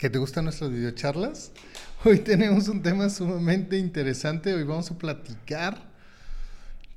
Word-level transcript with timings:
¿Que 0.00 0.08
te 0.08 0.18
gustan 0.18 0.44
nuestras 0.44 0.70
videocharlas? 0.70 1.52
Hoy 2.06 2.20
tenemos 2.20 2.68
un 2.68 2.80
tema 2.80 3.10
sumamente 3.10 3.76
interesante. 3.76 4.54
Hoy 4.54 4.62
vamos 4.62 4.90
a 4.90 4.96
platicar 4.96 5.76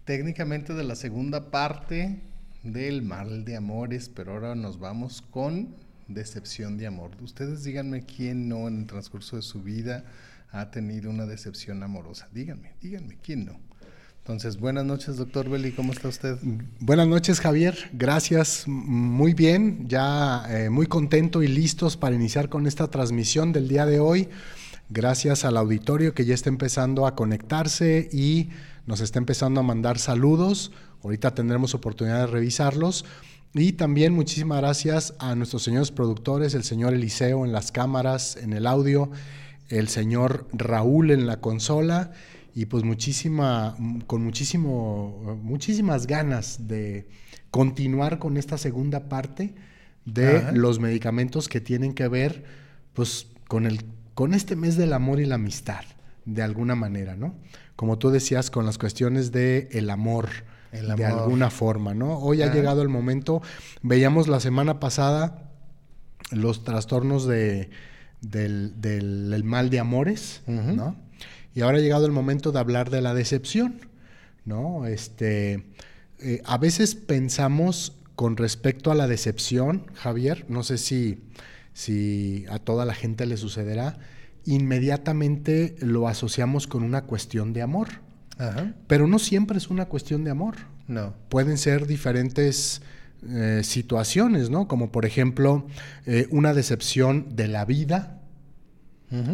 técnicamente 0.06 0.74
de 0.74 0.86
la 0.86 0.96
segunda 0.96 1.52
parte 1.52 2.22
del 2.64 3.02
mal 3.02 3.44
de 3.44 3.58
amores, 3.58 4.08
pero 4.08 4.32
ahora 4.32 4.56
nos 4.56 4.80
vamos 4.80 5.22
con 5.22 5.76
decepción 6.08 6.78
de 6.78 6.88
amor. 6.88 7.12
Ustedes 7.22 7.66
díganme 7.66 8.06
quién 8.06 8.48
no 8.48 8.70
en 8.70 8.80
el 8.80 8.88
transcurso 8.88 9.36
de 9.36 9.42
su 9.42 9.62
vida 9.62 10.06
ha 10.52 10.72
tenido 10.72 11.10
una 11.10 11.26
decepción 11.26 11.84
amorosa. 11.84 12.30
Díganme, 12.32 12.72
díganme, 12.80 13.18
¿quién 13.22 13.44
no? 13.44 13.60
Entonces, 14.24 14.58
buenas 14.58 14.86
noches, 14.86 15.18
doctor 15.18 15.50
Belli, 15.50 15.74
¿cómo 15.74 15.92
está 15.92 16.08
usted? 16.08 16.38
Buenas 16.80 17.10
noches, 17.10 17.42
Javier. 17.42 17.78
Gracias, 17.92 18.64
muy 18.68 19.34
bien, 19.34 19.86
ya 19.90 20.46
eh, 20.48 20.70
muy 20.70 20.86
contento 20.88 21.44
y 21.44 21.50
listos 21.50 21.98
para 21.98 22.16
iniciar 22.16 22.48
con 22.48 22.66
esta 22.66 22.90
transmisión 22.90 23.52
del 23.52 23.68
día 23.68 23.86
de 23.86 24.00
hoy. 24.00 24.30
Gracias 24.88 25.44
al 25.44 25.58
auditorio 25.58 26.14
que 26.14 26.24
ya 26.24 26.34
está 26.34 26.48
empezando 26.48 27.06
a 27.06 27.16
conectarse 27.16 28.08
y 28.14 28.48
nos 28.88 29.02
está 29.02 29.20
empezando 29.20 29.60
a 29.60 29.64
mandar 29.64 30.00
saludos. 30.00 30.72
Ahorita 31.04 31.36
tendremos 31.36 31.74
oportunidad 31.76 32.20
de 32.20 32.28
revisarlos. 32.28 33.04
Y 33.54 33.74
también 33.74 34.14
muchísimas 34.14 34.60
gracias 34.60 35.16
a 35.20 35.36
nuestros 35.36 35.64
señores 35.64 35.92
productores, 35.92 36.54
el 36.54 36.64
señor 36.64 36.94
Eliseo 36.94 37.44
en 37.44 37.52
las 37.52 37.74
cámaras, 37.74 38.38
en 38.38 38.54
el 38.54 38.68
audio, 38.68 39.12
el 39.68 39.90
señor 39.90 40.48
Raúl 40.54 41.12
en 41.12 41.28
la 41.28 41.42
consola 41.42 42.14
y 42.56 42.66
pues 42.66 42.84
muchísima, 42.84 43.76
con 44.08 44.24
muchísimo, 44.24 45.40
muchísimas 45.42 46.08
ganas 46.08 46.68
de 46.68 47.08
continuar 47.52 48.20
con 48.20 48.38
esta 48.38 48.58
segunda 48.58 49.10
parte 49.10 49.56
de 50.06 50.52
los 50.54 50.80
medicamentos 50.80 51.48
que 51.48 51.62
tienen 51.62 51.94
que 51.94 52.08
ver 52.08 52.44
pues 52.94 53.28
con 53.48 53.66
el 53.66 53.86
con 54.14 54.34
este 54.34 54.56
mes 54.56 54.78
del 54.78 54.94
amor 54.94 55.20
y 55.20 55.26
la 55.26 55.36
amistad 55.36 55.84
de 56.26 56.44
alguna 56.44 56.76
manera, 56.76 57.16
¿no? 57.16 57.36
Como 57.76 57.98
tú 57.98 58.12
decías 58.12 58.52
con 58.52 58.66
las 58.66 58.78
cuestiones 58.78 59.32
de 59.32 59.70
el 59.72 59.90
amor, 59.90 60.30
de 60.72 61.06
alguna 61.06 61.50
forma, 61.50 61.94
¿no? 61.94 62.18
Hoy 62.20 62.42
ha 62.42 62.54
llegado 62.54 62.82
el 62.82 62.90
momento, 62.90 63.42
veíamos 63.82 64.28
la 64.28 64.40
semana 64.40 64.80
pasada 64.80 65.52
los 66.32 66.64
trastornos 66.64 67.28
de, 67.28 67.70
del, 68.22 69.42
mal 69.44 69.70
de 69.70 69.80
amores, 69.80 70.42
¿no? 70.48 70.96
Y 71.56 71.62
ahora 71.62 71.78
ha 71.78 71.82
llegado 71.82 72.06
el 72.06 72.12
momento 72.12 72.52
de 72.52 72.60
hablar 72.60 72.90
de 72.90 73.02
la 73.02 73.14
decepción, 73.14 73.82
¿no? 74.46 74.86
Este, 74.86 75.66
eh, 76.20 76.42
a 76.46 76.58
veces 76.58 76.96
pensamos 76.96 77.94
con 78.16 78.38
respecto 78.38 78.92
a 78.92 78.96
la 78.96 79.08
decepción, 79.08 79.86
Javier, 79.94 80.46
no 80.50 80.64
sé 80.64 80.78
si, 80.78 81.20
si 81.74 82.46
a 82.50 82.60
toda 82.60 82.86
la 82.86 82.94
gente 82.94 83.26
le 83.26 83.38
sucederá, 83.38 83.98
inmediatamente 84.46 85.76
lo 85.80 86.08
asociamos 86.08 86.68
con 86.68 86.84
una 86.84 87.04
cuestión 87.04 87.54
de 87.54 87.62
amor. 87.62 87.88
Pero 88.88 89.08
no 89.08 89.20
siempre 89.20 89.58
es 89.58 89.70
una 89.70 89.86
cuestión 89.86 90.24
de 90.24 90.32
amor. 90.32 90.56
No. 90.88 91.14
Pueden 91.30 91.58
ser 91.58 91.88
diferentes 91.88 92.82
eh, 93.30 93.62
situaciones, 93.64 94.50
¿no? 94.50 94.68
Como 94.68 94.92
por 94.92 95.06
ejemplo, 95.06 95.66
eh, 96.06 96.28
una 96.30 96.54
decepción 96.54 97.36
de 97.36 97.48
la 97.48 97.64
vida, 97.64 98.20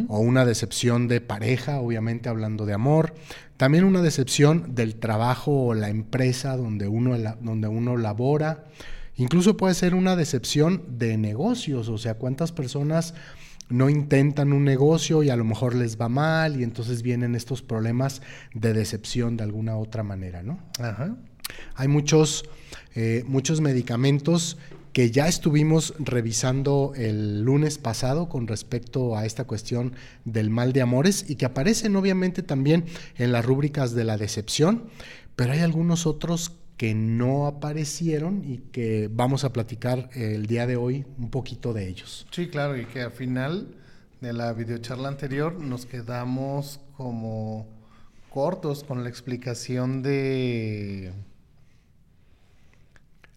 o 0.07 0.19
una 0.19 0.45
decepción 0.45 1.07
de 1.07 1.22
pareja, 1.22 1.79
obviamente 1.79 2.28
hablando 2.28 2.66
de 2.66 2.73
amor, 2.73 3.16
también 3.57 3.84
una 3.84 4.01
decepción 4.01 4.75
del 4.75 4.95
trabajo 4.95 5.67
o 5.67 5.73
la 5.73 5.90
empresa 5.90 6.57
donde 6.57 6.88
uno, 6.88 7.17
donde 7.41 7.67
uno 7.67 7.97
labora, 7.97 8.66
incluso 9.16 9.57
puede 9.57 9.73
ser 9.73 9.95
una 9.95 10.16
decepción 10.16 10.84
de 10.97 11.18
negocios, 11.18 11.89
o 11.89 11.97
sea, 11.97 12.16
cuántas 12.16 12.51
personas 12.51 13.13
no 13.69 13.89
intentan 13.89 14.51
un 14.51 14.66
negocio 14.66 15.23
y 15.23 15.29
a 15.29 15.35
lo 15.35 15.45
mejor 15.45 15.75
les 15.75 16.00
va 16.00 16.09
mal 16.09 16.59
y 16.59 16.63
entonces 16.63 17.01
vienen 17.03 17.35
estos 17.35 17.62
problemas 17.62 18.22
de 18.53 18.73
decepción 18.73 19.38
de 19.38 19.44
alguna 19.44 19.78
otra 19.78 20.03
manera, 20.03 20.41
¿no? 20.41 20.59
Hay 21.75 21.88
muchos, 21.88 22.44
eh, 22.95 23.23
muchos 23.28 23.62
medicamentos 23.62 24.57
que 24.94 25.11
ya 25.11 25.27
estuvimos 25.27 25.94
revisando 26.00 26.94
el 26.95 27.41
lunes 27.41 27.77
pasado 27.77 28.29
con 28.29 28.47
respecto 28.47 29.16
a 29.16 29.25
esta 29.25 29.45
cuestión 29.45 29.94
del 30.25 30.50
mal 30.50 30.73
de 30.73 30.81
amores 30.81 31.29
y 31.29 31.35
que 31.35 31.45
aparecen 31.45 31.95
obviamente 31.95 32.44
también 32.44 32.85
en 33.17 33.31
las 33.31 33.45
rúbricas 33.45 33.94
de 33.94 34.03
la 34.03 34.17
decepción, 34.17 34.85
pero 35.35 35.53
hay 35.53 35.59
algunos 35.59 36.05
otros 36.05 36.53
que 36.77 36.95
no 36.95 37.45
aparecieron 37.45 38.44
y 38.45 38.59
que 38.72 39.09
vamos 39.11 39.44
a 39.44 39.51
platicar 39.51 40.09
el 40.13 40.45
día 40.45 40.66
de 40.66 40.77
hoy 40.77 41.06
un 41.17 41.29
poquito 41.29 41.73
de 41.73 41.88
ellos. 41.88 42.25
Sí, 42.31 42.47
claro, 42.47 42.77
y 42.77 42.85
que 42.85 43.01
al 43.01 43.11
final 43.11 43.67
de 44.21 44.33
la 44.33 44.53
videocharla 44.53 45.09
anterior 45.09 45.59
nos 45.59 45.85
quedamos 45.85 46.79
como 46.95 47.67
cortos 48.29 48.83
con 48.83 49.03
la 49.03 49.09
explicación 49.09 50.01
de 50.01 51.11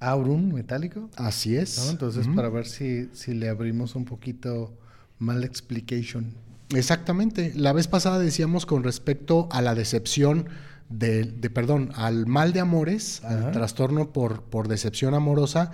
Aurum 0.02 0.52
metálico. 0.52 1.08
Así 1.16 1.56
es. 1.56 1.90
Entonces, 1.90 2.26
para 2.34 2.48
ver 2.48 2.66
si, 2.66 3.08
si 3.12 3.34
le 3.34 3.48
abrimos 3.48 3.94
un 3.94 4.04
poquito 4.04 4.76
mal 5.18 5.44
explication. 5.44 6.34
Exactamente. 6.74 7.52
La 7.54 7.72
vez 7.72 7.86
pasada 7.88 8.18
decíamos 8.18 8.66
con 8.66 8.82
respecto 8.82 9.48
a 9.52 9.62
la 9.62 9.74
decepción 9.74 10.48
de, 10.88 11.24
perdón, 11.52 11.90
al 11.94 12.26
mal 12.26 12.52
de 12.52 12.60
amores, 12.60 13.24
al 13.24 13.52
trastorno 13.52 14.12
por, 14.12 14.42
por 14.42 14.68
decepción 14.68 15.14
amorosa, 15.14 15.70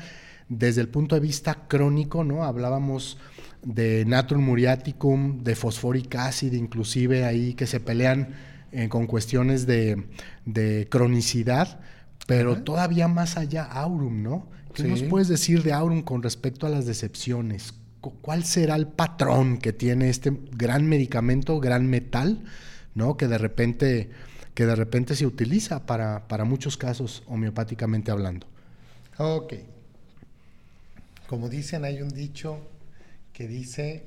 desde 0.49 0.81
el 0.81 0.89
punto 0.89 1.15
de 1.15 1.21
vista 1.21 1.67
crónico, 1.69 2.25
¿no? 2.25 2.45
Hablábamos 2.45 3.19
de 3.63 4.05
natrum 4.07 4.43
muriaticum, 4.45 5.43
de 5.43 5.55
fosforic 5.55 6.15
acid, 6.15 6.53
inclusive 6.53 7.25
ahí 7.25 7.55
que 7.55 7.67
se 7.67 7.81
pelean 7.81 8.35
eh, 8.71 8.89
con 8.89 9.07
cuestiones 9.07 9.67
de, 9.67 10.07
de 10.45 10.87
cronicidad 10.91 11.81
pero 12.27 12.63
todavía 12.63 13.09
más 13.09 13.37
allá, 13.37 13.65
Aurum, 13.65 14.23
¿no? 14.23 14.47
¿Qué 14.75 14.85
nos 14.85 15.03
puedes 15.03 15.29
decir 15.29 15.63
de 15.63 15.73
Aurum 15.73 16.03
con 16.03 16.23
respecto 16.23 16.67
a 16.67 16.71
las 16.71 16.87
decepciones? 16.87 17.75
¿Cuál 18.01 18.45
será 18.45 18.77
el 18.77 18.87
patrón 18.87 19.59
que 19.59 19.73
tiene 19.73 20.09
este 20.09 20.33
gran 20.53 20.87
medicamento, 20.87 21.59
gran 21.59 21.87
metal, 21.87 22.45
¿no? 22.95 23.17
Que 23.17 23.27
de 23.27 23.39
repente, 23.39 24.11
que 24.55 24.67
de 24.67 24.77
repente 24.77 25.17
se 25.17 25.27
utiliza 25.27 25.85
para, 25.85 26.29
para 26.29 26.45
muchos 26.45 26.77
casos 26.77 27.23
homeopáticamente 27.27 28.11
hablando. 28.11 28.47
Ok. 29.19 29.55
Como 31.27 31.49
dicen, 31.49 31.85
hay 31.85 32.03
un 32.03 32.11
dicho 32.11 32.61
que 33.33 33.49
dice, 33.49 34.05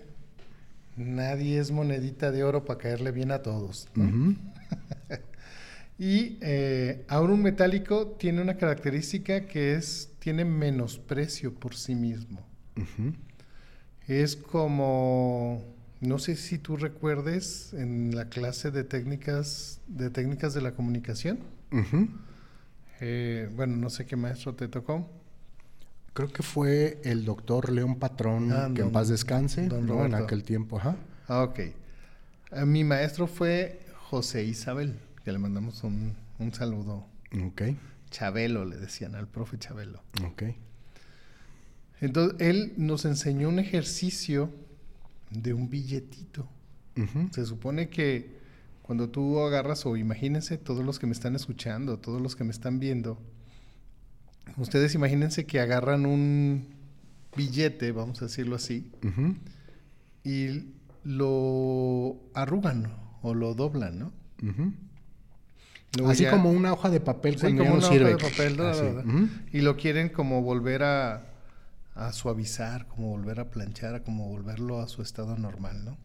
nadie 0.96 1.60
es 1.60 1.72
monedita 1.72 2.32
de 2.32 2.44
oro 2.44 2.66
para 2.66 2.80
caerle 2.80 3.12
bien 3.12 3.32
a 3.32 3.42
todos. 3.42 3.88
Y 6.02 6.40
eh, 6.42 7.06
aurum 7.10 7.44
metálico 7.44 8.08
tiene 8.18 8.42
una 8.42 8.58
característica 8.58 9.46
que 9.46 9.76
es, 9.76 10.10
tiene 10.18 10.46
menosprecio 10.46 11.54
por 11.54 11.76
sí 11.76 11.94
mismo. 11.94 12.44
Es 14.08 14.36
como, 14.36 15.64
no 16.00 16.18
sé 16.18 16.38
si 16.38 16.58
tú 16.58 16.76
recuerdes 16.76 17.76
en 17.76 18.16
la 18.16 18.30
clase 18.30 18.72
de 18.72 18.84
técnicas 18.84 19.80
de, 19.86 20.10
técnicas 20.10 20.56
de 20.56 20.62
la 20.62 20.72
comunicación. 20.72 21.38
Eh, 23.00 23.48
bueno, 23.56 23.78
no 23.78 23.92
sé 23.92 24.08
qué 24.08 24.16
maestro 24.16 24.56
te 24.56 24.68
tocó. 24.68 25.08
Creo 26.14 26.30
que 26.30 26.42
fue 26.42 27.00
el 27.04 27.26
doctor 27.26 27.72
León 27.72 28.00
Patrón, 28.00 28.52
ah, 28.52 28.72
que 28.74 28.82
en 28.82 28.92
paz 28.92 29.08
descanse, 29.08 29.66
en 29.66 30.16
aquel 30.16 30.42
tiempo. 30.42 30.80
Ajá. 30.80 30.96
Ah, 31.28 31.44
ok. 31.44 31.60
Eh, 31.60 31.76
mi 32.66 32.84
maestro 32.84 33.28
fue 33.28 33.82
José 34.10 34.44
Isabel 34.46 34.98
que 35.24 35.32
le 35.32 35.40
mandamos 35.40 35.84
un, 35.84 36.16
saludo. 36.54 37.08
Ok. 37.46 37.62
Chabelo, 38.10 38.66
le 38.66 38.78
decían 38.78 39.16
al 39.16 39.28
profe 39.28 39.58
Chabelo. 39.58 40.02
Ok. 40.26 40.44
Entonces, 42.02 42.36
él 42.40 42.74
nos 42.78 43.06
enseñó 43.06 43.50
un 43.50 43.60
ejercicio 43.60 44.52
de 45.30 45.54
un 45.54 45.70
billetito. 45.70 46.48
Se 47.32 47.46
supone 47.46 47.90
que 47.90 48.42
cuando 48.82 49.10
tú 49.10 49.40
agarras, 49.40 49.86
o 49.86 49.96
imagínense 49.96 50.58
todos 50.58 50.86
los 50.86 51.00
que 51.00 51.08
me 51.08 51.14
están 51.14 51.36
escuchando, 51.36 51.98
todos 51.98 52.22
los 52.22 52.36
que 52.36 52.44
me 52.44 52.52
están 52.52 52.80
viendo, 52.80 53.18
ustedes 54.58 54.94
imagínense 54.94 55.46
que 55.46 55.60
agarran 55.60 56.06
un 56.06 56.68
billete, 57.36 57.92
vamos 57.92 58.22
a 58.22 58.26
decirlo 58.26 58.56
así, 58.56 58.92
y 60.24 60.66
lo 61.04 62.18
arrugan 62.34 62.94
o 63.22 63.34
lo 63.34 63.56
doblan, 63.56 63.98
¿no? 63.98 64.12
Así 66.08 66.26
como 66.26 66.52
una 66.52 66.72
hoja 66.74 66.90
de 66.90 67.02
papel 67.02 67.38
cuando 67.40 67.64
como 67.64 67.76
una 67.76 67.88
sirve. 67.88 68.16
Hoja 68.16 68.28
de 68.28 68.56
papel, 68.56 69.30
Y 69.52 69.62
lo 69.62 69.76
quieren 69.76 70.10
como 70.10 70.42
volver 70.42 70.84
a, 70.84 71.28
suavizar, 72.14 72.88
como 72.88 73.10
volver 73.10 73.40
a 73.40 73.50
planchar, 73.50 73.96
a 73.96 74.04
como 74.04 74.28
volverlo 74.30 74.80
a 74.80 74.88
su 74.88 75.02
estado 75.02 75.38
normal, 75.38 75.84
¿no? 75.84 75.98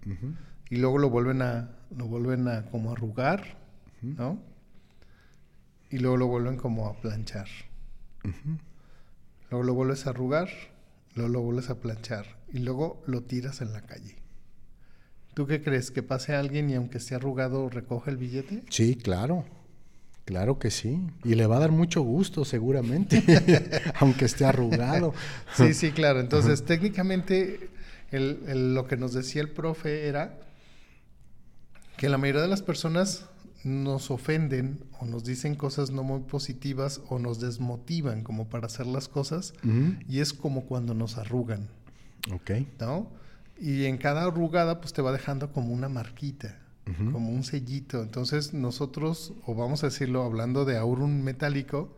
Y 0.69 0.77
luego 0.77 0.99
lo 0.99 1.11
vuelven 1.11 1.43
a, 1.43 1.71
lo 1.97 2.07
vuelven 2.07 2.49
a 2.49 2.67
como 2.67 2.93
arrugar, 2.93 3.57
¿no? 4.03 4.41
Y 5.91 5.99
luego 5.99 6.17
lo 6.17 6.27
vuelven 6.27 6.57
como 6.57 6.89
a 6.89 7.01
planchar. 7.01 7.47
Luego 9.51 9.65
lo 9.65 9.75
vuelves 9.75 10.07
a 10.07 10.11
arrugar, 10.11 10.49
luego 11.15 11.33
lo 11.33 11.41
vuelves 11.43 11.71
a 11.71 11.79
planchar. 11.79 12.27
Y 12.53 12.59
luego 12.59 13.03
lo 13.07 13.23
tiras 13.23 13.61
en 13.61 13.73
la 13.73 13.83
calle. 13.83 14.17
¿Tú 15.35 15.47
qué 15.47 15.63
crees? 15.63 15.91
¿Que 15.91 16.03
pase 16.03 16.35
alguien 16.35 16.71
y 16.71 16.75
aunque 16.75 16.99
esté 16.99 17.15
arrugado 17.15 17.69
recoge 17.69 18.11
el 18.11 18.17
billete? 18.17 18.65
Sí, 18.71 18.97
claro. 18.97 19.45
Claro 20.27 20.59
que 20.59 20.73
sí. 20.73 21.01
Y 21.23 21.37
le 21.37 21.47
va 21.47 21.57
a 21.57 21.61
dar 21.61 21.71
mucho 21.71 22.03
gusto 22.03 22.45
seguramente, 22.45 23.23
aunque 24.01 24.25
esté 24.25 24.45
arrugado. 24.45 25.15
Sí, 25.55 25.73
sí, 25.75 25.93
claro. 25.93 26.19
Entonces, 26.19 26.65
técnicamente, 26.65 27.71
lo 28.11 28.89
que 28.89 28.97
nos 28.97 29.15
decía 29.15 29.41
el 29.41 29.51
profe 29.51 30.09
era 30.09 30.37
que 31.97 32.09
la 32.09 32.19
mayoría 32.19 32.43
de 32.43 32.49
las 32.49 32.61
personas 32.61 33.27
nos 33.63 34.11
ofenden 34.11 34.81
o 34.99 35.07
nos 35.07 35.25
dicen 35.25 35.55
cosas 35.55 35.91
no 35.93 36.03
muy 36.03 36.21
positivas 36.21 37.01
o 37.09 37.21
nos 37.21 37.41
desmotivan 37.41 38.25
como 38.25 38.49
para 38.49 38.67
hacer 38.67 38.87
las 38.87 39.09
cosas 39.09 39.55
y 40.09 40.21
es 40.21 40.33
como 40.33 40.67
cuando 40.67 40.93
nos 40.93 41.19
arrugan. 41.19 41.69
Ok. 42.33 42.51
¿No? 42.81 43.13
Y 43.61 43.85
en 43.85 43.97
cada 43.97 44.25
arrugada 44.25 44.81
pues 44.81 44.93
te 44.93 45.03
va 45.03 45.13
dejando 45.13 45.53
como 45.53 45.73
una 45.73 45.89
marquita, 45.89 46.59
como 47.13 47.31
un 47.31 47.43
sellito. 47.43 48.03
Entonces 48.03 48.55
nosotros, 48.55 49.35
o 49.45 49.55
vamos 49.55 49.83
a 49.83 49.89
decirlo 49.89 50.23
hablando 50.23 50.65
de 50.65 50.77
aurum 50.77 51.23
metálico, 51.23 51.97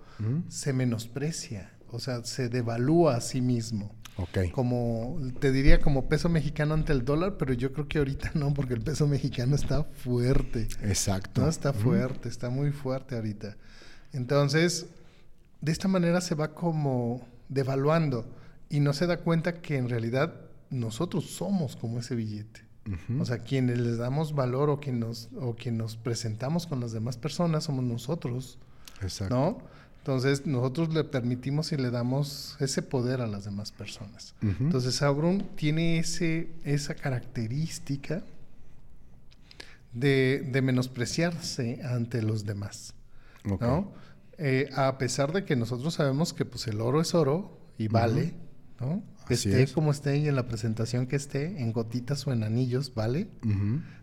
se 0.49 0.73
menosprecia, 0.73 1.71
o 1.91 2.01
sea, 2.01 2.25
se 2.25 2.49
devalúa 2.49 3.17
a 3.17 3.21
sí 3.21 3.41
mismo. 3.41 3.95
Ok. 4.17 4.51
Como, 4.51 5.17
te 5.39 5.53
diría 5.53 5.81
como 5.81 6.09
peso 6.09 6.29
mexicano 6.29 6.75
ante 6.75 6.93
el 6.93 7.05
dólar, 7.05 7.37
pero 7.39 7.53
yo 7.53 7.73
creo 7.73 7.87
que 7.87 7.99
ahorita 7.99 8.33
no, 8.35 8.53
porque 8.53 8.75
el 8.75 8.81
peso 8.81 9.07
mexicano 9.07 9.55
está 9.55 9.85
fuerte. 9.85 10.67
Exacto. 10.83 11.43
No, 11.43 11.49
está 11.49 11.73
fuerte, 11.73 12.29
está 12.29 12.51
muy 12.51 12.73
fuerte 12.73 13.15
ahorita. 13.15 13.57
Entonces, 14.13 14.87
de 15.61 15.71
esta 15.71 15.87
manera 15.87 16.21
se 16.21 16.35
va 16.35 16.55
como 16.55 17.29
devaluando 17.49 18.35
y 18.69 18.81
no 18.81 18.93
se 18.93 19.07
da 19.07 19.19
cuenta 19.19 19.61
que 19.61 19.77
en 19.77 19.89
realidad 19.89 20.35
nosotros 20.71 21.31
somos 21.31 21.77
como 21.77 22.01
ese 22.01 22.15
billete. 22.15 22.68
O 23.21 23.25
sea, 23.25 23.39
quienes 23.39 23.79
les 23.79 23.99
damos 23.99 24.35
valor 24.35 24.71
o 24.71 24.81
quien 24.81 25.01
nos, 25.01 25.29
o 25.37 25.55
quien 25.55 25.77
nos 25.77 25.97
presentamos 25.97 26.67
con 26.67 26.81
las 26.81 26.93
demás 26.93 27.17
personas 27.17 27.65
somos 27.65 27.85
nosotros. 27.85 28.59
Exacto. 29.03 29.35
¿No? 29.35 29.59
Entonces, 29.99 30.47
nosotros 30.47 30.95
le 30.95 31.05
permitimos 31.05 31.73
y 31.73 31.77
le 31.77 31.91
damos 31.91 32.57
ese 32.61 32.83
poder 32.83 33.21
a 33.21 33.27
las 33.27 33.45
demás 33.45 33.73
personas. 33.73 34.35
Entonces, 34.41 34.95
Sauron 34.95 35.47
tiene 35.55 35.99
ese, 35.99 36.49
esa 36.65 36.95
característica 36.95 38.23
de, 39.93 40.49
de 40.51 40.63
menospreciarse 40.63 41.81
ante 41.83 42.23
los 42.23 42.47
demás. 42.47 42.95
¿no? 43.45 43.93
Eh, 44.39 44.71
a 44.75 44.99
pesar 44.99 45.33
de 45.33 45.45
que 45.45 45.57
nosotros 45.57 45.95
sabemos 45.95 46.33
que 46.33 46.45
pues, 46.45 46.67
el 46.69 46.81
oro 46.81 47.01
es 47.01 47.15
oro 47.15 47.59
y 47.77 47.89
vale, 47.89 48.35
¿no? 48.81 49.03
esté 49.29 49.67
como 49.69 49.91
esté 49.91 50.19
y 50.19 50.29
en 50.29 50.37
la 50.37 50.47
presentación 50.47 51.07
que 51.07 51.17
esté, 51.17 51.61
en 51.61 51.73
gotitas 51.73 52.27
o 52.27 52.33
en 52.33 52.43
anillos, 52.45 52.95
¿vale? 52.95 53.29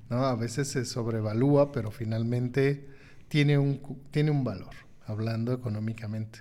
¿No? 0.10 0.26
A 0.26 0.36
veces 0.36 0.68
se 0.68 0.86
sobrevalúa, 0.86 1.72
pero 1.72 1.92
finalmente 1.92 2.88
tiene 3.28 3.58
un, 3.58 3.82
tiene 4.12 4.32
un 4.32 4.44
valor 4.44 4.74
hablando 5.08 5.54
económicamente. 5.54 6.40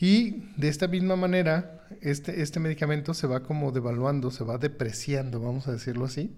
Y 0.00 0.44
de 0.56 0.68
esta 0.68 0.86
misma 0.86 1.16
manera, 1.16 1.86
este, 2.00 2.42
este 2.42 2.60
medicamento 2.60 3.14
se 3.14 3.26
va 3.26 3.42
como 3.42 3.72
devaluando, 3.72 4.30
se 4.30 4.44
va 4.44 4.58
depreciando, 4.58 5.40
vamos 5.40 5.66
a 5.66 5.72
decirlo 5.72 6.04
así. 6.04 6.32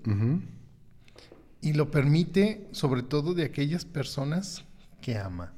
Y 1.60 1.74
lo 1.74 1.90
permite 1.90 2.66
sobre 2.72 3.02
todo 3.02 3.34
de 3.34 3.44
aquellas 3.44 3.84
personas 3.84 4.64
que 5.02 5.18
ama. 5.18 5.52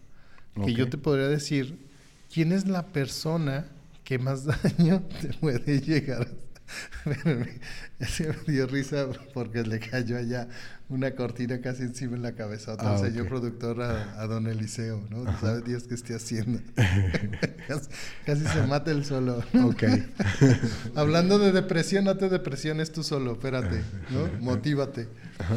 Que 0.64 0.74
yo 0.74 0.90
te 0.90 0.98
podría 0.98 1.28
decir, 1.28 1.78
¿quién 2.32 2.50
es 2.50 2.66
la 2.66 2.88
persona 2.88 3.66
que 4.12 4.18
más 4.18 4.44
daño 4.78 5.02
te 5.22 5.28
puede 5.38 5.80
llegar 5.80 6.28
se 8.00 8.28
me 8.28 8.52
dio 8.52 8.66
risa 8.66 9.06
porque 9.32 9.62
le 9.62 9.78
cayó 9.78 10.18
allá 10.18 10.48
una 10.88 11.12
cortina 11.12 11.60
casi 11.60 11.82
encima 11.82 12.16
en 12.16 12.22
la 12.22 12.32
cabeza. 12.32 12.76
Ah, 12.78 12.98
yo 13.08 13.26
productor 13.26 13.82
a, 13.82 14.26
don 14.26 14.46
Eliseo, 14.46 15.06
¿no? 15.10 15.24
¿Sabes 15.38 15.64
Dios 15.64 15.82
qué 15.84 15.94
esté 15.94 16.14
haciendo? 16.14 16.60
casi, 18.24 18.46
se 18.46 18.66
mata 18.66 18.90
el 18.90 19.04
solo. 19.04 19.44
Ok. 19.64 19.84
Hablando 20.94 21.38
de 21.38 21.52
depresión, 21.52 22.04
no 22.04 22.16
te 22.16 22.30
depresiones 22.30 22.90
tú 22.90 23.02
solo, 23.02 23.32
espérate, 23.32 23.82
¿no? 24.10 24.28
Motívate. 24.40 25.08
Ajá. 25.38 25.56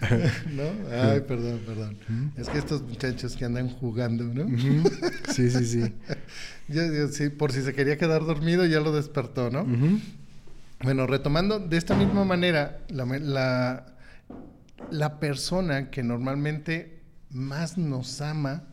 ¿No? 0.52 0.62
Ay, 0.90 1.20
perdón, 1.20 1.60
perdón. 1.66 1.96
Es 2.36 2.48
que 2.48 2.58
estos 2.58 2.82
muchachos 2.82 3.36
que 3.36 3.44
andan 3.44 3.68
jugando, 3.68 4.24
¿no? 4.24 4.46
Sí, 5.28 5.50
sí, 5.50 5.64
sí. 5.64 5.94
yo, 6.68 7.08
sí, 7.08 7.28
por 7.28 7.52
si 7.52 7.62
se 7.62 7.74
quería 7.74 7.98
quedar 7.98 8.24
dormido, 8.24 8.64
ya 8.66 8.80
lo 8.80 8.92
despertó, 8.92 9.50
¿no? 9.50 9.66
Bueno, 10.82 11.06
retomando, 11.06 11.58
de 11.58 11.76
esta 11.76 11.94
misma 11.94 12.24
manera, 12.24 12.78
la, 12.88 13.04
la, 13.04 13.86
la 14.90 15.20
persona 15.20 15.90
que 15.90 16.02
normalmente 16.02 17.00
más 17.30 17.76
nos 17.76 18.20
ama 18.20 18.64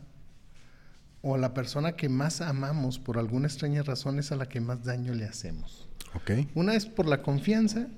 o 1.20 1.36
la 1.36 1.52
persona 1.52 1.92
que 1.92 2.08
más 2.08 2.40
amamos 2.40 2.98
por 2.98 3.18
alguna 3.18 3.46
extraña 3.46 3.82
razón 3.82 4.18
es 4.18 4.32
a 4.32 4.36
la 4.36 4.48
que 4.48 4.60
más 4.60 4.84
daño 4.84 5.14
le 5.14 5.24
hacemos. 5.24 5.88
Okay. 6.14 6.48
Una 6.54 6.74
es 6.74 6.86
por 6.86 7.06
la 7.06 7.22
confianza 7.22 7.88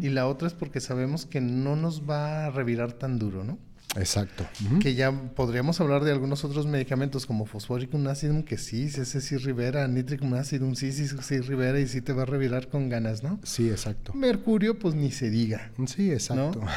y 0.00 0.08
la 0.08 0.26
otra 0.26 0.48
es 0.48 0.54
porque 0.54 0.80
sabemos 0.80 1.26
que 1.26 1.40
no 1.40 1.76
nos 1.76 2.08
va 2.08 2.46
a 2.46 2.50
revirar 2.50 2.92
tan 2.92 3.18
duro, 3.18 3.44
¿no? 3.44 3.58
Exacto. 3.96 4.46
Que 4.80 4.94
ya 4.94 5.10
podríamos 5.12 5.80
hablar 5.80 6.04
de 6.04 6.12
algunos 6.12 6.44
otros 6.44 6.66
medicamentos 6.66 7.24
como 7.26 7.46
fosforicum 7.46 8.06
acidum, 8.06 8.42
que 8.42 8.58
sí, 8.58 8.84
ese 8.84 9.20
sí 9.20 9.36
rivera, 9.38 9.88
nitricum 9.88 10.34
acidum, 10.34 10.74
sí, 10.74 10.92
sí, 10.92 11.08
sí 11.08 11.40
rivera 11.40 11.80
y 11.80 11.88
sí 11.88 12.02
te 12.02 12.12
va 12.12 12.22
a 12.22 12.26
revirar 12.26 12.68
con 12.68 12.88
ganas, 12.88 13.22
¿no? 13.22 13.40
Sí, 13.42 13.70
exacto. 13.70 14.12
Mercurio, 14.14 14.78
pues 14.78 14.94
ni 14.94 15.10
se 15.10 15.30
diga. 15.30 15.72
Sí, 15.86 16.12
exacto. 16.12 16.60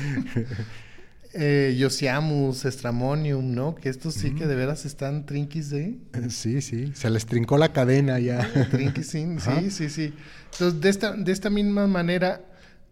eh, 1.32 1.76
Yosiamus, 1.78 2.64
Estramonium, 2.64 3.54
¿no? 3.54 3.74
Que 3.74 3.88
estos 3.88 4.14
sí 4.14 4.34
que 4.34 4.46
de 4.46 4.56
veras 4.56 4.84
están 4.84 5.26
trinquis 5.26 5.70
de... 5.70 5.98
Sí, 6.28 6.60
sí, 6.60 6.92
se 6.94 7.10
les 7.10 7.26
trincó 7.26 7.58
la 7.58 7.72
cadena 7.72 8.18
ya. 8.18 8.50
trinquis, 8.70 9.08
sí, 9.08 9.70
sí, 9.70 9.90
sí. 9.90 10.12
Entonces, 10.52 10.80
de 10.80 10.88
esta, 10.88 11.12
de 11.12 11.32
esta 11.32 11.50
misma 11.50 11.86
manera, 11.86 12.44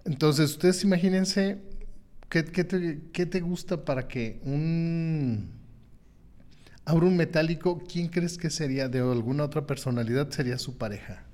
entonces 0.05 0.51
ustedes 0.51 0.85
imagínense 0.85 1.59
qué, 2.29 2.45
qué, 2.45 2.65
te, 2.65 3.01
qué 3.13 3.27
te 3.27 3.41
gusta 3.41 3.85
para 3.85 4.09
que 4.09 4.41
un... 4.45 5.57
Ahora 6.85 7.07
un 7.07 7.17
metálico, 7.19 7.83
¿quién 7.87 8.09
crees 8.09 8.39
que 8.39 8.49
sería 8.49 8.89
de 8.89 9.01
alguna 9.01 9.45
otra 9.45 9.67
personalidad? 9.67 10.31
Sería 10.31 10.57
su 10.57 10.79
pareja. 10.79 11.28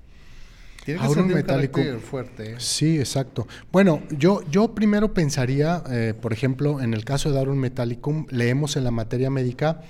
Tiene 0.85 1.01
que 1.01 1.07
ser 1.07 1.23
un 1.23 1.27
metálico 1.29 1.81
fuerte. 1.99 2.51
¿eh? 2.51 2.55
Sí, 2.59 2.99
exacto. 2.99 3.47
Bueno, 3.71 4.03
yo, 4.11 4.43
yo 4.51 4.75
primero 4.75 5.15
pensaría, 5.15 5.83
eh, 5.89 6.13
por 6.19 6.31
ejemplo, 6.31 6.79
en 6.79 6.93
el 6.93 7.03
caso 7.03 7.31
de 7.31 7.39
Aurum 7.39 7.57
Metallicum, 7.57 8.27
leemos 8.29 8.77
en 8.77 8.83
la 8.83 8.91
materia 8.91 9.31
médica 9.31 9.81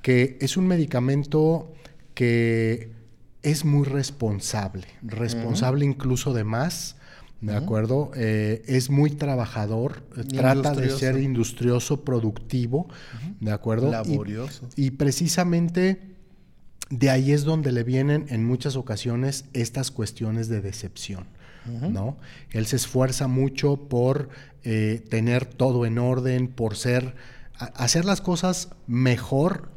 que 0.00 0.38
es 0.40 0.56
un 0.56 0.68
medicamento 0.68 1.72
que 2.14 2.92
es 3.42 3.64
muy 3.64 3.84
responsable, 3.84 4.86
responsable 5.02 5.84
incluso 5.84 6.32
de 6.32 6.44
más, 6.44 6.96
¿de 7.40 7.56
acuerdo? 7.56 8.12
Eh, 8.14 8.62
es 8.66 8.90
muy 8.90 9.10
trabajador, 9.10 10.02
trata 10.28 10.72
de 10.72 10.90
ser 10.90 11.18
industrioso, 11.18 12.04
productivo, 12.04 12.88
¿de 13.40 13.50
acuerdo? 13.50 13.90
Laborioso. 13.90 14.68
Y, 14.76 14.92
precisamente 14.92 16.17
de 16.90 17.10
ahí 17.10 17.32
es 17.32 17.44
donde 17.44 17.72
le 17.72 17.84
vienen 17.84 18.26
en 18.28 18.44
muchas 18.44 18.76
ocasiones 18.76 19.44
estas 19.52 19.90
cuestiones 19.90 20.48
de 20.48 20.60
decepción. 20.60 21.26
¿No? 21.66 22.16
Él 22.50 22.64
se 22.64 22.76
esfuerza 22.76 23.28
mucho 23.28 23.76
por 23.76 24.30
eh, 24.62 25.04
tener 25.10 25.44
todo 25.44 25.84
en 25.84 25.98
orden, 25.98 26.48
por 26.48 26.76
ser, 26.76 27.14
hacer 27.58 28.06
las 28.06 28.22
cosas 28.22 28.70
mejor 28.86 29.70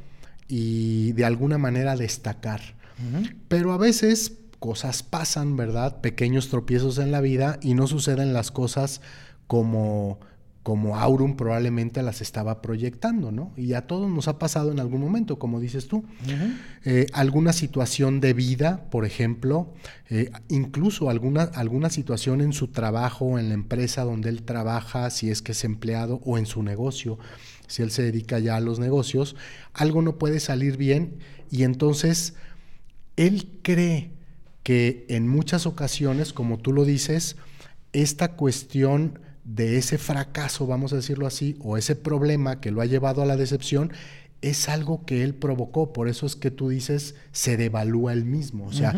y 0.48 1.12
de 1.14 1.26
alguna 1.26 1.58
manera 1.58 1.98
destacar. 1.98 2.62
Pero 3.50 3.74
a 3.74 3.78
veces 3.78 4.38
cosas 4.60 5.04
pasan, 5.04 5.58
¿verdad? 5.58 6.00
Pequeños 6.02 6.48
tropiezos 6.48 6.98
en 7.00 7.12
la 7.12 7.20
vida 7.20 7.58
y 7.62 7.74
no 7.74 7.88
suceden 7.88 8.32
las 8.32 8.52
cosas 8.52 9.02
como, 9.48 10.20
como 10.64 10.98
Aurum 10.98 11.36
probablemente 11.36 12.04
las 12.04 12.22
estaba 12.22 12.62
proyectando, 12.62 13.32
¿no? 13.32 13.52
Y 13.58 13.74
a 13.74 13.88
todos 13.88 14.12
nos 14.12 14.28
ha 14.28 14.38
pasado 14.38 14.72
en 14.72 14.80
algún 14.80 15.02
momento, 15.02 15.40
como 15.40 15.60
dices 15.60 15.88
tú. 15.88 16.04
Eh, 16.86 17.08
alguna 17.14 17.52
situación 17.52 18.20
de 18.20 18.34
vida, 18.34 18.88
por 18.92 19.06
ejemplo, 19.06 19.74
eh, 20.10 20.30
incluso 20.50 21.10
alguna, 21.10 21.44
alguna 21.44 21.90
situación 21.90 22.42
en 22.42 22.54
su 22.54 22.68
trabajo, 22.68 23.40
en 23.40 23.50
la 23.50 23.56
empresa 23.56 24.04
donde 24.04 24.30
él 24.30 24.44
trabaja, 24.44 25.10
si 25.10 25.32
es 25.32 25.42
que 25.42 25.54
es 25.54 25.64
empleado, 25.64 26.22
o 26.26 26.38
en 26.38 26.46
su 26.46 26.62
negocio, 26.62 27.18
si 27.66 27.82
él 27.82 27.90
se 27.90 28.04
dedica 28.04 28.38
ya 28.38 28.58
a 28.58 28.62
los 28.62 28.78
negocios, 28.78 29.36
algo 29.74 30.04
no 30.04 30.18
puede 30.20 30.40
salir 30.40 30.78
bien 30.78 31.18
y 31.50 31.64
entonces 31.64 32.36
él 33.16 33.48
cree 33.64 34.12
que 34.62 35.06
en 35.10 35.28
muchas 35.28 35.66
ocasiones, 35.66 36.34
como 36.34 36.60
tú 36.60 36.72
lo 36.72 36.86
dices, 36.86 37.38
esta 37.94 38.34
cuestión 38.36 39.20
de 39.44 39.78
ese 39.78 39.98
fracaso, 39.98 40.68
vamos 40.68 40.94
a 40.94 40.98
decirlo 40.98 41.28
así, 41.28 41.58
o 41.60 41.78
ese 41.78 41.96
problema 41.96 42.60
que 42.60 42.72
lo 42.72 42.82
ha 42.82 42.86
llevado 42.86 43.22
a 43.22 43.26
la 43.26 43.38
decepción, 43.38 43.92
es 44.42 44.70
algo 44.70 45.06
que 45.06 45.24
él 45.24 45.36
provocó. 45.36 45.94
Por 45.94 46.08
eso 46.08 46.26
es 46.26 46.36
que 46.36 46.52
tú 46.52 46.70
dices, 46.70 47.16
se 47.32 47.58
devalúa 47.58 48.14
él 48.14 48.26
mismo. 48.26 48.66
O 48.66 48.74
sea, 48.74 48.96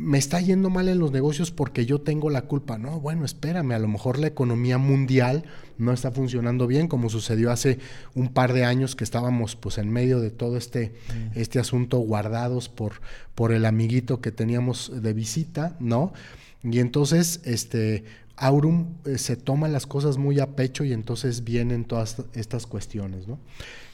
me 0.00 0.16
está 0.16 0.40
yendo 0.40 0.70
mal 0.70 0.88
en 0.88 0.98
los 0.98 1.12
negocios 1.12 1.50
porque 1.50 1.84
yo 1.84 2.00
tengo 2.00 2.30
la 2.30 2.42
culpa. 2.42 2.78
No, 2.78 3.00
bueno, 3.00 3.26
espérame, 3.26 3.72
a 3.72 3.78
lo 3.78 3.86
mejor 3.86 4.18
la 4.18 4.28
economía 4.28 4.78
mundial 4.78 5.44
no 5.76 5.92
está 5.92 6.10
funcionando 6.10 6.66
bien, 6.66 6.88
como 6.88 7.10
sucedió 7.10 7.50
hace 7.50 7.78
un 8.14 8.32
par 8.32 8.54
de 8.54 8.64
años 8.64 8.96
que 8.96 9.04
estábamos 9.04 9.56
pues 9.56 9.76
en 9.76 9.90
medio 9.90 10.18
de 10.20 10.30
todo 10.30 10.56
este, 10.56 10.94
mm. 11.08 11.38
este 11.38 11.58
asunto 11.58 11.98
guardados 11.98 12.70
por, 12.70 12.94
por 13.34 13.52
el 13.52 13.66
amiguito 13.66 14.22
que 14.22 14.32
teníamos 14.32 14.90
de 15.02 15.12
visita, 15.12 15.76
¿no? 15.80 16.14
Y 16.62 16.78
entonces, 16.78 17.42
este, 17.44 18.04
Aurum 18.36 18.94
eh, 19.04 19.18
se 19.18 19.36
toma 19.36 19.68
las 19.68 19.86
cosas 19.86 20.16
muy 20.16 20.40
a 20.40 20.56
pecho 20.56 20.82
y 20.82 20.94
entonces 20.94 21.44
vienen 21.44 21.84
todas 21.84 22.22
estas 22.32 22.66
cuestiones, 22.66 23.28
¿no? 23.28 23.38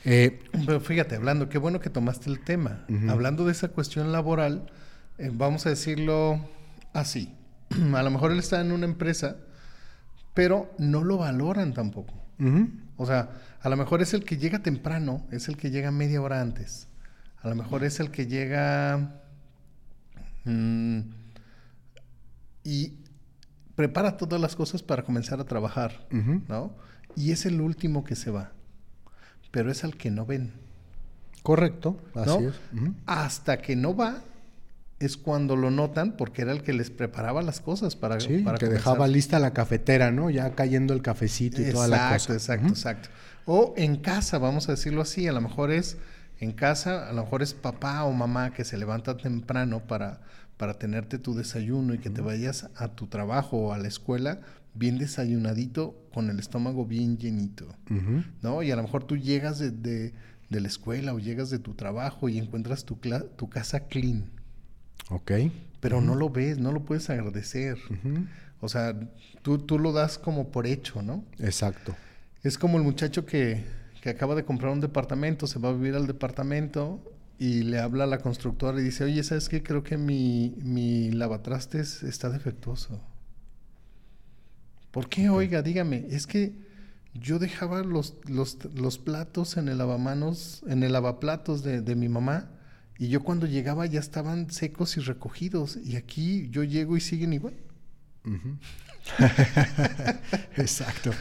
Eh, 0.05 0.39
Pero 0.65 0.81
fíjate, 0.81 1.17
hablando, 1.17 1.49
qué 1.49 1.59
bueno 1.59 1.81
que 1.81 1.91
tomaste 1.91 2.31
el 2.31 2.39
tema. 2.39 2.87
Hablando 3.09 3.45
de 3.45 3.51
esa 3.51 3.69
cuestión 3.69 4.13
laboral, 4.13 4.71
eh, 5.19 5.31
vamos 5.33 5.67
a 5.67 5.71
decirlo 5.71 6.41
así. 6.93 7.35
a 7.95 8.03
lo 8.03 8.11
mejor 8.11 8.33
él 8.33 8.39
está 8.39 8.61
en 8.61 8.73
una 8.73 8.87
empresa, 8.87 9.37
pero 10.35 10.75
no 10.79 11.03
lo 11.05 11.19
valoran 11.19 11.73
tampoco. 11.73 12.15
O 12.99 13.07
sea, 13.07 13.31
a 13.63 13.69
lo 13.71 13.77
mejor 13.77 14.03
es 14.03 14.13
el 14.13 14.25
que 14.25 14.37
llega 14.37 14.59
temprano, 14.59 15.27
es 15.31 15.49
el 15.49 15.57
que 15.57 15.71
llega 15.71 15.91
media 15.91 16.21
hora 16.21 16.43
antes. 16.43 16.89
A 17.43 17.49
lo 17.49 17.55
mejor 17.55 17.83
es 17.85 17.99
el 18.01 18.11
que 18.11 18.27
llega 18.27 19.23
mm, 20.45 21.01
y 22.65 22.99
prepara 23.75 24.17
todas 24.17 24.41
las 24.41 24.57
cosas 24.57 24.83
para 24.83 25.05
comenzar 25.05 25.41
a 25.41 25.45
trabajar, 25.45 26.07
¿no? 26.49 26.75
Y 27.15 27.31
es 27.31 27.47
el 27.47 27.61
último 27.61 28.05
que 28.05 28.17
se 28.17 28.31
va, 28.31 28.53
pero 29.51 29.71
es 29.71 29.85
al 29.85 29.97
que 29.97 30.11
no 30.11 30.27
ven. 30.27 30.53
Correcto, 31.43 32.01
así 32.15 32.45
es. 32.45 32.55
Hasta 33.07 33.59
que 33.59 33.77
no 33.77 33.97
va, 33.97 34.23
es 34.99 35.17
cuando 35.17 35.57
lo 35.57 35.71
notan 35.71 36.17
porque 36.17 36.43
era 36.43 36.53
el 36.53 36.63
que 36.63 36.73
les 36.73 36.91
preparaba 36.91 37.43
las 37.43 37.61
cosas 37.61 37.97
para, 37.97 38.19
sí, 38.21 38.45
que 38.59 38.67
dejaba 38.67 39.07
lista 39.09 39.39
la 39.39 39.53
cafetera, 39.53 40.11
¿no? 40.11 40.31
Ya 40.31 40.55
cayendo 40.55 40.95
el 40.95 41.03
cafecito 41.03 41.61
y 41.61 41.71
toda 41.71 41.89
la 41.89 42.13
cosa. 42.13 42.33
Exacto, 42.33 42.69
exacto. 42.69 43.09
O 43.45 43.75
en 43.77 43.97
casa, 43.97 44.39
vamos 44.39 44.69
a 44.69 44.73
decirlo 44.73 45.03
así, 45.03 45.29
a 45.29 45.33
lo 45.33 45.41
mejor 45.41 45.71
es 45.71 45.99
en 46.41 46.53
casa, 46.53 47.09
a 47.09 47.13
lo 47.13 47.23
mejor 47.23 47.43
es 47.43 47.55
papá 47.55 48.05
o 48.05 48.13
mamá 48.13 48.53
que 48.53 48.65
se 48.65 48.77
levanta 48.77 49.17
temprano 49.17 49.81
para, 49.87 50.21
para 50.57 50.75
tenerte 50.75 51.19
tu 51.19 51.35
desayuno 51.35 51.95
y 51.95 51.99
que 51.99 52.11
te 52.11 52.21
vayas 52.21 52.69
a 52.77 52.89
tu 52.89 53.07
trabajo 53.07 53.59
o 53.59 53.73
a 53.73 53.79
la 53.79 53.89
escuela 53.89 54.41
bien 54.75 54.99
desayunadito 54.99 55.95
con 56.13 56.29
el 56.31 56.39
estómago 56.39 56.85
bien 56.85 57.17
llenito, 57.19 57.75
¿no? 58.43 58.63
Y 58.63 58.71
a 58.71 58.77
lo 58.77 58.83
mejor 58.83 59.05
tú 59.05 59.17
llegas 59.17 59.59
de, 59.59 59.71
de, 59.71 60.13
la 60.61 60.69
escuela 60.69 61.15
o 61.15 61.19
llegas 61.19 61.51
de 61.51 61.59
tu 61.59 61.75
trabajo 61.75 62.29
y 62.29 62.39
encuentras 62.39 62.85
tu, 62.85 62.99
tu 63.37 63.49
casa 63.49 63.81
clean, 63.81 64.31
Ok. 65.11 65.33
Pero 65.81 66.01
no 66.01 66.15
lo 66.15 66.31
ves, 66.31 66.59
no 66.59 66.73
lo 66.73 66.85
puedes 66.85 67.09
agradecer. 67.11 67.79
O 68.61 68.69
sea, 68.69 68.99
tú, 69.43 69.59
tú 69.59 69.79
lo 69.79 69.93
das 69.93 70.19
como 70.19 70.51
por 70.51 70.67
hecho, 70.67 71.03
¿no? 71.03 71.25
Exacto. 71.39 71.95
Es 72.43 72.59
como 72.59 72.79
el 72.79 72.85
muchacho 72.85 73.27
que, 73.27 73.65
que 74.01 74.11
acaba 74.11 74.35
de 74.35 74.45
comprar 74.45 74.73
un 74.73 74.81
departamento, 74.81 75.47
se 75.47 75.59
va 75.59 75.69
a 75.69 75.73
vivir 75.73 75.95
al 75.95 76.07
departamento 76.07 77.01
y 77.39 77.63
le 77.63 77.79
habla 77.79 78.05
a 78.05 78.07
la 78.07 78.19
constructora 78.19 78.81
y 78.81 78.85
dice, 78.85 79.05
oye, 79.05 79.23
¿sabes 79.23 79.49
qué? 79.49 79.63
Creo 79.63 79.83
que 79.83 79.99
mi, 79.99 80.55
mi 80.63 81.11
lavatrastes 81.11 82.03
está 82.03 82.31
defectuoso. 82.31 83.01
¿Por 84.91 85.09
qué? 85.09 85.29
Oiga, 85.29 85.61
dígame, 85.61 86.07
es 86.11 86.27
que 86.27 86.55
yo 87.13 87.39
dejaba 87.39 87.83
los, 87.83 88.15
los, 88.25 88.59
los, 88.75 88.99
platos 88.99 89.57
en 89.57 89.69
el 89.69 89.79
lavamanos, 89.79 90.63
en 90.67 90.83
el 90.83 90.93
lavaplatos 90.93 91.63
de, 91.63 91.83
de 91.83 91.95
mi 91.95 92.09
mamá 92.09 92.51
y 92.99 93.09
yo 93.09 93.23
cuando 93.23 93.47
llegaba 93.47 93.87
ya 93.87 94.01
estaban 94.01 94.51
secos 94.51 94.97
y 94.97 95.01
recogidos. 95.01 95.79
Y 95.85 95.97
aquí 95.97 96.49
yo 96.51 96.65
llego 96.65 96.97
y 96.97 97.01
siguen 97.01 97.33
igual. 97.33 97.55
Exacto. 100.57 101.13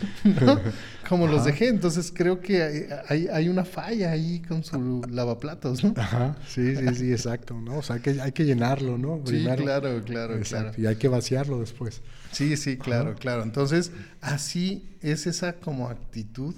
Como 1.08 1.28
los 1.28 1.46
dejé. 1.46 1.68
Entonces 1.68 2.12
creo 2.16 2.40
que 2.40 2.90
hay, 3.08 3.28
hay, 3.28 3.50
una 3.50 3.66
falla 3.66 4.12
ahí 4.12 4.42
con 4.42 4.64
su 4.64 5.02
lavaplatos, 5.10 5.84
¿no? 5.84 5.94
Ajá. 5.98 6.36
Sí, 6.48 6.76
sí, 6.76 6.96
sí, 6.96 7.12
exacto. 7.12 7.54
¿no? 7.60 7.78
O 7.78 7.82
sea, 7.82 7.98
hay 7.98 8.02
que, 8.02 8.22
hay 8.22 8.32
que 8.32 8.46
llenarlo, 8.46 8.98
¿no? 8.98 9.22
Sí, 9.26 9.44
claro, 9.44 10.04
claro, 10.04 10.42
claro. 10.42 10.72
Y 10.78 10.86
hay 10.86 10.96
que 10.96 11.08
vaciarlo 11.08 11.60
después. 11.60 12.02
Sí, 12.32 12.58
sí, 12.58 12.78
claro, 12.78 13.16
claro. 13.16 13.44
Entonces, 13.44 13.92
así 14.22 14.98
es 15.02 15.28
esa 15.28 15.54
como 15.54 15.90
actitud 15.90 16.56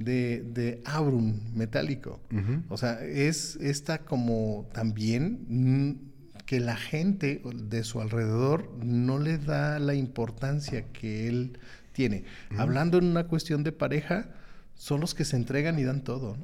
de, 0.00 0.42
de 0.42 0.82
aurum 0.86 1.38
metálico. 1.54 2.20
O 2.68 2.76
sea, 2.76 3.04
es 3.04 3.56
esta 3.56 3.98
como 3.98 4.68
también 4.72 5.44
mm, 5.48 6.44
que 6.46 6.58
la 6.58 6.76
gente 6.76 7.42
de 7.54 7.84
su 7.84 8.00
alrededor 8.00 8.72
no 8.82 9.18
le 9.18 9.38
da 9.38 9.78
la 9.78 9.94
importancia 9.94 10.90
que 10.92 11.28
él 11.28 11.58
tiene. 11.92 12.24
Hablando 12.56 12.98
en 12.98 13.04
una 13.04 13.24
cuestión 13.24 13.62
de 13.62 13.72
pareja, 13.72 14.30
son 14.74 15.00
los 15.00 15.14
que 15.14 15.24
se 15.24 15.36
entregan 15.36 15.78
y 15.78 15.84
dan 15.84 16.02
todo. 16.02 16.36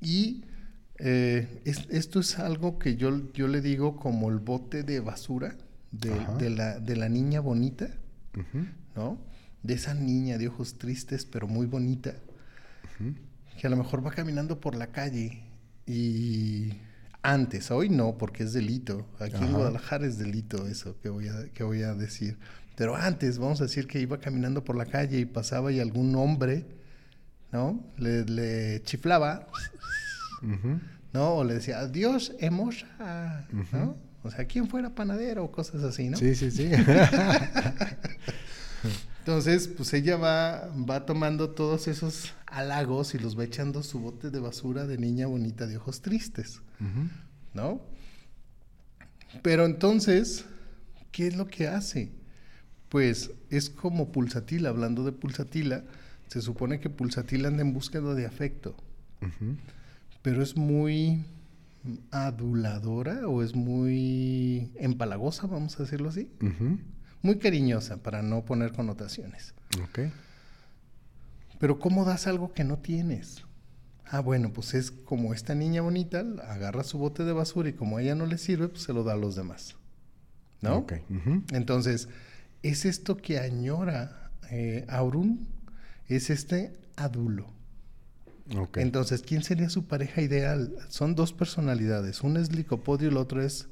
Y 0.00 0.44
eh, 0.98 1.60
esto 1.64 2.20
es 2.20 2.38
algo 2.38 2.78
que 2.78 2.96
yo, 2.96 3.32
yo 3.34 3.48
le 3.48 3.60
digo 3.60 3.96
como 3.96 4.30
el 4.30 4.38
bote 4.38 4.82
de 4.82 5.00
basura 5.00 5.56
de, 5.90 6.48
la, 6.48 6.80
de 6.80 6.96
la, 6.96 7.08
niña 7.10 7.40
bonita, 7.40 7.88
¿no? 8.96 9.18
De 9.62 9.74
esa 9.74 9.92
niña 9.94 10.38
de 10.38 10.48
ojos 10.48 10.78
tristes 10.78 11.26
pero 11.26 11.46
muy 11.46 11.66
bonita 11.66 12.14
que 13.58 13.66
a 13.66 13.70
lo 13.70 13.76
mejor 13.76 14.04
va 14.04 14.10
caminando 14.10 14.60
por 14.60 14.74
la 14.74 14.88
calle 14.88 15.42
y 15.86 16.72
antes, 17.22 17.70
hoy 17.70 17.88
no, 17.88 18.18
porque 18.18 18.42
es 18.42 18.52
delito. 18.52 19.06
Aquí 19.20 19.36
en 19.36 19.52
Guadalajara 19.52 20.06
es 20.06 20.18
delito 20.18 20.66
eso 20.66 20.98
que 21.00 21.08
voy, 21.08 21.28
a, 21.28 21.48
que 21.54 21.62
voy 21.62 21.82
a 21.82 21.94
decir. 21.94 22.38
Pero 22.76 22.96
antes, 22.96 23.38
vamos 23.38 23.60
a 23.60 23.64
decir 23.64 23.86
que 23.86 24.00
iba 24.00 24.18
caminando 24.18 24.64
por 24.64 24.76
la 24.76 24.86
calle 24.86 25.18
y 25.18 25.24
pasaba 25.24 25.70
y 25.70 25.78
algún 25.78 26.14
hombre, 26.16 26.66
¿no? 27.52 27.84
Le, 27.96 28.82
chiflaba, 28.82 29.46
¿no? 31.12 31.34
O 31.36 31.44
le 31.44 31.54
decía, 31.54 31.78
adiós, 31.80 32.32
hemos, 32.40 32.84
¿no? 33.72 33.96
O 34.24 34.30
sea, 34.30 34.46
¿quién 34.46 34.68
fuera 34.68 34.94
panadero? 34.94 35.44
O 35.44 35.52
cosas 35.52 35.82
así, 35.82 36.08
¿no? 36.08 36.16
Sí, 36.16 36.34
sí, 36.34 36.50
sí. 36.50 36.70
Entonces, 39.22 39.68
pues 39.68 39.94
ella 39.94 40.16
va, 40.16 40.68
va 40.74 41.06
tomando 41.06 41.50
todos 41.50 41.86
esos 41.86 42.34
halagos 42.44 43.14
y 43.14 43.20
los 43.20 43.38
va 43.38 43.44
echando 43.44 43.84
su 43.84 44.00
bote 44.00 44.30
de 44.30 44.40
basura 44.40 44.84
de 44.84 44.98
niña 44.98 45.28
bonita 45.28 45.68
de 45.68 45.76
ojos 45.76 46.02
tristes, 46.02 46.60
¿no? 47.54 47.80
Pero 49.42 49.64
entonces, 49.64 50.44
¿qué 51.12 51.28
es 51.28 51.36
lo 51.36 51.46
que 51.46 51.68
hace? 51.68 52.10
Pues 52.88 53.30
es 53.48 53.70
como 53.70 54.10
Pulsatila, 54.10 54.70
hablando 54.70 55.04
de 55.04 55.12
Pulsatila, 55.12 55.84
se 56.26 56.42
supone 56.42 56.80
que 56.80 56.90
Pulsatila 56.90 57.46
anda 57.46 57.62
en 57.62 57.74
búsqueda 57.74 58.14
de 58.14 58.26
afecto, 58.26 58.74
pero 60.20 60.42
es 60.42 60.56
muy 60.56 61.24
aduladora 62.10 63.28
o 63.28 63.44
es 63.44 63.54
muy 63.54 64.72
empalagosa, 64.74 65.46
vamos 65.46 65.78
a 65.78 65.84
decirlo 65.84 66.08
así 66.08 66.28
muy 67.22 67.38
cariñosa 67.38 67.98
para 67.98 68.22
no 68.22 68.44
poner 68.44 68.72
connotaciones. 68.72 69.54
Ok. 69.82 70.00
Pero 71.58 71.78
¿cómo 71.78 72.04
das 72.04 72.26
algo 72.26 72.52
que 72.52 72.64
no 72.64 72.78
tienes? 72.78 73.44
Ah, 74.04 74.20
bueno, 74.20 74.52
pues 74.52 74.74
es 74.74 74.90
como 74.90 75.32
esta 75.32 75.54
niña 75.54 75.80
bonita, 75.80 76.24
agarra 76.48 76.82
su 76.82 76.98
bote 76.98 77.24
de 77.24 77.32
basura 77.32 77.68
y 77.68 77.72
como 77.72 77.96
a 77.96 78.02
ella 78.02 78.14
no 78.14 78.26
le 78.26 78.36
sirve, 78.36 78.68
pues 78.68 78.82
se 78.82 78.92
lo 78.92 79.04
da 79.04 79.14
a 79.14 79.16
los 79.16 79.36
demás. 79.36 79.76
¿No? 80.60 80.78
Ok. 80.78 80.94
Entonces, 81.52 82.08
es 82.62 82.84
esto 82.84 83.16
que 83.16 83.38
añora 83.38 84.30
eh, 84.50 84.84
Aurun, 84.88 85.46
es 86.08 86.30
este 86.30 86.72
adulo. 86.96 87.46
Okay. 88.54 88.82
Entonces, 88.82 89.22
¿quién 89.22 89.42
sería 89.44 89.70
su 89.70 89.86
pareja 89.86 90.20
ideal? 90.20 90.76
Son 90.88 91.14
dos 91.14 91.32
personalidades. 91.32 92.22
Uno 92.22 92.40
es 92.40 92.52
licopodio 92.52 93.08
y 93.08 93.10
el 93.12 93.16
otro 93.16 93.40
es 93.40 93.68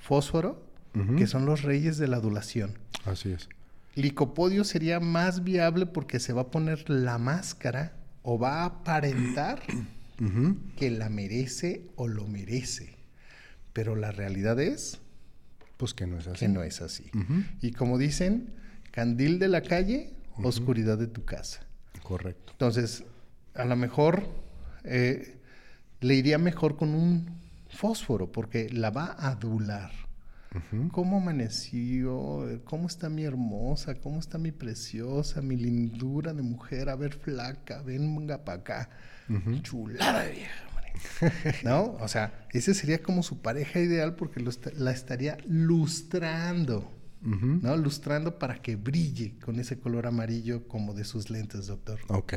fósforo 0.00 0.69
que 1.16 1.26
son 1.26 1.46
los 1.46 1.62
reyes 1.62 1.98
de 1.98 2.08
la 2.08 2.16
adulación. 2.16 2.78
Así 3.04 3.30
es. 3.30 3.48
Licopodio 3.94 4.64
sería 4.64 5.00
más 5.00 5.44
viable 5.44 5.86
porque 5.86 6.20
se 6.20 6.32
va 6.32 6.42
a 6.42 6.50
poner 6.50 6.88
la 6.88 7.18
máscara 7.18 7.92
o 8.22 8.38
va 8.38 8.62
a 8.62 8.64
aparentar 8.66 9.62
que 10.76 10.90
la 10.90 11.08
merece 11.08 11.86
o 11.96 12.08
lo 12.08 12.26
merece. 12.26 12.96
Pero 13.72 13.96
la 13.96 14.12
realidad 14.12 14.60
es... 14.60 15.00
Pues 15.76 15.94
que 15.94 16.06
no 16.06 16.18
es 16.18 16.26
así. 16.26 16.38
Que 16.40 16.48
no 16.48 16.62
es 16.62 16.82
así. 16.82 17.10
Y 17.62 17.72
como 17.72 17.96
dicen, 17.96 18.52
candil 18.90 19.38
de 19.38 19.48
la 19.48 19.62
calle, 19.62 20.12
oscuridad 20.36 20.98
de 20.98 21.06
tu 21.06 21.24
casa. 21.24 21.66
Correcto. 22.02 22.52
Entonces, 22.52 23.04
a 23.54 23.64
lo 23.64 23.76
mejor 23.76 24.28
eh, 24.84 25.38
le 26.00 26.14
iría 26.14 26.38
mejor 26.38 26.76
con 26.76 26.94
un 26.94 27.40
fósforo 27.70 28.30
porque 28.30 28.68
la 28.70 28.90
va 28.90 29.06
a 29.06 29.30
adular. 29.30 29.90
¿Cómo 30.90 31.18
amaneció? 31.18 32.60
¿Cómo 32.64 32.88
está 32.88 33.08
mi 33.08 33.24
hermosa? 33.24 33.94
¿Cómo 33.94 34.18
está 34.18 34.36
mi 34.36 34.50
preciosa? 34.50 35.40
Mi 35.42 35.56
lindura 35.56 36.32
de 36.32 36.42
mujer. 36.42 36.88
A 36.88 36.96
ver, 36.96 37.14
flaca, 37.14 37.82
venga 37.82 38.44
para 38.44 38.58
acá. 38.58 38.90
Chulada 39.62 40.24
de 40.24 40.32
vieja, 40.32 41.62
¿No? 41.62 41.92
O 42.00 42.08
sea, 42.08 42.48
ese 42.50 42.74
sería 42.74 43.00
como 43.00 43.22
su 43.22 43.40
pareja 43.40 43.78
ideal 43.78 44.16
porque 44.16 44.44
la 44.76 44.90
estaría 44.90 45.38
lustrando. 45.46 46.96
¿no? 47.22 47.76
Lustrando 47.76 48.38
para 48.38 48.62
que 48.62 48.76
brille 48.76 49.38
con 49.38 49.60
ese 49.60 49.78
color 49.78 50.06
amarillo 50.06 50.66
como 50.66 50.94
de 50.94 51.04
sus 51.04 51.28
lentes, 51.30 51.66
doctor. 51.66 52.00
Ok. 52.08 52.34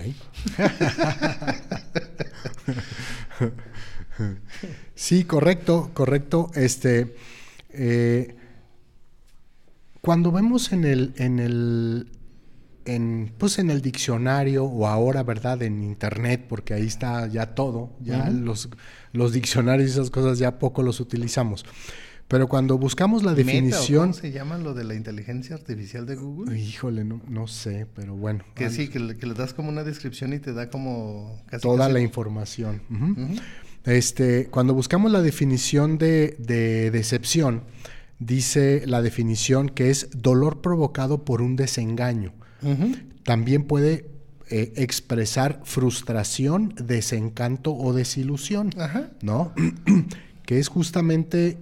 sí, 4.94 5.24
correcto, 5.24 5.92
correcto. 5.94 6.52
Este, 6.54 7.16
eh, 7.74 8.36
cuando 10.02 10.32
vemos 10.32 10.72
en 10.72 10.84
el, 10.84 11.14
en 11.18 11.40
el, 11.40 12.08
en, 12.86 13.34
pues 13.38 13.60
en 13.60 13.70
el 13.70 13.82
diccionario 13.82 14.66
o 14.66 14.88
ahora, 14.88 15.24
¿verdad? 15.24 15.62
En 15.62 15.84
internet, 15.84 16.46
porque 16.48 16.74
ahí 16.74 16.86
está 16.86 17.28
ya 17.28 17.56
todo, 17.56 17.96
ya 18.02 18.30
los, 18.30 18.70
los 19.12 19.34
diccionarios 19.34 19.90
y 19.90 19.94
esas 19.94 20.10
cosas 20.10 20.40
ya 20.40 20.60
poco 20.60 20.84
los 20.84 21.00
utilizamos. 21.00 21.66
Pero 22.28 22.48
cuando 22.48 22.78
buscamos 22.78 23.24
la 23.24 23.34
definición... 23.34 24.12
¿Cómo 24.12 24.14
se 24.14 24.32
llama 24.32 24.58
lo 24.58 24.74
de 24.74 24.84
la 24.84 24.96
inteligencia 24.96 25.56
artificial 25.56 26.06
de 26.06 26.16
Google? 26.16 26.58
Híjole, 26.58 27.04
no, 27.04 27.22
no 27.28 27.48
sé, 27.48 27.86
pero 27.94 28.16
bueno. 28.16 28.44
Que 28.56 28.70
sí, 28.70 28.88
que 28.88 29.00
le, 29.00 29.34
das 29.34 29.54
como 29.54 29.70
una 29.70 29.84
descripción 29.84 30.34
y 30.34 30.40
te 30.40 30.54
da 30.54 30.70
como... 30.70 31.44
toda 31.62 31.90
la 31.90 32.00
información. 32.00 32.82
Este, 33.86 34.48
cuando 34.48 34.74
buscamos 34.74 35.12
la 35.12 35.22
definición 35.22 35.98
de, 35.98 36.36
decepción, 36.92 37.64
dice 38.20 38.84
la 38.86 39.02
definición 39.02 39.70
que 39.70 39.90
es 39.90 40.10
dolor 40.16 40.62
provocado 40.62 41.26
por 41.26 41.42
un 41.42 41.56
desengaño. 41.56 42.34
También 43.24 43.64
puede 43.64 44.10
eh, 44.50 44.74
expresar 44.78 45.62
frustración, 45.64 46.74
desencanto 46.82 47.76
o 47.76 47.94
desilusión, 47.94 48.70
¿no? 49.22 49.54
que 50.46 50.60
es 50.60 50.68
justamente 50.68 51.58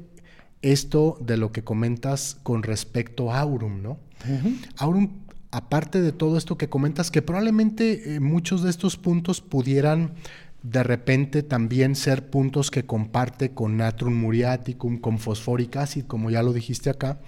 esto 0.61 1.17
de 1.21 1.37
lo 1.37 1.51
que 1.51 1.63
comentas 1.63 2.37
con 2.43 2.63
respecto 2.63 3.31
a 3.31 3.39
Aurum, 3.39 3.81
¿no? 3.81 3.97
Aurum, 4.77 5.09
aparte 5.51 6.01
de 6.01 6.11
todo 6.11 6.37
esto 6.37 6.57
que 6.57 6.69
comentas, 6.69 7.11
que 7.11 7.21
probablemente 7.21 8.15
eh, 8.15 8.19
muchos 8.19 8.61
de 8.63 8.69
estos 8.69 8.97
puntos 8.97 9.41
pudieran 9.41 10.13
de 10.63 10.83
repente 10.83 11.43
también 11.43 11.95
ser 11.95 12.29
puntos 12.29 12.71
que 12.71 12.85
comparte 12.85 13.53
con 13.53 13.77
Natrum 13.77 14.13
muriaticum, 14.13 14.99
con 14.99 15.17
Phosphoric 15.17 15.77
acid, 15.77 16.05
como 16.05 16.29
ya 16.29 16.43
lo 16.43 16.53
dijiste 16.53 16.89
acá, 16.89 17.19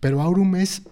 pero 0.00 0.20
Aurum 0.20 0.56
es 0.56 0.82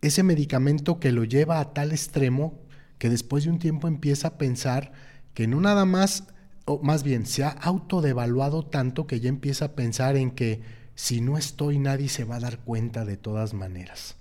ese 0.00 0.22
medicamento 0.22 0.98
que 0.98 1.12
lo 1.12 1.24
lleva 1.24 1.60
a 1.60 1.72
tal 1.72 1.92
extremo 1.92 2.58
que 2.98 3.10
después 3.10 3.44
de 3.44 3.50
un 3.50 3.58
tiempo 3.58 3.88
empieza 3.88 4.28
a 4.28 4.38
pensar 4.38 4.92
que 5.34 5.46
no 5.46 5.60
nada 5.60 5.84
más 5.84 6.24
o 6.70 6.78
más 6.82 7.02
bien, 7.02 7.26
se 7.26 7.42
ha 7.42 7.48
autodevaluado 7.48 8.64
tanto 8.64 9.06
que 9.06 9.20
ya 9.20 9.28
empieza 9.28 9.66
a 9.66 9.72
pensar 9.72 10.16
en 10.16 10.30
que 10.30 10.62
si 10.94 11.20
no 11.20 11.38
estoy 11.38 11.78
nadie 11.78 12.08
se 12.08 12.24
va 12.24 12.36
a 12.36 12.40
dar 12.40 12.58
cuenta 12.58 13.04
de 13.04 13.16
todas 13.16 13.54
maneras. 13.54 14.16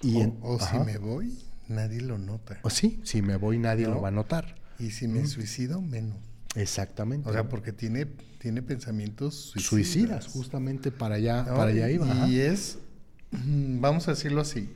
Y 0.00 0.22
o, 0.40 0.58
si 0.58 0.78
me 0.78 0.98
voy, 0.98 1.38
nadie 1.72 2.00
lo 2.00 2.18
nota. 2.18 2.60
O 2.62 2.70
sí, 2.70 3.00
si 3.04 3.22
me 3.22 3.36
voy 3.36 3.58
nadie 3.58 3.86
lo 3.86 4.00
va 4.00 4.08
a 4.08 4.12
notar. 4.12 4.54
Y 4.78 4.90
si 4.90 5.08
me 5.08 5.26
suicido, 5.26 5.80
menos. 5.80 6.16
Exactamente. 6.54 7.28
O 7.28 7.32
sea, 7.32 7.48
porque 7.48 7.72
tiene, 7.72 8.06
tiene 8.38 8.62
pensamientos 8.62 9.34
suicidas. 9.34 9.68
suicidas 9.68 10.26
justamente 10.28 10.90
para 10.90 11.16
allá, 11.16 11.44
para 11.44 11.70
allá 11.70 11.90
iba. 11.90 12.28
Y 12.28 12.40
es, 12.40 12.78
vamos 13.30 14.08
a 14.08 14.12
decirlo 14.12 14.40
así, 14.40 14.68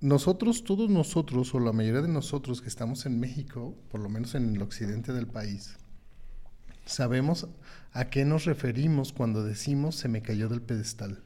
nosotros, 0.00 0.64
todos 0.64 0.90
nosotros, 0.90 1.54
o 1.54 1.60
la 1.60 1.72
mayoría 1.72 2.02
de 2.02 2.08
nosotros 2.08 2.60
que 2.60 2.68
estamos 2.68 3.06
en 3.06 3.20
México, 3.20 3.74
por 3.90 4.00
lo 4.00 4.08
menos 4.08 4.34
en 4.34 4.54
el 4.54 4.62
occidente 4.62 5.12
del 5.12 5.26
país, 5.26 5.76
sabemos 6.84 7.48
a 7.92 8.10
qué 8.10 8.24
nos 8.24 8.44
referimos 8.44 9.12
cuando 9.12 9.42
decimos 9.44 9.94
se 9.96 10.08
me 10.08 10.20
cayó 10.20 10.48
del 10.48 10.60
pedestal. 10.60 11.22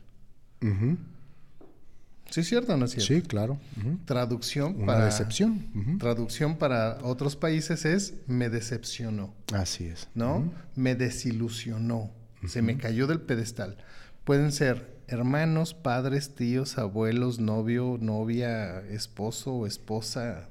¿Sí 2.30 2.40
es 2.40 2.48
cierto 2.48 2.74
o 2.74 2.76
no 2.76 2.84
es 2.84 2.92
cierto? 2.92 3.06
Sí, 3.06 3.22
claro. 3.22 3.58
Traducción 4.04 4.76
Una 4.76 4.86
para... 4.86 5.04
decepción. 5.06 5.98
Traducción 5.98 6.56
para 6.56 6.98
otros 7.02 7.36
países 7.36 7.84
es 7.84 8.14
me 8.26 8.50
decepcionó. 8.50 9.34
Así 9.52 9.84
es. 9.84 10.08
¿No? 10.14 10.52
Me 10.76 10.94
desilusionó. 10.94 12.10
Se 12.46 12.62
me 12.62 12.76
cayó 12.76 13.06
del 13.06 13.20
pedestal. 13.20 13.78
Pueden 14.24 14.52
ser 14.52 14.98
hermanos, 15.08 15.72
padres, 15.72 16.34
tíos, 16.34 16.76
abuelos, 16.78 17.38
novio, 17.38 17.96
novia, 18.00 18.80
esposo 18.88 19.54
o 19.54 19.66
esposa, 19.66 20.50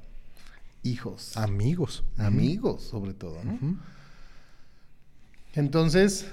hijos. 0.84 1.38
Amigos. 1.38 2.04
Amigos, 2.18 2.84
sobre 2.84 3.14
todo, 3.14 3.44
¿no? 3.44 3.78
Entonces, 5.54 6.26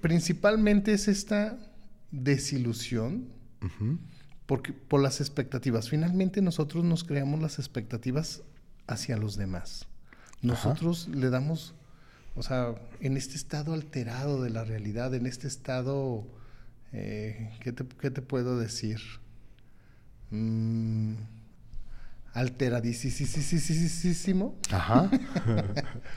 principalmente 0.00 0.92
es 0.92 1.08
esta 1.08 1.58
desilusión 2.10 3.28
porque, 4.50 4.72
por 4.72 5.00
las 5.00 5.20
expectativas. 5.20 5.88
Finalmente 5.88 6.42
nosotros 6.42 6.82
nos 6.82 7.04
creamos 7.04 7.40
las 7.40 7.60
expectativas 7.60 8.42
hacia 8.88 9.16
los 9.16 9.36
demás. 9.36 9.86
Nosotros 10.42 11.06
le 11.06 11.30
damos, 11.30 11.76
o 12.34 12.42
sea, 12.42 12.74
en 12.98 13.16
este 13.16 13.36
estado 13.36 13.74
alterado 13.74 14.42
de 14.42 14.50
la 14.50 14.64
realidad, 14.64 15.14
en 15.14 15.26
este 15.26 15.46
estado 15.46 16.26
eh, 16.92 17.48
¿qué, 17.60 17.70
te, 17.70 18.22
puedo 18.22 18.58
decir? 18.58 18.98
Mm, 20.30 21.14
alteradísimo. 22.32 24.56
Ajá. 24.72 25.08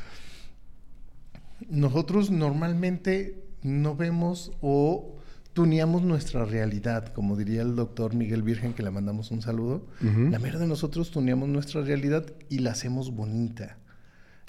Nosotros 1.70 2.32
normalmente 2.32 3.46
no 3.62 3.96
vemos 3.96 4.52
o 4.60 5.20
tuneamos 5.54 6.02
nuestra 6.02 6.46
realidad, 6.46 7.14
como 7.14 7.38
diría 7.38 7.62
el 7.62 7.76
doctor 7.76 8.16
Miguel 8.16 8.42
Virgen, 8.42 8.74
que 8.74 8.84
le 8.84 8.92
mandamos 8.92 9.32
un 9.32 9.42
saludo. 9.42 9.86
La 10.02 10.40
mayoría 10.40 10.60
de 10.60 10.68
nosotros 10.68 11.12
tuneamos 11.12 11.48
nuestra 11.48 11.82
realidad 11.82 12.26
y 12.50 12.60
la 12.60 12.72
hacemos 12.72 13.12
bonita. 13.12 13.78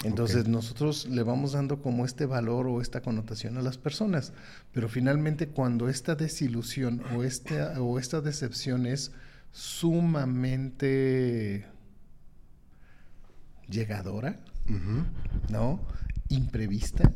Entonces 0.03 0.47
nosotros 0.47 1.07
le 1.07 1.23
vamos 1.23 1.53
dando 1.53 1.81
como 1.81 2.05
este 2.05 2.25
valor 2.25 2.67
o 2.67 2.81
esta 2.81 3.01
connotación 3.01 3.57
a 3.57 3.61
las 3.61 3.77
personas, 3.77 4.33
pero 4.71 4.89
finalmente 4.89 5.47
cuando 5.47 5.89
esta 5.89 6.15
desilusión 6.15 7.01
o, 7.15 7.23
este, 7.23 7.61
o 7.61 7.97
esta 7.97 8.21
decepción 8.21 8.85
es 8.85 9.11
sumamente 9.51 11.65
llegadora, 13.69 14.39
¿no? 15.49 15.79
Imprevista. 16.29 17.11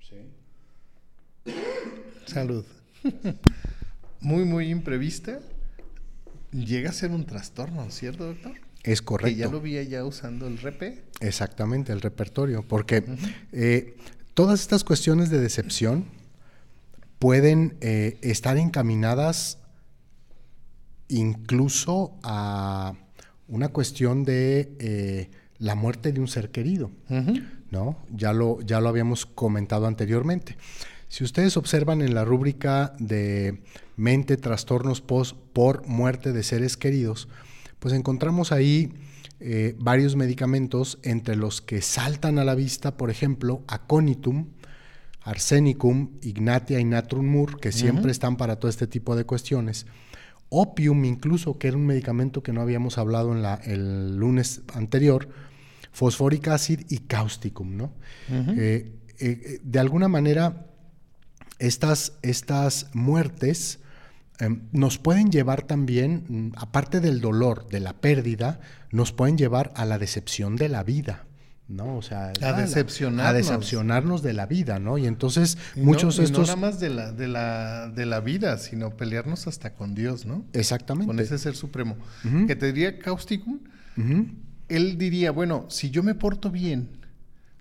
Sí. 0.00 1.52
Salud. 2.26 2.64
muy, 4.20 4.44
muy 4.44 4.70
imprevista, 4.70 5.40
llega 6.52 6.90
a 6.90 6.92
ser 6.92 7.10
un 7.10 7.26
trastorno, 7.26 7.90
¿cierto, 7.90 8.26
doctor? 8.26 8.54
Es 8.82 9.02
correcto. 9.02 9.34
Que 9.34 9.40
ya 9.40 9.48
lo 9.48 9.60
vi 9.60 9.84
ya 9.86 10.04
usando 10.04 10.46
el 10.46 10.58
repe. 10.58 11.02
Exactamente, 11.20 11.92
el 11.92 12.00
repertorio. 12.00 12.62
Porque 12.62 13.04
eh, 13.52 13.96
todas 14.34 14.60
estas 14.60 14.84
cuestiones 14.84 15.28
de 15.28 15.40
decepción 15.40 16.04
pueden 17.18 17.76
eh, 17.80 18.18
estar 18.22 18.56
encaminadas 18.56 19.58
incluso 21.08 22.16
a 22.22 22.94
una 23.48 23.68
cuestión 23.68 24.24
de 24.24 24.76
eh, 24.78 25.30
la 25.58 25.74
muerte 25.74 26.12
de 26.12 26.20
un 26.20 26.28
ser 26.28 26.50
querido. 26.50 26.90
¿no? 27.70 27.98
Ya 28.10 28.32
lo, 28.32 28.60
ya 28.60 28.80
lo 28.80 28.88
habíamos 28.88 29.26
comentado 29.26 29.86
anteriormente. 29.86 30.56
Si 31.08 31.24
ustedes 31.24 31.56
observan 31.56 32.02
en 32.02 32.14
la 32.14 32.24
rúbrica 32.24 32.92
de 32.98 33.62
mente, 33.96 34.36
trastornos 34.36 35.00
post 35.00 35.36
por 35.52 35.86
muerte 35.86 36.32
de 36.32 36.42
seres 36.42 36.76
queridos, 36.76 37.28
pues 37.78 37.94
encontramos 37.94 38.52
ahí 38.52 38.92
eh, 39.38 39.76
varios 39.78 40.16
medicamentos 40.16 40.98
entre 41.02 41.36
los 41.36 41.60
que 41.60 41.82
saltan 41.82 42.38
a 42.38 42.44
la 42.44 42.54
vista, 42.54 42.96
por 42.96 43.10
ejemplo, 43.10 43.62
aconitum, 43.68 44.48
arsenicum, 45.22 46.12
ignatia 46.22 46.80
y 46.80 46.84
natrum 46.84 47.26
mur, 47.26 47.60
que 47.60 47.72
siempre 47.72 48.12
están 48.12 48.36
para 48.36 48.56
todo 48.56 48.68
este 48.70 48.86
tipo 48.86 49.14
de 49.16 49.24
cuestiones. 49.24 49.86
Opium 50.48 51.04
incluso, 51.04 51.58
que 51.58 51.68
era 51.68 51.76
un 51.76 51.86
medicamento 51.86 52.42
que 52.42 52.52
no 52.52 52.60
habíamos 52.60 52.98
hablado 52.98 53.32
en 53.32 53.42
la, 53.42 53.54
el 53.56 54.16
lunes 54.16 54.62
anterior, 54.72 55.28
fosforic 55.92 56.48
acid 56.48 56.80
y 56.88 56.98
causticum, 56.98 57.76
¿no? 57.76 57.92
Eh, 58.30 58.92
eh, 59.18 59.60
de 59.62 59.78
alguna 59.78 60.08
manera, 60.08 60.66
estas, 61.58 62.12
estas 62.22 62.88
muertes 62.92 63.80
Em, 64.38 64.62
nos 64.72 64.98
pueden 64.98 65.30
llevar 65.30 65.62
también, 65.62 66.24
mm, 66.28 66.52
aparte 66.56 67.00
del 67.00 67.20
dolor, 67.20 67.68
de 67.68 67.80
la 67.80 67.94
pérdida, 67.94 68.60
nos 68.90 69.12
pueden 69.12 69.38
llevar 69.38 69.72
a 69.76 69.84
la 69.84 69.98
decepción 69.98 70.56
de 70.56 70.68
la 70.68 70.82
vida. 70.82 71.24
¿no? 71.68 71.96
O 71.96 72.02
sea, 72.02 72.32
a, 72.42 72.52
decepcionarnos. 72.52 73.26
a 73.26 73.32
decepcionarnos 73.32 74.22
de 74.22 74.32
la 74.34 74.46
vida, 74.46 74.78
¿no? 74.78 74.98
Y 74.98 75.06
entonces 75.06 75.58
muchos 75.74 76.16
de 76.16 76.22
estos... 76.22 76.46
No 76.46 76.54
nada 76.54 76.70
más 76.70 76.78
de 76.78 76.90
la, 76.90 77.10
de, 77.10 77.26
la, 77.26 77.88
de 77.88 78.06
la 78.06 78.20
vida, 78.20 78.56
sino 78.58 78.96
pelearnos 78.96 79.48
hasta 79.48 79.74
con 79.74 79.96
Dios, 79.96 80.26
¿no? 80.26 80.44
Exactamente. 80.52 81.08
Con 81.08 81.18
ese 81.18 81.38
ser 81.38 81.56
supremo. 81.56 81.96
Que 82.46 82.54
te 82.54 82.66
diría 82.66 83.00
Causticum, 83.00 83.58
él 84.68 84.96
diría, 84.96 85.32
bueno, 85.32 85.66
si 85.68 85.90
yo 85.90 86.04
me 86.04 86.14
porto 86.14 86.52
bien, 86.52 86.88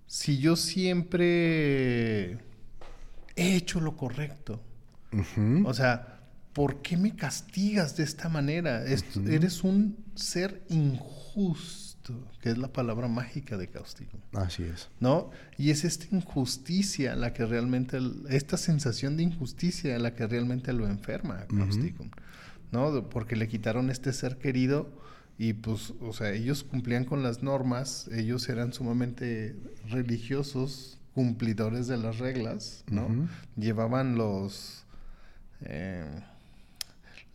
si 0.06 0.38
yo 0.38 0.56
siempre 0.56 2.38
he 3.36 3.56
hecho 3.56 3.80
lo 3.80 3.96
correcto? 3.98 4.62
O 5.66 5.74
sea, 5.74 6.20
¿por 6.54 6.82
qué 6.82 6.98
me 6.98 7.16
castigas 7.16 7.96
de 7.98 8.04
esta 8.04 8.30
manera? 8.30 8.84
Eres 8.86 9.64
un 9.64 9.98
ser 10.16 10.64
injusto, 10.70 12.28
que 12.42 12.50
es 12.50 12.58
la 12.58 12.72
palabra 12.72 13.08
mágica 13.08 13.58
de 13.58 13.68
cáustico. 13.68 14.20
Así 14.34 14.64
es. 14.64 14.90
¿No? 15.00 15.32
Y 15.58 15.70
es 15.70 15.86
esta 15.86 16.14
injusticia 16.16 17.16
la 17.16 17.34
que 17.34 17.46
realmente, 17.46 18.00
esta 18.30 18.58
sensación 18.58 19.18
de 19.18 19.24
injusticia 19.24 19.98
la 20.00 20.16
que 20.16 20.28
realmente 20.28 20.74
lo 20.74 20.88
enferma, 20.88 21.46
cáustico. 21.48 22.06
¿No? 22.72 23.10
Porque 23.10 23.36
le 23.36 23.48
quitaron 23.48 23.90
este 23.90 24.12
ser 24.12 24.38
querido 24.38 24.90
y 25.38 25.54
pues, 25.54 25.94
o 26.02 26.14
sea, 26.14 26.32
ellos 26.32 26.64
cumplían 26.64 27.06
con 27.06 27.22
las 27.22 27.44
normas, 27.44 28.10
ellos 28.14 28.48
eran 28.48 28.72
sumamente 28.74 29.56
religiosos, 29.90 30.95
cumplidores 31.16 31.88
de 31.88 31.98
las 31.98 32.20
reglas, 32.20 32.84
¿no? 32.92 33.08
Llevaban 33.56 34.16
los 34.16 34.84
eh, 35.62 36.06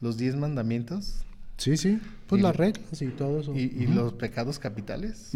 los 0.01 0.19
diez 0.19 0.37
mandamientos. 0.37 1.25
Sí, 1.57 1.77
sí, 1.77 1.99
pues 2.27 2.41
las 2.41 2.55
reglas 2.57 3.03
y 3.03 3.09
todo 3.09 3.41
eso. 3.41 3.55
Y, 3.55 3.87
los 3.87 4.13
pecados 4.13 4.59
capitales. 4.59 5.31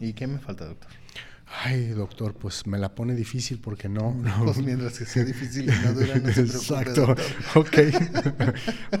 ¿Y 0.00 0.14
qué 0.14 0.26
me 0.26 0.38
falta, 0.38 0.64
doctor? 0.64 0.90
Ay, 1.64 1.88
doctor, 1.88 2.32
pues 2.32 2.66
me 2.66 2.78
la 2.78 2.94
pone 2.94 3.14
difícil 3.14 3.58
porque 3.58 3.88
no. 3.88 4.16
Pues 4.44 4.56
mientras 4.58 4.98
que 4.98 5.04
sea 5.04 5.24
difícil 5.24 5.64
y 5.64 5.84
no 5.84 5.92
dura, 5.92 6.16
no 6.16 6.32
se 6.32 6.40
Exacto. 6.42 7.14
Ok. 7.54 7.78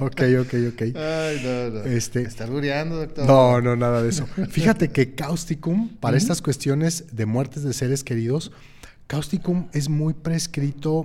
ok, 0.00 0.22
ok, 0.40 0.54
ok. 0.72 0.82
Ay, 0.94 1.40
no, 1.42 1.70
no. 1.70 1.82
Este... 1.84 2.22
¿Está 2.22 2.46
dureando, 2.46 2.96
doctor? 2.96 3.26
No, 3.26 3.60
no, 3.62 3.74
nada 3.74 4.02
de 4.02 4.10
eso. 4.10 4.26
Fíjate 4.26 4.90
que 4.90 5.14
Causticum, 5.14 5.88
para 5.96 6.18
estas 6.18 6.42
cuestiones 6.42 7.06
de 7.12 7.24
muertes 7.24 7.62
de 7.62 7.72
seres 7.72 8.04
queridos, 8.04 8.52
Causticum 9.12 9.68
es 9.74 9.90
muy 9.90 10.14
prescrito 10.14 11.04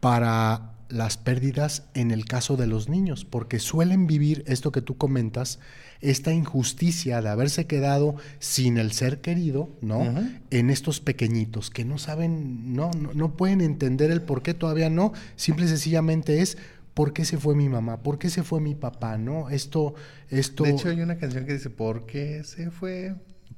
para 0.00 0.74
las 0.90 1.16
pérdidas 1.16 1.84
en 1.94 2.10
el 2.10 2.26
caso 2.26 2.58
de 2.58 2.66
los 2.66 2.90
niños, 2.90 3.24
porque 3.24 3.60
suelen 3.60 4.06
vivir 4.06 4.44
esto 4.46 4.72
que 4.72 4.82
tú 4.82 4.98
comentas, 4.98 5.58
esta 6.02 6.34
injusticia 6.34 7.22
de 7.22 7.30
haberse 7.30 7.66
quedado 7.66 8.16
sin 8.40 8.76
el 8.76 8.92
ser 8.92 9.22
querido, 9.22 9.70
¿no? 9.80 10.04
En 10.50 10.68
estos 10.68 11.00
pequeñitos 11.00 11.70
que 11.70 11.86
no 11.86 11.96
saben, 11.96 12.74
no, 12.74 12.90
no, 12.90 13.36
pueden 13.38 13.62
entender 13.62 14.10
el 14.10 14.20
por 14.20 14.42
qué 14.42 14.52
todavía 14.52 14.90
no, 14.90 15.14
simple 15.36 15.64
y 15.64 15.68
sencillamente 15.68 16.42
es 16.42 16.58
¿por 16.92 17.14
qué 17.14 17.24
se 17.24 17.38
fue 17.38 17.54
mi 17.54 17.70
mamá? 17.70 18.02
¿Por 18.02 18.18
qué 18.18 18.28
se 18.28 18.42
fue 18.42 18.60
mi 18.60 18.74
papá? 18.74 19.16
¿No? 19.16 19.48
Esto, 19.48 19.94
esto. 20.28 20.64
De 20.64 20.72
hecho, 20.72 20.90
hay 20.90 21.00
una 21.00 21.16
canción 21.16 21.46
que 21.46 21.54
dice 21.54 21.70
¿Por 21.70 22.04
qué 22.04 22.44
se 22.44 22.70
fue 22.70 23.14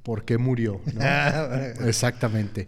por 0.09 0.25
qué 0.25 0.39
murió. 0.39 0.81
Exactamente. 1.85 2.67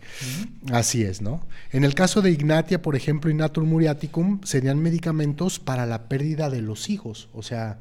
Así 0.72 1.02
es, 1.02 1.24
¿no? 1.24 1.42
En 1.72 1.84
el 1.84 1.96
caso 1.96 2.22
de 2.22 2.30
Ignatia, 2.30 2.84
por 2.84 2.96
ejemplo, 2.96 3.32
Innatur 3.32 3.64
Muriaticum, 3.64 4.42
serían 4.44 4.78
medicamentos 4.78 5.58
para 5.58 5.88
la 5.88 6.08
pérdida 6.08 6.52
de 6.52 6.62
los 6.62 6.88
hijos. 6.92 7.30
O 7.34 7.42
sea, 7.42 7.80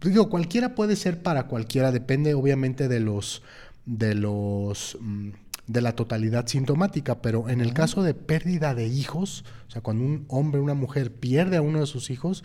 digo, 0.00 0.28
cualquiera 0.30 0.74
puede 0.74 0.96
ser 0.96 1.22
para 1.22 1.44
cualquiera, 1.44 1.92
depende 1.92 2.34
obviamente 2.34 2.88
de 2.88 2.98
los, 2.98 3.44
de 3.84 4.16
los, 4.16 4.98
mm, 5.00 5.28
de 5.68 5.80
la 5.80 5.92
totalidad 5.92 6.48
sintomática, 6.48 7.22
pero 7.22 7.48
en 7.48 7.60
el 7.60 7.72
caso 7.72 8.02
de 8.02 8.14
pérdida 8.14 8.74
de 8.74 8.88
hijos, 8.88 9.44
o 9.68 9.70
sea, 9.70 9.80
cuando 9.80 10.02
un 10.02 10.24
hombre 10.26 10.60
o 10.60 10.64
una 10.64 10.74
mujer 10.74 11.12
pierde 11.12 11.56
a 11.56 11.62
uno 11.62 11.78
de 11.78 11.86
sus 11.86 12.10
hijos, 12.10 12.42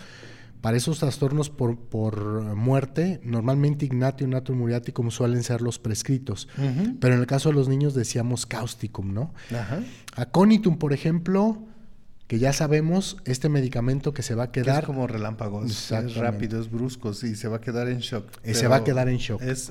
para 0.61 0.77
esos 0.77 0.99
trastornos 0.99 1.49
por, 1.49 1.77
por 1.77 2.41
muerte, 2.55 3.19
normalmente 3.23 3.85
ignatio 3.85 4.27
y 4.27 4.29
natum 4.29 4.57
muriaticum 4.57 5.09
suelen 5.09 5.43
ser 5.43 5.61
los 5.61 5.79
prescritos. 5.79 6.47
Pero 6.99 7.15
en 7.15 7.19
el 7.19 7.27
caso 7.27 7.49
de 7.49 7.55
los 7.55 7.67
niños 7.67 7.93
decíamos 7.95 8.45
causticum, 8.45 9.13
¿no? 9.13 9.33
Ajá. 9.49 9.79
Aconitum, 10.15 10.77
por 10.77 10.93
ejemplo, 10.93 11.65
que 12.27 12.39
ya 12.39 12.53
sabemos, 12.53 13.17
este 13.25 13.49
medicamento 13.49 14.13
que 14.13 14.23
se 14.23 14.35
va 14.35 14.43
a 14.43 14.51
quedar... 14.51 14.83
es 14.83 14.85
como 14.85 15.07
relámpagos, 15.07 15.91
es 15.91 16.15
rápido, 16.15 16.61
es 16.61 16.71
brusco, 16.71 17.13
sí, 17.13 17.35
se 17.35 17.47
va 17.47 17.57
a 17.57 17.61
quedar 17.61 17.89
en 17.89 17.99
shock. 17.99 18.25
Y 18.45 18.53
se 18.53 18.67
va 18.67 18.77
a 18.77 18.83
quedar 18.83 19.09
en 19.09 19.17
shock. 19.17 19.41
Es, 19.41 19.69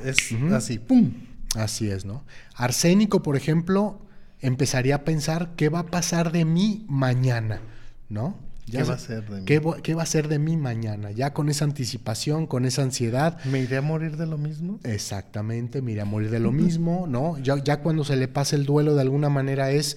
así, 0.53 0.79
¡pum! 0.79 1.13
Así 1.55 1.89
es, 1.89 2.05
¿no? 2.05 2.25
Arsénico, 2.55 3.23
por 3.23 3.37
ejemplo, 3.37 4.01
empezaría 4.41 4.97
a 4.97 5.05
pensar 5.05 5.53
qué 5.57 5.69
va 5.69 5.81
a 5.81 5.87
pasar 5.87 6.33
de 6.33 6.45
mí 6.45 6.85
mañana, 6.89 7.61
¿no? 8.09 8.50
¿Qué 8.71 8.83
va 8.83 8.95
a 8.95 8.99
ser 8.99 9.29
de 9.29 9.41
mí? 9.41 9.45
¿qué, 9.83 9.95
va 9.95 10.03
a 10.03 10.07
ser 10.07 10.29
de 10.29 10.39
mí 10.39 10.57
mañana? 10.57 11.11
Ya 11.11 11.33
con 11.33 11.49
esa 11.49 11.65
anticipación, 11.65 12.47
con 12.47 12.65
esa 12.65 12.83
ansiedad. 12.83 13.43
¿Me 13.45 13.61
iré 13.61 13.79
a 13.79 13.83
morir 13.83 14.17
de 14.17 14.27
lo 14.27 14.39
mismo? 14.39 14.81
Exactamente, 14.85 15.83
me 15.83 15.93
iré 15.93 16.03
a 16.03 16.05
morir 16.05 16.31
de 16.31 16.41
lo 16.41 16.53
mismo, 16.53 17.07
¿no? 17.09 17.39
Ya, 17.39 17.63
ya 17.63 17.81
cuando 17.81 18.05
se 18.05 18.17
le 18.17 18.29
pasa 18.29 18.57
el 18.57 18.65
duelo 18.65 18.95
de 18.95 19.03
alguna 19.03 19.29
manera 19.29 19.71
es, 19.71 19.97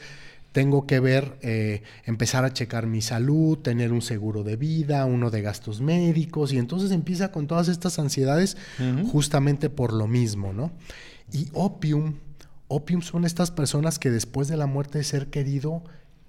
tengo 0.54 0.86
que 0.86 1.00
ver, 1.00 1.38
eh, 1.42 1.82
empezar 2.06 2.46
a 2.46 2.54
checar 2.54 2.86
mi 2.86 3.02
salud, 3.02 3.58
tener 3.58 3.92
un 3.92 4.02
seguro 4.02 4.44
de 4.44 4.56
vida, 4.56 5.06
uno 5.06 5.32
de 5.32 5.42
gastos 5.42 5.82
médicos, 5.82 6.54
y 6.54 6.58
entonces 6.58 6.92
empieza 6.92 7.32
con 7.32 7.48
todas 7.48 7.68
estas 7.68 8.00
ansiedades 8.00 8.56
justamente 9.12 9.70
por 9.70 9.94
lo 9.94 10.08
mismo, 10.08 10.54
¿no? 10.54 10.72
Y 11.32 11.48
opium, 11.54 12.16
opium 12.68 13.02
son 13.02 13.26
estas 13.26 13.50
personas 13.50 13.98
que 13.98 14.12
después 14.12 14.48
de 14.48 14.58
la 14.58 14.68
muerte 14.68 15.00
de 15.00 15.04
ser 15.04 15.28
querido, 15.28 15.84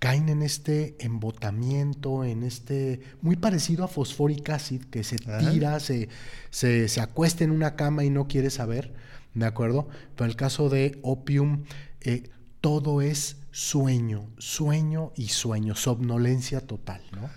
caen 0.05 0.29
en 0.29 0.43
este 0.43 0.97
embotamiento, 0.99 2.25
en 2.25 2.43
este, 2.43 3.01
muy 3.23 3.37
parecido 3.37 3.85
a 3.85 3.89
fosforic 3.89 4.51
acid, 4.51 4.85
que 4.85 5.03
se 5.03 5.17
tira, 5.17 5.81
se, 5.81 6.11
se, 6.51 7.01
acuesta 7.01 7.43
en 7.43 7.51
una 7.51 7.75
cama 7.75 8.05
y 8.05 8.11
no 8.11 8.29
quiere 8.29 8.51
saber, 8.51 8.93
¿de 9.33 9.47
acuerdo? 9.47 9.89
Pero 10.15 10.29
el 10.29 10.37
caso 10.37 10.69
de 10.69 10.99
opium, 11.01 11.63
eh, 12.03 12.29
todo 12.61 13.01
es 13.01 13.39
sueño, 13.51 14.29
sueño 14.37 15.13
y 15.17 15.29
sueño, 15.29 15.75
somnolencia 15.75 16.61
total, 16.61 17.01
¿no? 17.13 17.31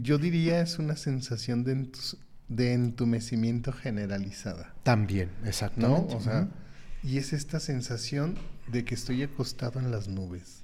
Yo 0.00 0.18
diría 0.18 0.60
es 0.60 0.78
una 0.78 0.94
sensación 0.94 1.64
de, 1.64 1.88
de 2.46 2.74
entumecimiento 2.74 3.72
generalizada. 3.72 4.72
También, 4.84 5.30
exactamente. 5.44 6.14
¿No? 6.14 6.16
O 6.16 6.20
sea, 6.20 6.48
y 7.02 7.18
es 7.18 7.32
esta 7.32 7.58
sensación 7.58 8.36
de 8.70 8.84
que 8.84 8.94
estoy 8.94 9.24
acostado 9.24 9.80
en 9.80 9.90
las 9.90 10.06
nubes. 10.06 10.62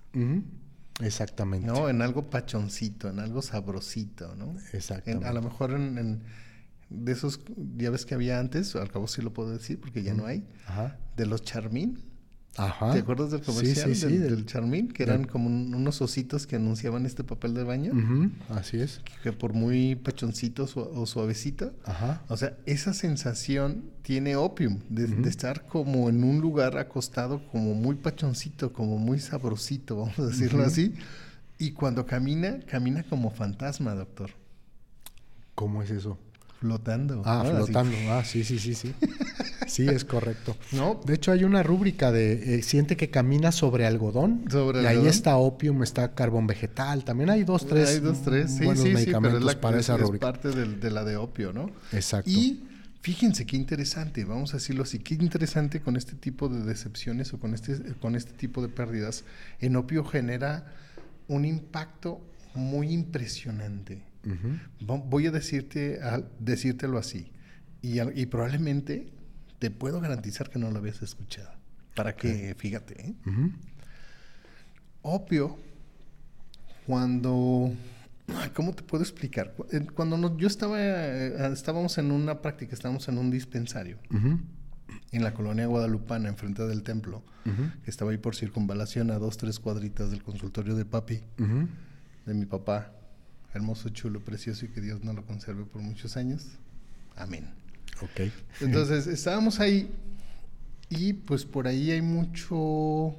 Exactamente. 1.00 1.66
¿No? 1.66 1.88
En 1.88 2.02
algo 2.02 2.30
pachoncito, 2.30 3.08
en 3.08 3.20
algo 3.20 3.42
sabrosito, 3.42 4.34
¿no? 4.36 4.54
Exactamente. 4.72 5.26
a 5.26 5.32
lo 5.32 5.42
mejor 5.42 5.72
en, 5.72 6.22
de 6.90 7.12
esos, 7.12 7.40
ya 7.76 7.90
ves 7.90 8.04
que 8.04 8.14
había 8.14 8.38
antes, 8.38 8.74
al 8.76 8.90
cabo 8.90 9.06
sí 9.08 9.22
lo 9.22 9.32
puedo 9.32 9.50
decir 9.50 9.80
porque 9.80 10.02
ya 10.02 10.14
no 10.14 10.26
hay, 10.26 10.46
Ajá. 10.66 10.98
de 11.16 11.26
los 11.26 11.42
charmín. 11.42 12.09
Ajá. 12.56 12.92
¿Te 12.92 12.98
acuerdas 12.98 13.30
del 13.30 13.42
comercial 13.42 13.94
sí, 13.94 13.94
sí, 13.94 14.18
del, 14.18 14.36
del, 14.36 14.46
Charmin? 14.46 14.88
Que 14.88 15.04
eran 15.04 15.24
como 15.24 15.46
unos 15.48 16.02
ositos 16.02 16.46
que 16.46 16.56
anunciaban 16.56 17.06
este 17.06 17.22
papel 17.22 17.54
de 17.54 17.64
baño. 17.64 17.92
Así 18.48 18.80
es. 18.80 19.00
Que, 19.22 19.32
por 19.32 19.52
muy 19.52 19.94
pachoncito 19.94 20.66
o 20.74 21.06
suavecito. 21.06 21.72
Ajá. 21.84 22.22
O 22.28 22.36
sea, 22.36 22.56
esa 22.66 22.92
sensación 22.92 23.84
tiene 24.02 24.36
opium, 24.36 24.80
de, 24.88 25.28
estar 25.28 25.66
como 25.66 26.08
en 26.08 26.24
un 26.24 26.40
lugar 26.40 26.76
acostado, 26.76 27.46
como 27.50 27.74
muy 27.74 27.94
pachoncito, 27.94 28.72
como 28.72 28.98
muy 28.98 29.20
sabrosito, 29.20 29.96
vamos 30.00 30.18
a 30.18 30.26
decirlo 30.26 30.64
así. 30.64 30.94
Y 31.58 31.72
cuando 31.72 32.06
camina, 32.06 32.60
camina 32.66 33.04
como 33.04 33.30
fantasma, 33.30 33.94
doctor. 33.94 34.30
¿Cómo 35.54 35.82
es 35.82 35.90
eso? 35.90 36.18
Flotando. 36.60 37.22
Ah, 37.24 37.42
flotando. 37.42 37.96
Ah, 38.10 38.22
sí, 38.22 38.44
sí, 38.44 38.58
sí, 38.58 38.74
sí. 38.74 38.94
Sí, 39.66 39.86
es 39.86 40.04
correcto. 40.04 40.56
¿No? 40.72 41.00
De 41.06 41.14
hecho, 41.14 41.30
hay 41.30 41.44
una 41.44 41.62
rúbrica 41.62 42.10
de 42.10 42.56
eh, 42.56 42.62
siente 42.64 42.96
que 42.96 43.08
camina 43.08 43.52
sobre 43.52 43.86
algodón. 43.86 44.44
Sobre 44.50 44.82
y 44.82 44.86
ahí 44.86 45.06
está 45.06 45.36
opium, 45.36 45.84
está 45.84 46.12
carbón 46.12 46.48
vegetal. 46.48 47.04
También 47.04 47.30
hay 47.30 47.44
dos, 47.44 47.68
tres. 47.68 47.88
Hay 47.90 48.00
dos, 48.00 48.20
tres. 48.22 48.50
Sí, 48.50 48.66
sí, 48.74 48.88
medicamentos 48.90 49.54
para 49.54 49.78
esa 49.78 49.96
rúbrica. 49.96 50.26
Es 50.26 50.32
parte 50.32 50.50
de, 50.50 50.90
la 50.90 51.04
de 51.04 51.16
opio, 51.16 51.52
¿no? 51.52 51.70
Exacto. 51.92 52.28
Y 52.28 52.64
fíjense 53.00 53.46
qué 53.46 53.56
interesante, 53.56 54.24
vamos 54.24 54.54
a 54.54 54.56
decirlo 54.56 54.82
así, 54.82 54.98
qué 54.98 55.14
interesante 55.14 55.80
con 55.80 55.96
este 55.96 56.14
tipo 56.14 56.48
de 56.48 56.64
decepciones 56.64 57.32
o 57.32 57.38
con 57.38 57.54
este, 57.54 57.94
con 58.00 58.16
este 58.16 58.32
tipo 58.32 58.62
de 58.62 58.68
pérdidas. 58.68 59.22
En 59.60 59.76
opio 59.76 60.04
genera 60.04 60.74
un 61.28 61.44
impacto 61.44 62.20
muy 62.54 62.92
impresionante. 62.92 64.09
Voy 64.80 65.26
a 65.26 65.30
decirte, 65.30 66.00
a 66.02 66.22
decírtelo 66.38 66.98
así. 66.98 67.32
Y, 67.82 68.00
y, 68.00 68.26
probablemente 68.26 69.10
te 69.58 69.70
puedo 69.70 70.00
garantizar 70.00 70.50
que 70.50 70.58
no 70.58 70.70
lo 70.70 70.78
habías 70.78 71.02
escuchado. 71.02 71.50
Para 71.94 72.14
que, 72.14 72.54
fíjate, 72.56 73.08
¿eh? 73.08 73.14
opio, 75.02 75.58
cuando, 76.86 77.72
¿cómo 78.54 78.74
te 78.74 78.82
puedo 78.82 79.02
explicar? 79.02 79.54
Cuando 79.94 80.36
yo 80.36 80.46
estaba, 80.46 80.78
eh, 80.80 81.52
estábamos 81.52 81.98
en 81.98 82.10
una 82.10 82.42
práctica, 82.42 82.74
estábamos 82.74 83.08
en 83.08 83.18
un 83.18 83.30
dispensario. 83.30 83.98
En 85.12 85.22
la 85.22 85.34
colonia 85.34 85.66
guadalupana, 85.66 86.28
enfrente 86.28 86.66
del 86.66 86.82
templo, 86.82 87.22
que 87.44 87.90
estaba 87.90 88.10
ahí 88.10 88.18
por 88.18 88.36
circunvalación 88.36 89.10
a 89.10 89.18
dos, 89.18 89.36
tres 89.36 89.58
cuadritas 89.58 90.10
del 90.10 90.22
consultorio 90.22 90.74
de 90.74 90.84
papi, 90.84 91.20
de 92.26 92.34
mi 92.34 92.46
papá, 92.46 92.92
hermoso, 93.54 93.88
chulo, 93.90 94.20
precioso 94.20 94.66
y 94.66 94.68
que 94.68 94.80
Dios 94.80 95.02
no 95.02 95.12
lo 95.12 95.24
conserve 95.24 95.64
por 95.64 95.82
muchos 95.82 96.16
años. 96.16 96.46
Amén. 97.16 97.48
Ok. 98.02 98.30
Entonces, 98.60 99.06
estábamos 99.06 99.60
ahí 99.60 99.90
y 100.88 101.12
pues 101.12 101.44
por 101.44 101.66
ahí 101.68 101.90
hay 101.90 102.02
mucho... 102.02 103.14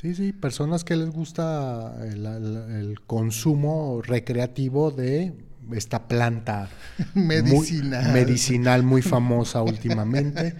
Sí, 0.00 0.14
sí, 0.14 0.32
personas 0.32 0.84
que 0.84 0.96
les 0.96 1.10
gusta 1.10 1.94
el, 2.04 3.00
consumo 3.06 4.00
recreativo 4.02 4.90
de 4.90 5.34
esta 5.72 6.08
planta 6.08 6.68
medicinal 7.14 8.04
muy, 8.04 8.12
medicinal 8.12 8.82
muy 8.84 9.02
famosa 9.02 9.62
últimamente. 9.62 10.54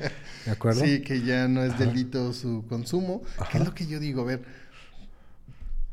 ¿De 0.45 0.51
acuerdo? 0.51 0.85
Sí, 0.85 1.01
que 1.01 1.23
ya 1.23 1.49
no 1.49 1.63
es 1.63 1.79
delito 1.79 2.33
su 2.33 2.65
consumo. 2.69 3.23
¿Qué 3.51 3.59
es 3.59 3.65
lo 3.65 3.75
que 3.75 3.87
yo 3.87 3.99
digo? 3.99 4.23
A 4.23 4.25
ver, 4.25 4.43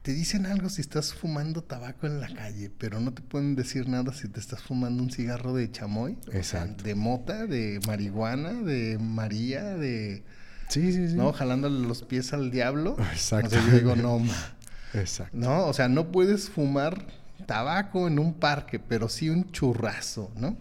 te 0.06 0.14
dicen 0.14 0.46
algo 0.46 0.70
si 0.70 0.82
estás 0.82 1.16
fumando 1.16 1.64
tabaco 1.64 2.06
en 2.06 2.22
la 2.22 2.28
calle, 2.28 2.70
pero 2.78 3.00
no 3.00 3.12
te 3.12 3.24
pueden 3.24 3.56
decir 3.56 3.90
nada 3.90 4.14
si 4.14 4.28
te 4.28 4.40
estás 4.40 4.62
fumando 4.62 5.02
un 5.02 5.10
cigarro 5.10 5.56
de 5.56 5.72
chamoy. 5.72 6.16
Exacto. 6.32 6.84
de 6.84 6.94
mota, 6.94 7.48
de 7.48 7.80
marihuana, 7.88 8.54
de 8.54 9.00
María, 9.00 9.64
de 9.64 10.24
Sí, 10.70 10.94
sí, 10.94 11.10
sí. 11.10 11.16
¿No? 11.16 11.34
Jalándole 11.34 11.88
los 11.88 12.04
pies 12.04 12.34
al 12.34 12.52
diablo. 12.52 12.98
Exacto. 13.12 13.48
O 13.48 13.50
sea, 13.50 13.66
yo 13.66 13.78
digo, 13.78 13.96
no, 13.96 14.22
Exacto. 14.94 15.36
¿No? 15.36 15.66
O 15.66 15.74
sea, 15.74 15.88
no 15.88 16.12
puedes 16.12 16.52
fumar 16.52 17.08
tabaco 17.48 18.08
en 18.08 18.20
un 18.20 18.36
parque, 18.36 18.78
pero 18.78 19.10
sí 19.10 19.32
un 19.32 19.52
churrazo, 19.52 20.32
¿no? 20.38 20.56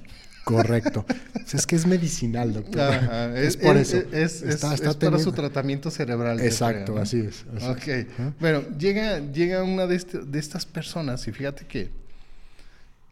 Correcto. 0.45 1.07
es 1.53 1.67
que 1.67 1.77
es 1.77 1.87
medicinal, 1.87 2.53
doctor. 2.53 2.95
es, 3.37 3.57
por 3.57 3.77
eso. 3.77 3.97
Es, 4.13 4.45
para 5.01 5.19
su 5.19 5.33
tratamiento 5.33 5.91
cerebral. 5.91 6.41
Exacto, 6.41 6.99
así 6.99 7.21
es. 7.21 7.45
ok. 7.63 8.35
Bueno, 8.41 8.63
llega, 8.79 9.19
llega 9.19 9.63
una 9.63 9.87
de, 9.87 9.97
este, 9.97 10.19
de 10.21 10.39
estas 10.39 10.67
personas 10.67 11.27
y 11.27 11.33
fíjate 11.33 11.67
que 11.67 11.91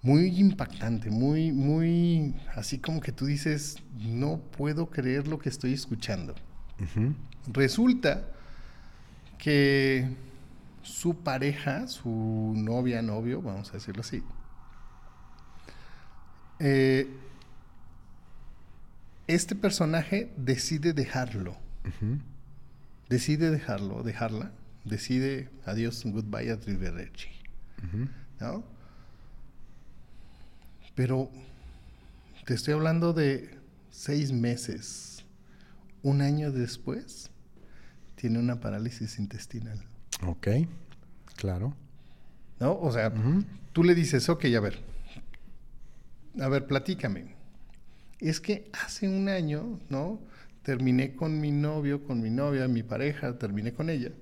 muy 0.03 0.38
impactante, 0.38 1.11
muy, 1.11 1.53
muy, 1.53 2.35
así 2.55 2.79
como 2.79 3.01
que 3.01 3.12
tú 3.12 3.25
dices, 3.25 3.77
no 3.99 4.40
puedo 4.57 4.90
creer 4.90 5.29
lo 5.29 5.38
que 5.38 5.49
estoy 5.49 5.73
escuchando. 5.73 6.35
Resulta 7.47 8.25
que 9.38 10.09
su 10.83 11.14
pareja, 11.16 11.87
su 11.87 12.53
novia, 12.57 13.01
novio, 13.01 13.40
vamos 13.40 13.71
a 13.71 13.75
decirlo 13.75 14.01
así, 14.01 14.23
eh, 16.62 17.09
este 19.27 19.57
personaje 19.57 20.33
decide 20.37 20.92
dejarlo. 20.92 21.57
Decide 23.09 23.51
dejarlo, 23.51 24.03
dejarla. 24.03 24.53
Decide 24.85 25.48
adiós, 25.66 26.05
goodbye, 26.05 26.51
a 26.53 26.59
¿No? 28.40 28.64
Pero 30.94 31.31
te 32.46 32.55
estoy 32.55 32.75
hablando 32.75 33.12
de 33.12 33.59
seis 33.90 34.33
meses 34.33 35.25
un 36.03 36.20
año 36.20 36.53
después 36.53 37.31
tiene 38.14 38.38
una 38.38 38.61
parálisis 38.61 39.18
intestinal. 39.18 39.83
Ok, 40.27 40.48
claro. 41.37 41.75
¿No? 42.61 42.79
O 42.79 42.92
sea, 42.92 43.12
tú 43.72 43.83
le 43.83 43.94
dices, 43.96 44.29
ok, 44.29 44.44
a 44.57 44.61
ver, 44.61 44.91
a 46.40 46.49
ver, 46.49 46.66
platícame. 46.66 47.35
Es 48.21 48.40
que 48.40 48.71
hace 48.73 49.09
un 49.09 49.29
año, 49.29 49.81
¿no? 49.88 50.21
Terminé 50.62 51.16
con 51.16 51.40
mi 51.40 51.51
novio, 51.51 52.05
con 52.05 52.21
mi 52.21 52.31
novia, 52.31 52.68
mi 52.68 52.83
pareja, 52.83 53.38
terminé 53.38 53.73
con 53.73 53.90
ella. 53.90 54.12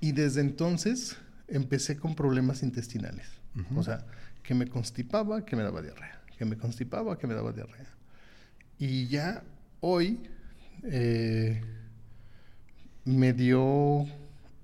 Y 0.00 0.12
desde 0.12 0.40
entonces 0.40 1.16
empecé 1.48 1.96
con 1.98 2.14
problemas 2.14 2.62
intestinales. 2.62 3.26
O 3.74 3.82
sea, 3.82 4.04
que 4.42 4.54
me 4.54 4.68
constipaba, 4.68 5.44
que 5.44 5.56
me 5.56 5.62
daba 5.62 5.82
diarrea. 5.82 6.20
Que 6.38 6.44
me 6.44 6.56
constipaba, 6.56 7.18
que 7.18 7.26
me 7.26 7.34
daba 7.34 7.52
diarrea. 7.52 7.86
Y 8.78 9.06
ya 9.08 9.42
hoy 9.80 10.20
eh, 10.84 11.62
me 13.04 13.32
dio, 13.32 14.06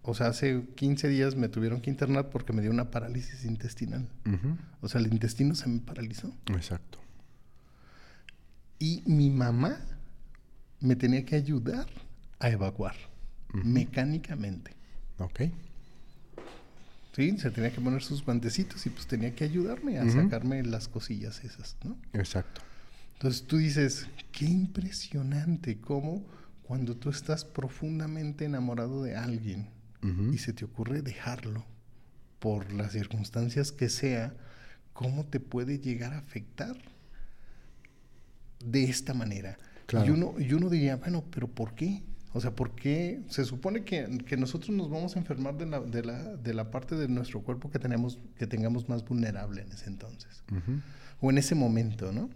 o 0.02 0.14
sea, 0.14 0.26
hace 0.28 0.64
15 0.74 1.08
días 1.08 1.36
me 1.36 1.48
tuvieron 1.48 1.80
que 1.80 1.90
internar 1.90 2.30
porque 2.30 2.52
me 2.52 2.60
dio 2.60 2.70
una 2.70 2.90
parálisis 2.90 3.44
intestinal. 3.44 4.08
O 4.80 4.88
sea, 4.88 5.00
el 5.00 5.12
intestino 5.12 5.54
se 5.54 5.68
me 5.68 5.80
paralizó. 5.80 6.34
Exacto. 6.46 6.98
Y 8.78 9.02
mi 9.06 9.30
mamá 9.30 9.78
me 10.80 10.96
tenía 10.96 11.24
que 11.24 11.36
ayudar 11.36 11.86
a 12.40 12.50
evacuar 12.50 12.96
mecánicamente. 13.52 14.74
Ok. 15.18 15.42
Sí, 17.14 17.38
se 17.38 17.50
tenía 17.50 17.70
que 17.70 17.80
poner 17.80 18.02
sus 18.02 18.24
guantecitos 18.24 18.84
y 18.86 18.90
pues 18.90 19.06
tenía 19.06 19.34
que 19.34 19.44
ayudarme 19.44 19.98
a 19.98 20.10
sacarme 20.10 20.64
las 20.64 20.88
cosillas 20.88 21.44
esas, 21.44 21.76
¿no? 21.84 21.96
Exacto. 22.14 22.62
Entonces 23.14 23.46
tú 23.46 23.58
dices, 23.58 24.08
qué 24.32 24.46
impresionante 24.46 25.78
cómo 25.78 26.24
cuando 26.64 26.96
tú 26.96 27.10
estás 27.10 27.44
profundamente 27.44 28.46
enamorado 28.46 29.04
de 29.04 29.14
alguien 29.14 29.68
y 30.02 30.38
se 30.38 30.52
te 30.52 30.64
ocurre 30.64 31.00
dejarlo 31.02 31.64
por 32.40 32.72
las 32.72 32.92
circunstancias 32.92 33.70
que 33.70 33.88
sea, 33.88 34.34
cómo 34.92 35.24
te 35.24 35.38
puede 35.38 35.78
llegar 35.78 36.12
a 36.12 36.18
afectar 36.18 36.76
de 38.64 38.84
esta 38.84 39.14
manera. 39.14 39.58
Y, 40.04 40.10
uno, 40.10 40.34
y 40.38 40.52
uno 40.52 40.68
diría, 40.68 40.96
bueno, 40.96 41.24
pero 41.30 41.46
¿por 41.46 41.74
qué? 41.74 42.02
O 42.32 42.40
sea, 42.40 42.54
¿por 42.54 42.74
qué? 42.74 43.20
Se 43.28 43.44
supone 43.44 43.84
que, 43.84 44.08
nosotros 44.38 44.74
nos 44.74 44.90
vamos 44.90 45.16
a 45.16 45.18
enfermar 45.18 45.56
de 45.56 45.66
la, 45.66 45.80
de, 45.80 46.02
la, 46.02 46.36
de 46.36 46.54
la, 46.54 46.70
parte 46.70 46.96
de 46.96 47.06
nuestro 47.06 47.42
cuerpo 47.42 47.70
que, 47.70 47.78
tenemos, 47.78 48.18
que 48.36 48.46
tengamos 48.46 48.88
más 48.88 49.04
vulnerable 49.04 49.62
en 49.62 49.70
ese 49.70 49.86
entonces. 49.86 50.42
O 51.20 51.30
en 51.30 51.38
ese 51.38 51.54
momento, 51.54 52.10
¿no? 52.10 52.30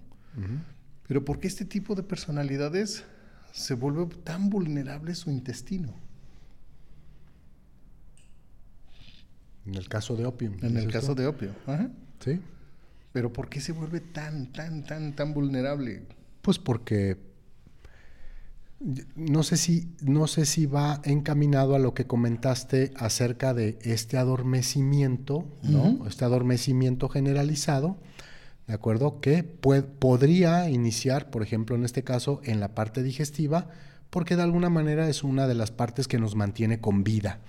Pero 1.09 1.25
¿por 1.25 1.41
qué 1.41 1.49
este 1.49 1.65
tipo 1.65 1.95
de 1.95 2.03
personalidades 2.03 3.05
se 3.53 3.75
vuelve 3.75 4.07
tan 4.23 4.51
vulnerable 4.51 5.15
su 5.15 5.31
intestino? 5.31 5.95
En 9.67 9.75
el 9.75 9.89
caso 9.89 10.17
de 10.17 10.27
opio. 10.27 10.53
En 10.63 10.77
el 10.77 10.91
caso 10.91 11.15
de 11.15 11.27
opio. 11.27 11.51
Ajá. 11.67 11.91
Sí. 12.21 12.41
Pero 13.13 13.33
¿por 13.33 13.49
qué 13.49 13.61
se 13.61 13.73
vuelve 13.73 14.01
tan, 14.01 14.53
tan, 14.53 14.85
tan, 14.85 15.15
tan 15.15 15.33
vulnerable? 15.35 16.03
Pues 16.43 16.59
porque 16.59 17.17
no 19.15 19.43
sé 19.43 19.57
si, 19.57 19.89
no 20.03 20.27
sé 20.27 20.45
si 20.45 20.67
va 20.67 21.01
encaminado 21.05 21.75
a 21.75 21.79
lo 21.79 21.95
que 21.95 22.07
comentaste 22.07 22.93
acerca 22.97 23.55
de 23.55 23.79
este 23.83 24.19
adormecimiento, 24.19 25.47
¿no? 25.63 26.07
Este 26.07 26.25
adormecimiento 26.25 27.09
generalizado 27.09 27.97
¿de 28.67 28.75
acuerdo? 28.75 29.21
Que 29.21 29.45
podría 29.45 30.69
iniciar, 30.69 31.31
por 31.31 31.43
ejemplo, 31.43 31.77
en 31.77 31.85
este 31.85 32.03
caso, 32.03 32.41
en 32.45 32.61
la 32.61 32.75
parte 32.75 33.03
digestiva, 33.03 33.69
porque 34.11 34.37
de 34.37 34.43
alguna 34.43 34.71
manera 34.71 35.09
es 35.09 35.23
una 35.23 35.47
de 35.47 35.55
las 35.55 35.71
partes 35.71 36.09
que 36.09 36.19
nos 36.19 36.35
mantiene 36.35 36.81
con 36.81 37.05
vida, 37.05 37.41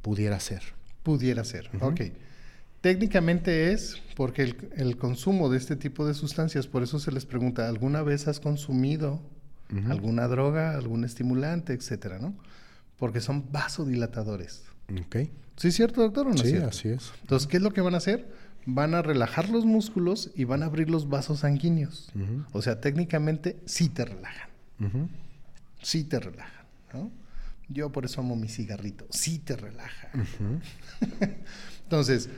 pudiera 0.00 0.40
ser. 0.40 0.62
Pudiera 1.02 1.44
ser, 1.44 1.70
ok. 1.80 2.00
Técnicamente 2.80 3.72
es 3.72 4.00
porque 4.16 4.54
el, 4.76 4.96
consumo 4.96 5.48
de 5.48 5.58
este 5.58 5.76
tipo 5.76 6.06
de 6.06 6.14
sustancias, 6.14 6.66
por 6.66 6.82
eso 6.82 6.98
se 6.98 7.12
les 7.12 7.26
pregunta, 7.26 7.68
¿alguna 7.68 8.02
vez 8.02 8.26
has 8.26 8.40
consumido 8.40 9.20
alguna 9.88 10.28
droga, 10.28 10.76
algún 10.76 11.04
estimulante, 11.04 11.72
etcétera, 11.72 12.18
¿no? 12.18 12.34
Porque 12.98 13.20
son 13.20 13.50
vasodilatadores. 13.50 14.64
Ok. 15.06 15.16
¿Sí 15.56 15.68
es 15.68 15.74
cierto, 15.74 16.02
doctor? 16.02 16.26
¿o 16.26 16.30
no 16.30 16.36
sí, 16.36 16.56
así 16.56 16.88
es. 16.88 17.12
Entonces, 17.22 17.48
¿qué 17.48 17.56
es 17.56 17.62
lo 17.62 17.72
que 17.72 17.80
van 17.80 17.94
a 17.94 17.98
hacer? 17.98 18.28
van 18.66 18.94
a 18.94 19.02
relajar 19.02 19.48
los 19.48 19.64
músculos 19.64 20.30
y 20.34 20.44
van 20.44 20.62
a 20.62 20.66
abrir 20.66 20.88
los 20.88 21.08
vasos 21.08 21.40
sanguíneos. 21.40 22.12
O 22.52 22.62
sea, 22.62 22.80
técnicamente 22.80 23.58
sí 23.64 23.88
te 23.88 24.04
relajan. 24.04 24.48
Sí 25.82 26.04
te 26.04 26.20
relajan. 26.20 26.66
Yo 27.72 27.90
por 27.90 28.04
eso 28.04 28.20
amo 28.20 28.36
mi 28.36 28.48
cigarrito. 28.48 29.06
Sí 29.10 29.38
te 29.38 29.56
relaja. 29.56 30.10
Entonces, 31.84 32.28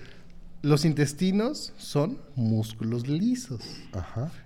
los 0.65 0.87
intestinos 0.87 1.75
son 1.77 2.19
músculos 2.37 3.07
lisos. 3.07 3.63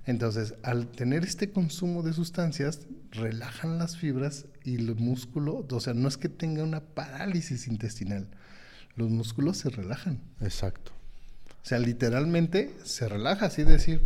Entonces, 0.05 0.55
al 0.65 0.89
tener 0.89 1.25
este 1.25 1.51
consumo 1.53 2.03
de 2.03 2.13
sustancias, 2.13 2.81
relajan 3.13 3.79
las 3.79 3.97
fibras 3.97 4.47
y 4.65 4.75
el 4.75 4.97
músculo, 4.97 5.65
o 5.71 5.81
sea, 5.81 5.95
no 5.95 6.09
es 6.09 6.17
que 6.17 6.29
tenga 6.29 6.65
una 6.65 6.81
parálisis 6.81 7.69
intestinal, 7.69 8.29
los 8.97 9.11
músculos 9.11 9.59
se 9.59 9.71
relajan. 9.71 10.21
Exacto. 10.41 10.93
O 11.63 11.67
sea, 11.69 11.79
literalmente 11.79 12.75
se 12.83 13.09
relaja 13.09 13.47
así 13.47 13.63
decir, 13.63 14.03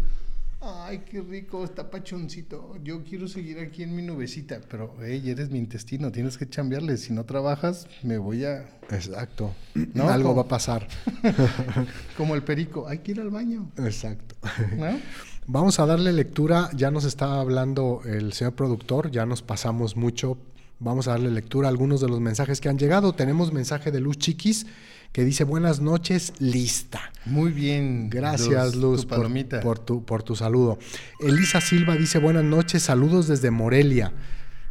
ay, 0.63 1.03
qué 1.11 1.21
rico, 1.21 1.65
está 1.65 1.91
pachoncito, 1.91 2.77
yo 2.83 3.03
quiero 3.03 3.27
seguir 3.27 3.59
aquí 3.59 3.83
en 3.83 3.97
mi 3.97 4.03
nubecita, 4.03 4.61
pero, 4.71 4.95
hey, 5.03 5.23
eres 5.29 5.51
mi 5.51 5.59
intestino, 5.59 6.13
tienes 6.13 6.39
que 6.39 6.49
chambearle, 6.49 6.97
si 6.97 7.13
no 7.13 7.25
trabajas, 7.25 7.89
me 8.03 8.19
voy 8.19 8.45
a... 8.45 8.69
Exacto, 8.91 9.55
¿No? 9.95 10.09
algo 10.09 10.35
va 10.35 10.43
a 10.43 10.49
pasar. 10.49 10.87
Como 12.17 12.35
el 12.35 12.43
perico, 12.43 12.89
hay 12.89 12.99
que 12.99 13.13
ir 13.13 13.21
al 13.21 13.31
baño. 13.31 13.71
Exacto. 13.79 14.37
Vamos 15.47 15.81
a 15.81 15.87
darle 15.87 16.13
lectura, 16.13 16.71
ya 16.73 16.93
nos 16.93 17.05
está 17.05 17.41
hablando 17.41 18.03
el 18.05 18.33
señor 18.33 18.55
productor, 18.55 19.11
ya 19.11 19.27
nos 19.27 19.43
pasamos 19.43 19.97
mucho, 19.97 20.39
vamos 20.79 21.09
a 21.09 21.13
darle 21.13 21.33
lectura 21.33 21.67
a 21.67 21.71
algunos 21.71 22.01
de 22.01 22.09
los 22.09 22.21
mensajes 22.21 22.61
que 22.61 22.69
han 22.69 22.79
llegado. 22.79 23.13
Tenemos 23.13 23.53
mensaje 23.53 23.91
de 23.91 23.99
Luz 23.99 24.19
Chiquis 24.19 24.67
que 25.13 25.25
dice 25.25 25.45
buenas 25.45 25.81
noches, 25.81 26.33
lista. 26.39 27.13
Muy 27.27 27.53
bien. 27.53 28.09
Gracias, 28.11 28.75
Luz, 28.75 29.07
por, 29.07 29.31
por, 29.63 29.79
tu, 29.79 30.05
por 30.05 30.23
tu 30.23 30.35
saludo. 30.35 30.79
Elisa 31.21 31.61
Silva 31.61 31.97
dice 31.97 32.19
buenas 32.19 32.45
noches, 32.45 32.83
saludos 32.83 33.29
desde 33.29 33.51
Morelia. 33.51 34.13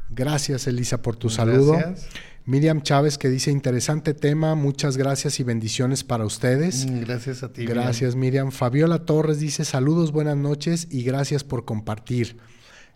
Gracias, 0.10 0.68
Elisa, 0.68 1.02
por 1.02 1.16
tu 1.16 1.30
saludo. 1.30 1.74
Gracias. 1.74 2.08
Miriam 2.46 2.82
Chávez 2.82 3.18
que 3.18 3.30
dice 3.30 3.52
interesante 3.52 4.14
tema, 4.14 4.56
muchas 4.56 4.98
gracias 4.98 5.40
y 5.40 5.44
bendiciones 5.44 6.04
para 6.04 6.26
ustedes. 6.26 6.88
Mm, 6.88 7.02
Gracias 7.02 7.44
a 7.44 7.54
ti. 7.54 7.66
Gracias, 7.66 8.16
Miriam. 8.16 8.52
Fabiola 8.52 9.06
Torres 9.06 9.40
dice 9.40 9.64
saludos, 9.64 10.12
buenas 10.12 10.38
noches 10.38 10.88
y 10.90 11.04
gracias 11.04 11.44
por 11.44 11.66
compartir. 11.66 12.38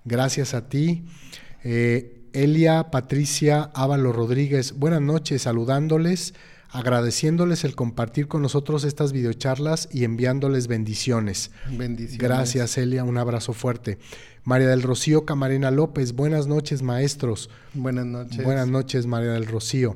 Gracias 0.04 0.54
a 0.54 0.68
ti. 0.68 1.06
Eh, 1.64 2.24
Elia 2.34 2.90
Patricia 2.92 3.72
Ávalo 3.74 4.12
Rodríguez, 4.12 4.74
buenas 4.74 5.02
noches, 5.02 5.44
saludándoles, 5.44 6.34
agradeciéndoles 6.76 7.64
el 7.64 7.74
compartir 7.74 8.28
con 8.28 8.42
nosotros 8.42 8.84
estas 8.84 9.14
videocharlas 9.14 9.88
y 9.92 10.04
enviándoles 10.04 10.68
bendiciones. 10.68 11.52
Bendiciones. 11.72 12.18
Gracias, 12.18 12.78
Elia, 12.78 13.04
un 13.04 13.18
abrazo 13.18 13.54
fuerte. 13.54 13.98
María 14.44 14.68
del 14.68 14.82
Rocío 14.82 15.26
Camarena 15.26 15.72
López, 15.72 16.14
buenas 16.14 16.48
noches, 16.48 16.82
maestros. 16.82 17.50
Buenas 17.74 18.06
noches. 18.06 18.44
Buenas 18.44 18.68
noches, 18.68 19.08
María 19.08 19.32
del 19.32 19.48
Rocío. 19.48 19.96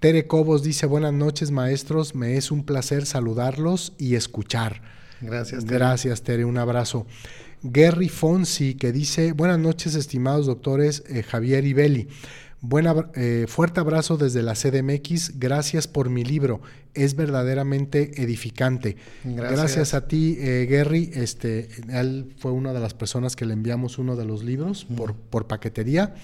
Tere 0.00 0.26
Cobos 0.26 0.62
dice, 0.62 0.86
buenas 0.86 1.12
noches, 1.12 1.50
maestros, 1.50 2.14
me 2.14 2.36
es 2.36 2.50
un 2.50 2.64
placer 2.64 3.06
saludarlos 3.06 3.92
y 3.96 4.16
escuchar. 4.16 4.82
Gracias. 5.20 5.64
Tere. 5.64 5.78
Gracias, 5.78 6.22
Tere, 6.22 6.44
un 6.44 6.58
abrazo. 6.58 7.06
Gary 7.62 8.08
Fonsi, 8.08 8.74
que 8.74 8.92
dice, 8.92 9.32
buenas 9.32 9.58
noches, 9.58 9.94
estimados 9.94 10.46
doctores 10.46 11.02
eh, 11.08 11.22
Javier 11.22 11.64
y 11.64 11.72
Beli. 11.72 12.08
Buena, 12.60 13.10
eh, 13.14 13.46
fuerte 13.48 13.78
abrazo 13.78 14.16
desde 14.16 14.42
la 14.42 14.54
CDMX. 14.54 15.38
Gracias 15.38 15.86
por 15.86 16.10
mi 16.10 16.24
libro. 16.24 16.60
Es 16.92 17.14
verdaderamente 17.14 18.20
edificante. 18.20 18.96
Gracias. 19.22 19.60
Gracias 19.60 19.94
a 19.94 20.08
ti, 20.08 20.36
eh, 20.40 20.66
Gary. 20.68 21.10
Este, 21.14 21.68
él 21.88 22.34
fue 22.38 22.50
una 22.50 22.72
de 22.72 22.80
las 22.80 22.94
personas 22.94 23.36
que 23.36 23.46
le 23.46 23.52
enviamos 23.52 23.98
uno 23.98 24.16
de 24.16 24.24
los 24.24 24.42
libros 24.42 24.86
por, 24.96 25.14
por 25.14 25.46
paquetería. 25.46 26.14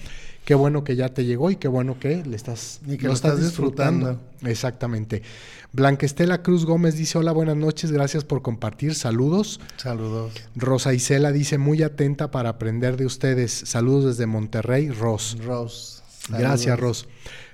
Qué 0.43 0.53
bueno 0.53 0.83
que 0.83 0.95
ya 0.95 1.09
te 1.09 1.25
llegó 1.25 1.49
y 1.49 1.55
qué 1.55 1.67
bueno 1.67 1.99
que 1.99 2.23
le 2.23 2.35
estás, 2.35 2.79
Y 2.85 2.97
que 2.97 3.07
lo 3.07 3.13
estás 3.13 3.41
disfrutando. 3.41 4.19
Exactamente. 4.43 5.23
Blanquestela 5.71 6.43
Cruz 6.43 6.65
Gómez 6.65 6.95
dice: 6.95 7.17
Hola, 7.17 7.31
buenas 7.31 7.57
noches. 7.57 7.91
Gracias 7.91 8.23
por 8.25 8.43
compartir. 8.43 8.93
Saludos. 8.93 9.59
Saludos. 9.77 10.33
Rosa 10.55 10.93
Isela 10.93 11.31
dice: 11.31 11.57
Muy 11.57 11.81
atenta 11.81 12.29
para 12.29 12.49
aprender 12.49 12.95
de 12.95 13.07
ustedes. 13.07 13.51
Saludos 13.51 14.05
desde 14.05 14.27
Monterrey, 14.27 14.89
Ros. 14.89 15.37
Gracias. 16.29 16.79
Ros. 16.79 17.07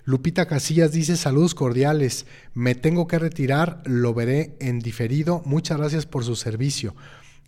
Lupita 0.03 0.47
Casillas 0.47 0.91
dice 0.91 1.15
saludos 1.17 1.55
cordiales. 1.55 2.25
Me 2.53 2.75
tengo 2.75 3.07
que 3.07 3.19
retirar, 3.19 3.81
lo 3.85 4.13
veré 4.13 4.55
en 4.59 4.79
diferido. 4.79 5.41
Muchas 5.45 5.77
gracias 5.77 6.05
por 6.05 6.23
su 6.25 6.35
servicio. 6.35 6.95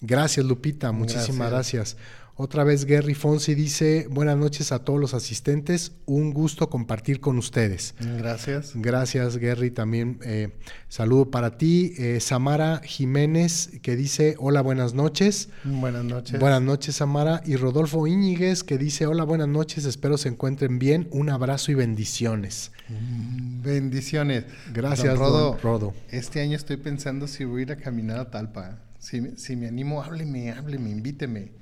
Gracias, 0.02 0.46
Lupita. 0.46 0.92
Muchísimas 0.92 1.50
gracias. 1.50 1.98
Otra 2.36 2.64
vez 2.64 2.86
Gary 2.86 3.14
Fonsi 3.14 3.54
dice 3.54 4.08
buenas 4.10 4.36
noches 4.38 4.72
a 4.72 4.80
todos 4.80 5.00
los 5.00 5.14
asistentes. 5.14 5.92
Un 6.08 6.34
gusto 6.34 6.68
compartir 6.68 7.20
con 7.20 7.38
ustedes. 7.38 7.94
Gracias. 8.18 8.72
Gracias, 8.74 9.38
Gary. 9.38 9.70
También 9.70 10.18
eh, 10.24 10.50
saludo 10.90 11.30
para 11.30 11.60
ti. 11.60 11.94
Eh, 12.00 12.20
Samara 12.20 12.82
Jiménez 12.84 13.70
que 13.84 13.96
dice 13.96 14.36
hola, 14.40 14.62
buenas 14.62 14.96
noches. 14.96 15.50
Buenas 15.64 16.04
noches. 16.06 16.40
Buenas 16.40 16.64
noches, 16.64 16.96
Samara. 16.96 17.44
Y 17.46 17.56
Rodolfo 17.56 18.08
Íñiguez, 18.08 18.64
que 18.64 18.80
dice, 18.80 19.06
hola, 19.06 19.26
buenas 19.26 19.48
noches, 19.48 19.86
espero 19.86 20.18
se 20.18 20.30
encuentren 20.30 20.80
bien. 20.80 21.08
Un 21.12 21.30
abrazo 21.30 21.72
y 21.72 21.76
bendiciones. 21.76 22.72
Mm, 22.90 23.62
Bendiciones. 23.62 24.46
Gracias, 24.74 25.08
Don 25.14 25.20
Rodo. 25.20 25.52
don 25.52 25.60
Rodo. 25.62 25.94
Este 26.10 26.42
año 26.42 26.56
estoy 26.58 26.78
pensando 26.78 27.28
si 27.28 27.44
voy 27.46 27.60
a 27.60 27.64
ir 27.64 27.72
a 27.74 27.76
caminar 27.78 28.18
a 28.20 28.32
Talpa. 28.32 28.80
Si, 28.98 29.22
me- 29.22 29.38
si 29.38 29.56
me 29.56 29.68
animo, 29.68 30.02
hábleme, 30.02 30.50
hábleme, 30.52 30.90
invíteme. 30.90 31.62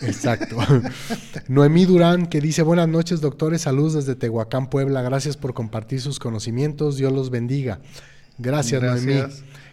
Exacto. 0.00 0.56
Noemí 1.48 1.84
Durán, 1.84 2.26
que 2.26 2.40
dice, 2.40 2.62
buenas 2.62 2.88
noches, 2.88 3.20
doctores, 3.20 3.62
saludos 3.62 3.94
desde 3.94 4.14
Tehuacán, 4.14 4.70
Puebla. 4.70 5.02
Gracias 5.02 5.36
por 5.36 5.54
compartir 5.54 6.00
sus 6.00 6.18
conocimientos. 6.18 6.96
Dios 6.96 7.12
los 7.12 7.30
bendiga. 7.30 7.80
Gracias, 8.38 8.82
Noemí. 8.82 9.22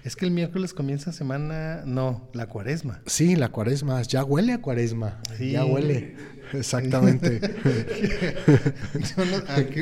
Es 0.03 0.15
que 0.15 0.25
el 0.25 0.31
miércoles 0.31 0.73
comienza 0.73 1.11
semana, 1.11 1.81
no, 1.83 2.29
la 2.33 2.45
cuaresma. 2.45 3.01
Sí, 3.07 3.35
la 3.35 3.49
cuaresma. 3.49 4.01
Ya 4.03 4.23
huele 4.23 4.53
a 4.53 4.61
cuaresma. 4.61 5.19
Sí. 5.35 5.51
Ya 5.51 5.65
huele. 5.65 6.15
Exactamente. 6.57 7.41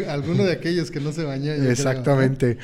Alguno 0.08 0.44
de 0.44 0.52
aquellos 0.52 0.92
que 0.92 1.00
no 1.00 1.12
se 1.12 1.24
bañó. 1.24 1.54
creo. 1.54 1.72
Exactamente. 1.72 2.58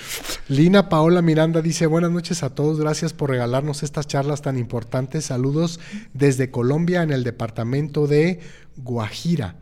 Lina 0.47 0.89
Paola 0.89 1.21
Miranda 1.21 1.61
dice, 1.61 1.85
buenas 1.85 2.11
noches 2.11 2.43
a 2.43 2.55
todos, 2.55 2.79
gracias 2.79 3.13
por 3.13 3.29
regalarnos 3.29 3.83
estas 3.83 4.07
charlas 4.07 4.41
tan 4.41 4.57
importantes. 4.57 5.25
Saludos 5.25 5.79
desde 6.13 6.51
Colombia 6.51 7.03
en 7.03 7.11
el 7.11 7.23
departamento 7.23 8.07
de 8.07 8.39
Guajira. 8.77 9.55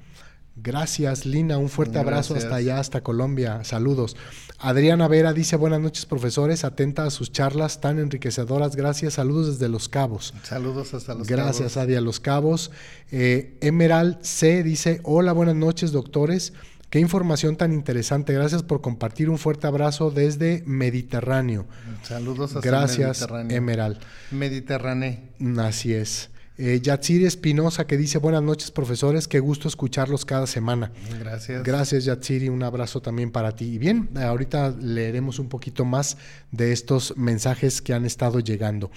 Gracias, 0.56 1.26
Lina. 1.26 1.58
Un 1.60 1.70
fuerte 1.70 2.00
abrazo 2.00 2.36
hasta 2.36 2.56
allá, 2.56 2.80
hasta 2.80 3.02
Colombia. 3.02 3.64
Saludos. 3.64 4.16
Adriana 4.60 5.08
Vera 5.08 5.34
dice, 5.34 5.56
buenas 5.56 5.80
noches, 5.82 6.06
profesores. 6.06 6.64
Atenta 6.64 7.06
a 7.06 7.10
sus 7.12 7.32
charlas 7.32 7.80
tan 7.80 8.00
enriquecedoras. 8.00 8.76
Gracias. 8.76 9.16
Saludos 9.16 9.48
desde 9.60 9.70
Los 9.70 9.88
Cabos. 9.88 10.34
Saludos 10.44 10.94
hasta 10.94 11.14
los 11.14 11.28
Gracias, 11.28 11.74
cabos. 11.74 11.78
Adi, 11.78 11.96
a 11.96 12.02
Los 12.02 12.20
Cabos. 12.20 12.72
Eh, 13.12 13.56
Emerald 13.62 14.18
C. 14.22 14.64
dice, 14.64 15.00
hola, 15.04 15.32
buenas 15.32 15.56
noches, 15.56 15.92
doctores. 15.92 16.54
Qué 16.90 17.00
información 17.00 17.56
tan 17.58 17.74
interesante. 17.74 18.34
Gracias 18.34 18.64
por 18.64 18.82
compartir. 18.82 19.30
Un 19.30 19.38
fuerte 19.38 19.68
abrazo 19.68 20.10
desde 20.10 20.64
Mediterráneo. 20.66 21.66
Saludos 22.02 22.56
hasta 22.56 22.68
Gracias, 22.68 23.20
Mediterráneo. 23.20 23.58
Emerald. 23.58 24.00
Mediterráneo. 24.32 25.20
Así 25.60 25.94
es. 25.94 26.30
Eh, 26.58 26.80
Yatsiri 26.82 27.26
Espinosa 27.26 27.86
que 27.86 27.98
dice, 27.98 28.18
buenas 28.18 28.42
noches, 28.42 28.72
profesores. 28.72 29.28
Qué 29.28 29.40
gusto 29.40 29.68
escucharlos 29.68 30.26
cada 30.26 30.48
semana. 30.48 30.92
Gracias. 31.20 31.64
Gracias, 31.64 32.06
Yatsiri. 32.06 32.50
Un 32.50 32.64
abrazo 32.64 33.02
también 33.02 33.32
para 33.32 33.56
ti. 33.56 33.66
Y 33.66 33.78
bien, 33.78 34.10
ahorita 34.16 34.76
leeremos 34.80 35.38
un 35.38 35.50
poquito 35.50 35.86
más 35.86 36.18
de 36.52 36.72
estos 36.72 37.16
mensajes 37.16 37.82
que 37.82 37.94
han 37.94 38.06
estado 38.06 38.40
llegando. 38.40 38.90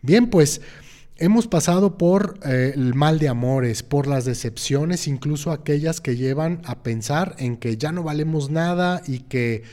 Bien, 0.00 0.30
pues 0.30 0.60
hemos 1.16 1.48
pasado 1.48 1.98
por 1.98 2.38
eh, 2.44 2.72
el 2.74 2.94
mal 2.94 3.18
de 3.18 3.28
amores, 3.28 3.82
por 3.82 4.06
las 4.06 4.24
decepciones, 4.24 5.08
incluso 5.08 5.50
aquellas 5.50 6.00
que 6.00 6.16
llevan 6.16 6.62
a 6.64 6.84
pensar 6.84 7.34
en 7.38 7.56
que 7.56 7.76
ya 7.76 7.90
no 7.90 8.04
valemos 8.04 8.50
nada 8.50 9.02
y 9.06 9.20
que 9.20 9.64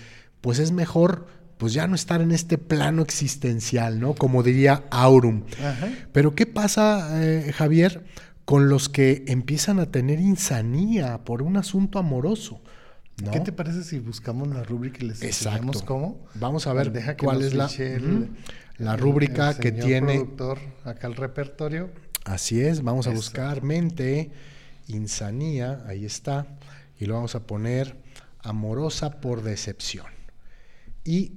pues 0.41 0.57
es 0.59 0.71
mejor 0.71 1.27
pues 1.57 1.73
ya 1.73 1.87
no 1.87 1.95
estar 1.95 2.21
en 2.21 2.31
este 2.31 2.57
plano 2.57 3.01
existencial, 3.01 3.99
¿no? 3.99 4.13
Como 4.13 4.43
diría 4.43 4.83
Aurum. 4.91 5.43
Ajá. 5.63 5.87
Pero 6.11 6.35
¿qué 6.35 6.45
pasa, 6.45 7.23
eh, 7.23 7.51
Javier, 7.53 8.03
con 8.43 8.67
los 8.69 8.89
que 8.89 9.23
empiezan 9.27 9.79
a 9.79 9.85
tener 9.91 10.19
insanía 10.19 11.23
por 11.23 11.41
un 11.41 11.57
asunto 11.57 11.97
amoroso? 11.99 12.61
¿no? 13.23 13.31
¿Qué 13.31 13.39
te 13.39 13.53
parece 13.53 13.83
si 13.85 13.99
buscamos 13.99 14.49
la 14.49 14.63
rúbrica 14.63 14.97
y 15.03 15.07
les 15.07 15.21
enseñamos 15.21 15.81
cómo? 15.83 16.25
Vamos 16.35 16.67
a 16.67 16.73
ver 16.73 16.91
Deja 16.91 17.15
que 17.15 17.23
cuál 17.25 17.41
es 17.41 17.53
la, 17.53 17.67
el- 17.77 18.29
la 18.77 18.93
el- 18.95 18.99
rúbrica 18.99 19.51
el 19.51 19.57
que 19.57 19.69
señor 19.69 19.85
tiene. 19.85 20.13
productor 20.15 20.59
acá 20.83 21.07
el 21.07 21.15
repertorio. 21.15 21.89
Así 22.25 22.59
es, 22.59 22.83
vamos 22.83 23.07
a 23.07 23.11
Eso. 23.11 23.17
buscar 23.17 23.63
mente, 23.63 24.31
insanía, 24.89 25.83
ahí 25.87 26.05
está, 26.05 26.47
y 26.99 27.05
lo 27.05 27.13
vamos 27.15 27.35
a 27.35 27.47
poner 27.47 27.95
amorosa 28.41 29.21
por 29.21 29.43
decepción. 29.43 30.07
Y 31.03 31.33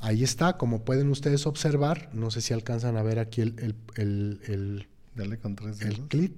ahí 0.00 0.22
está, 0.22 0.56
como 0.56 0.84
pueden 0.84 1.10
ustedes 1.10 1.46
observar, 1.46 2.10
no 2.12 2.30
sé 2.30 2.40
si 2.40 2.54
alcanzan 2.54 2.96
a 2.96 3.02
ver 3.02 3.18
aquí 3.18 3.40
el, 3.40 3.54
el- 3.58 3.74
el- 3.96 4.40
el- 4.46 4.88
Dale 5.14 5.38
con 5.38 5.56
tres 5.56 5.78
clip. 6.08 6.36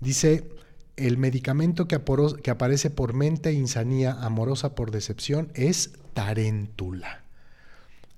Dice, 0.00 0.48
el 0.96 1.16
medicamento 1.18 1.88
que, 1.88 1.94
aparece 2.50 2.90
por 2.90 3.14
mente 3.14 3.52
insanía 3.52 4.12
amorosa 4.12 4.74
por 4.74 4.90
decepción 4.90 5.50
es 5.54 5.92
taréntula. 6.12 7.22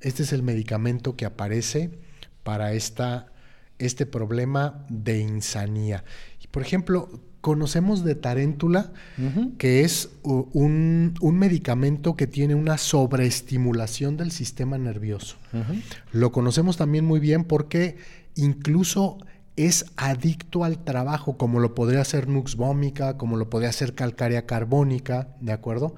Este 0.00 0.22
es 0.24 0.32
el 0.32 0.42
medicamento 0.42 1.16
que 1.16 1.24
aparece 1.26 1.90
para 2.42 2.72
esta, 2.72 3.26
este 3.78 4.06
problema 4.06 4.84
de 4.88 5.18
insanía. 5.20 6.04
Por 6.50 6.62
ejemplo, 6.62 7.20
conocemos 7.40 8.04
de 8.04 8.14
taréntula 8.14 8.92
que 9.58 9.84
es 9.84 10.10
un, 10.22 11.14
un 11.20 11.38
medicamento 11.38 12.16
que 12.16 12.26
tiene 12.26 12.54
una 12.54 12.78
sobreestimulación 12.78 14.16
del 14.16 14.30
sistema 14.32 14.78
nervioso. 14.78 15.36
Lo 16.12 16.32
conocemos 16.32 16.76
también 16.76 17.04
muy 17.04 17.20
bien 17.20 17.44
porque 17.44 17.96
incluso 18.34 19.18
es 19.56 19.86
adicto 19.96 20.62
al 20.62 20.84
trabajo, 20.84 21.36
como 21.36 21.58
lo 21.58 21.74
podría 21.74 22.00
hacer 22.00 22.28
Nux 22.28 22.54
vomica, 22.54 23.16
como 23.16 23.36
lo 23.36 23.50
podría 23.50 23.70
hacer 23.70 23.94
calcárea 23.94 24.46
carbónica, 24.46 25.28
¿de 25.40 25.52
acuerdo? 25.52 25.96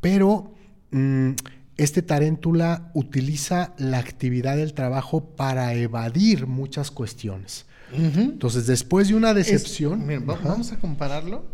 Pero 0.00 0.54
mm, 0.92 1.30
este 1.76 2.02
taréntula 2.02 2.90
utiliza 2.94 3.74
la 3.78 3.98
actividad 3.98 4.56
del 4.56 4.74
trabajo 4.74 5.24
para 5.34 5.74
evadir 5.74 6.46
muchas 6.46 6.92
cuestiones. 6.92 7.66
Entonces, 7.96 8.66
después 8.66 9.08
de 9.08 9.14
una 9.14 9.34
decepción... 9.34 10.06
vamos 10.26 10.72
a 10.72 10.78
compararlo. 10.78 11.44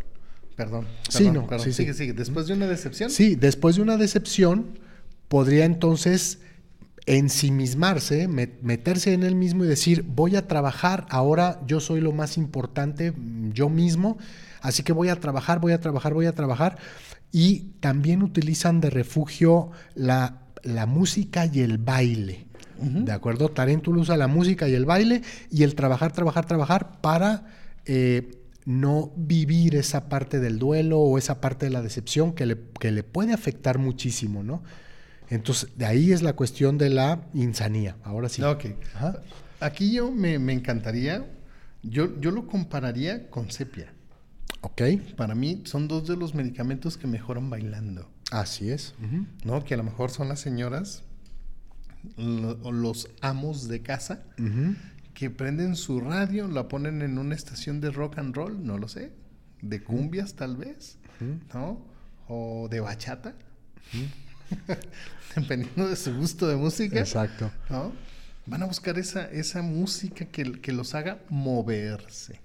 Perdón. 0.55 0.85
Sí, 1.09 1.25
perdón, 1.25 1.33
no, 1.33 1.47
perdón. 1.47 1.65
sí, 1.65 1.71
sí. 1.71 1.77
sigue, 1.77 1.93
sigue. 1.93 2.13
Después 2.13 2.47
de 2.47 2.53
una 2.53 2.67
decepción. 2.67 3.09
Sí, 3.09 3.35
después 3.35 3.77
de 3.77 3.81
una 3.81 3.97
decepción, 3.97 4.79
podría 5.27 5.65
entonces 5.65 6.39
ensimismarse, 7.05 8.27
meterse 8.27 9.13
en 9.13 9.23
él 9.23 9.35
mismo 9.35 9.65
y 9.65 9.67
decir, 9.67 10.03
voy 10.03 10.35
a 10.35 10.47
trabajar, 10.47 11.07
ahora 11.09 11.61
yo 11.65 11.79
soy 11.79 11.99
lo 11.99 12.11
más 12.11 12.37
importante, 12.37 13.13
yo 13.53 13.69
mismo, 13.69 14.17
así 14.61 14.83
que 14.83 14.93
voy 14.93 15.09
a 15.09 15.15
trabajar, 15.15 15.59
voy 15.59 15.71
a 15.73 15.79
trabajar, 15.79 16.13
voy 16.13 16.25
a 16.25 16.35
trabajar. 16.35 16.77
Y 17.31 17.71
también 17.79 18.23
utilizan 18.23 18.81
de 18.81 18.89
refugio 18.89 19.71
la, 19.95 20.41
la 20.63 20.85
música 20.85 21.45
y 21.45 21.61
el 21.61 21.77
baile. 21.77 22.47
¿De 22.81 23.11
acuerdo? 23.11 23.49
Taréntula 23.49 24.01
usa 24.01 24.17
la 24.17 24.27
música 24.27 24.67
y 24.67 24.73
el 24.73 24.85
baile 24.85 25.21
y 25.49 25.63
el 25.63 25.75
trabajar, 25.75 26.11
trabajar, 26.11 26.45
trabajar 26.45 26.99
para 27.01 27.45
eh, 27.85 28.41
no 28.65 29.11
vivir 29.15 29.75
esa 29.75 30.09
parte 30.09 30.39
del 30.39 30.59
duelo 30.59 30.99
o 30.99 31.17
esa 31.17 31.41
parte 31.41 31.65
de 31.65 31.71
la 31.71 31.81
decepción 31.81 32.33
que 32.33 32.45
le, 32.45 32.57
que 32.79 32.91
le 32.91 33.03
puede 33.03 33.33
afectar 33.33 33.77
muchísimo, 33.77 34.43
¿no? 34.43 34.63
Entonces, 35.29 35.69
de 35.77 35.85
ahí 35.85 36.11
es 36.11 36.21
la 36.21 36.33
cuestión 36.33 36.77
de 36.77 36.89
la 36.89 37.21
insanía. 37.33 37.95
Ahora 38.03 38.27
sí. 38.27 38.43
Ok. 38.43 38.65
Aquí 39.61 39.93
yo 39.93 40.11
me, 40.11 40.33
encantaría, 40.33 41.25
yo, 41.83 42.19
yo 42.19 42.31
lo 42.31 42.47
compararía 42.47 43.29
con 43.29 43.49
sepia. 43.49 43.93
Ok. 44.59 44.81
Para 45.15 45.33
mí 45.33 45.61
son 45.65 45.87
dos 45.87 46.07
de 46.07 46.17
los 46.17 46.35
medicamentos 46.35 46.97
que 46.97 47.07
mejoran 47.07 47.49
bailando. 47.49 48.09
Así 48.29 48.69
es. 48.69 48.93
¿No? 49.45 49.63
Que 49.63 49.75
a 49.75 49.77
lo 49.77 49.83
mejor 49.83 50.11
son 50.11 50.27
las 50.27 50.41
señoras 50.41 51.03
los 52.17 53.09
amos 53.21 53.67
de 53.67 53.81
casa 53.81 54.23
que 55.13 55.29
prenden 55.29 55.75
su 55.75 55.99
radio, 55.99 56.47
la 56.47 56.67
ponen 56.67 57.01
en 57.01 57.17
una 57.17 57.35
estación 57.35 57.81
de 57.81 57.91
rock 57.91 58.17
and 58.17 58.35
roll, 58.35 58.65
no 58.65 58.77
lo 58.77 58.87
sé, 58.87 59.11
de 59.61 59.83
cumbias 59.83 60.35
tal 60.35 60.57
vez, 60.57 60.97
¿no? 61.53 61.85
O 62.27 62.67
de 62.69 62.79
bachata. 62.79 63.35
dependiendo 65.35 65.87
de 65.87 65.95
su 65.95 66.15
gusto 66.15 66.47
de 66.47 66.55
música. 66.55 66.99
Exacto. 66.99 67.51
¿no? 67.69 67.91
Van 68.45 68.63
a 68.63 68.65
buscar 68.65 68.97
esa, 68.97 69.25
esa 69.25 69.61
música 69.61 70.25
que, 70.25 70.59
que 70.59 70.71
los 70.73 70.95
haga 70.95 71.19
moverse. 71.29 72.41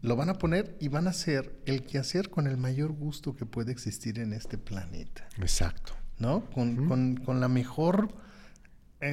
Lo 0.00 0.16
van 0.16 0.28
a 0.28 0.34
poner 0.34 0.76
y 0.80 0.88
van 0.88 1.06
a 1.06 1.10
hacer 1.10 1.60
el 1.66 1.82
quehacer 1.82 2.30
con 2.30 2.46
el 2.46 2.56
mayor 2.56 2.92
gusto 2.92 3.36
que 3.36 3.46
puede 3.46 3.72
existir 3.72 4.18
en 4.18 4.32
este 4.32 4.58
planeta. 4.58 5.28
Exacto. 5.38 5.94
¿No? 6.18 6.44
Con, 6.50 7.16
con, 7.16 7.40
la 7.40 7.48
mejor 7.48 8.12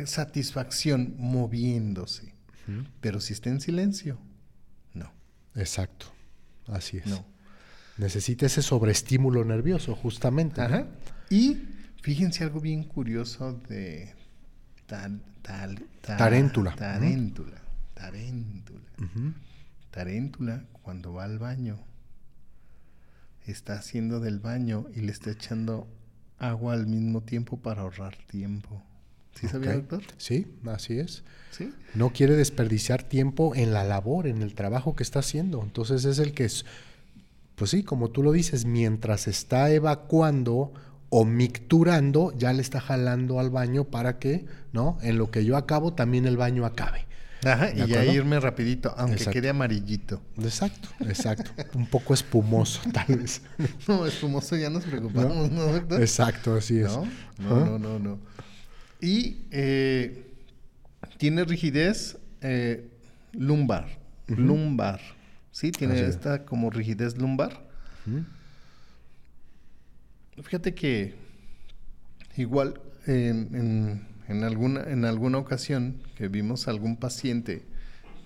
satisfacción 0.05 1.15
moviéndose. 1.17 2.33
Pero 2.99 3.19
si 3.19 3.33
está 3.33 3.49
en 3.49 3.61
silencio, 3.61 4.17
no. 4.93 5.11
Exacto. 5.53 6.07
Así 6.67 6.97
es. 6.97 7.05
No. 7.05 7.23
Necesita 7.97 8.47
ese 8.47 8.63
sobreestímulo 8.63 9.45
nervioso, 9.45 9.95
justamente. 9.95 10.61
Ajá. 10.61 10.87
Y 11.29 11.59
Fíjense 12.05 12.43
algo 12.43 12.61
bien 12.61 12.83
curioso 12.83 13.53
de 13.67 14.13
tal, 14.85 15.23
tal, 15.41 15.83
taréntula. 16.01 16.75
Taréntula. 16.75 17.59
Taréntula. 19.89 20.67
cuando 20.83 21.13
va 21.13 21.23
al 21.23 21.39
baño, 21.39 21.79
está 23.47 23.79
haciendo 23.79 24.19
del 24.19 24.39
baño 24.39 24.85
y 24.93 25.01
le 25.01 25.11
está 25.11 25.31
echando 25.31 25.87
agua 26.37 26.73
al 26.73 26.85
mismo 26.85 27.21
tiempo 27.23 27.59
para 27.59 27.81
ahorrar 27.81 28.15
tiempo. 28.27 28.83
¿Sí 29.39 29.47
sabía, 29.47 29.73
doctor? 29.73 30.01
Sí, 30.17 30.47
así 30.65 30.99
es. 30.99 31.23
¿Sí? 31.51 31.71
No 31.93 32.11
quiere 32.11 32.35
desperdiciar 32.35 33.03
tiempo 33.03 33.55
en 33.55 33.73
la 33.73 33.83
labor, 33.83 34.27
en 34.27 34.41
el 34.41 34.55
trabajo 34.55 34.95
que 34.95 35.03
está 35.03 35.19
haciendo. 35.19 35.61
Entonces 35.61 36.05
es 36.05 36.19
el 36.19 36.33
que 36.33 36.45
es, 36.45 36.65
pues 37.55 37.71
sí, 37.71 37.83
como 37.83 38.09
tú 38.09 38.23
lo 38.23 38.31
dices, 38.31 38.65
mientras 38.65 39.27
está 39.27 39.69
evacuando 39.71 40.73
o 41.09 41.25
micturando, 41.25 42.33
ya 42.37 42.51
le 42.53 42.61
está 42.61 42.81
jalando 42.81 43.39
al 43.39 43.49
baño 43.49 43.85
para 43.85 44.19
que, 44.19 44.45
¿no? 44.73 44.97
En 45.01 45.17
lo 45.17 45.31
que 45.31 45.45
yo 45.45 45.55
acabo, 45.55 45.93
también 45.93 46.25
el 46.25 46.37
baño 46.37 46.65
acabe. 46.65 47.05
Ajá, 47.45 47.71
y 47.71 47.85
ya 47.87 48.03
irme 48.03 48.39
rapidito, 48.39 48.93
aunque 48.97 49.25
quede 49.27 49.49
amarillito. 49.49 50.21
Exacto, 50.37 50.89
exacto. 51.01 51.51
Un 51.75 51.85
poco 51.85 52.13
espumoso, 52.13 52.81
tal 52.93 53.17
vez. 53.17 53.41
No, 53.87 54.05
espumoso 54.05 54.55
ya 54.55 54.69
nos 54.69 54.83
preocupamos, 54.83 55.51
¿no, 55.51 55.63
doctor? 55.67 56.01
Exacto, 56.01 56.55
así 56.55 56.79
es. 56.79 56.91
No, 56.91 57.05
no, 57.39 57.77
no, 57.77 57.99
no. 57.99 58.19
Y 59.05 59.45
eh, 59.51 60.25
tiene 61.19 61.43
rigidez 61.43 62.17
eh, 62.41 62.89
lumbar. 63.33 63.99
Lumbar. 64.25 64.99
Sí, 65.51 65.71
tiene 65.71 65.99
esta 66.07 66.43
como 66.43 66.71
rigidez 66.71 67.15
lumbar. 67.15 67.67
Fíjate 70.41 70.73
que 70.73 71.13
igual 72.35 72.81
en, 73.05 74.07
alguna, 74.43 74.85
en 74.89 75.05
alguna 75.05 75.37
ocasión 75.37 76.01
que 76.15 76.27
vimos 76.27 76.67
algún 76.67 76.97
paciente 76.97 77.61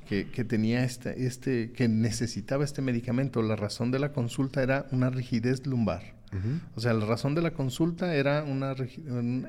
que, 0.08 0.24
tenía 0.46 0.86
este, 0.86 1.26
este, 1.26 1.74
que 1.74 1.90
necesitaba 1.90 2.64
este 2.64 2.82
medicamento, 2.82 3.42
la 3.42 3.58
razón 3.58 3.92
de 3.92 4.00
la 4.00 4.14
consulta 4.14 4.64
era 4.64 4.88
una 4.92 5.10
rigidez 5.10 5.68
lumbar. 5.68 6.19
O 6.76 6.80
sea, 6.80 6.94
la 6.94 7.06
razón 7.06 7.36
de 7.36 7.42
la 7.42 7.52
consulta 7.52 8.14
era 8.14 8.44
una 8.44 8.76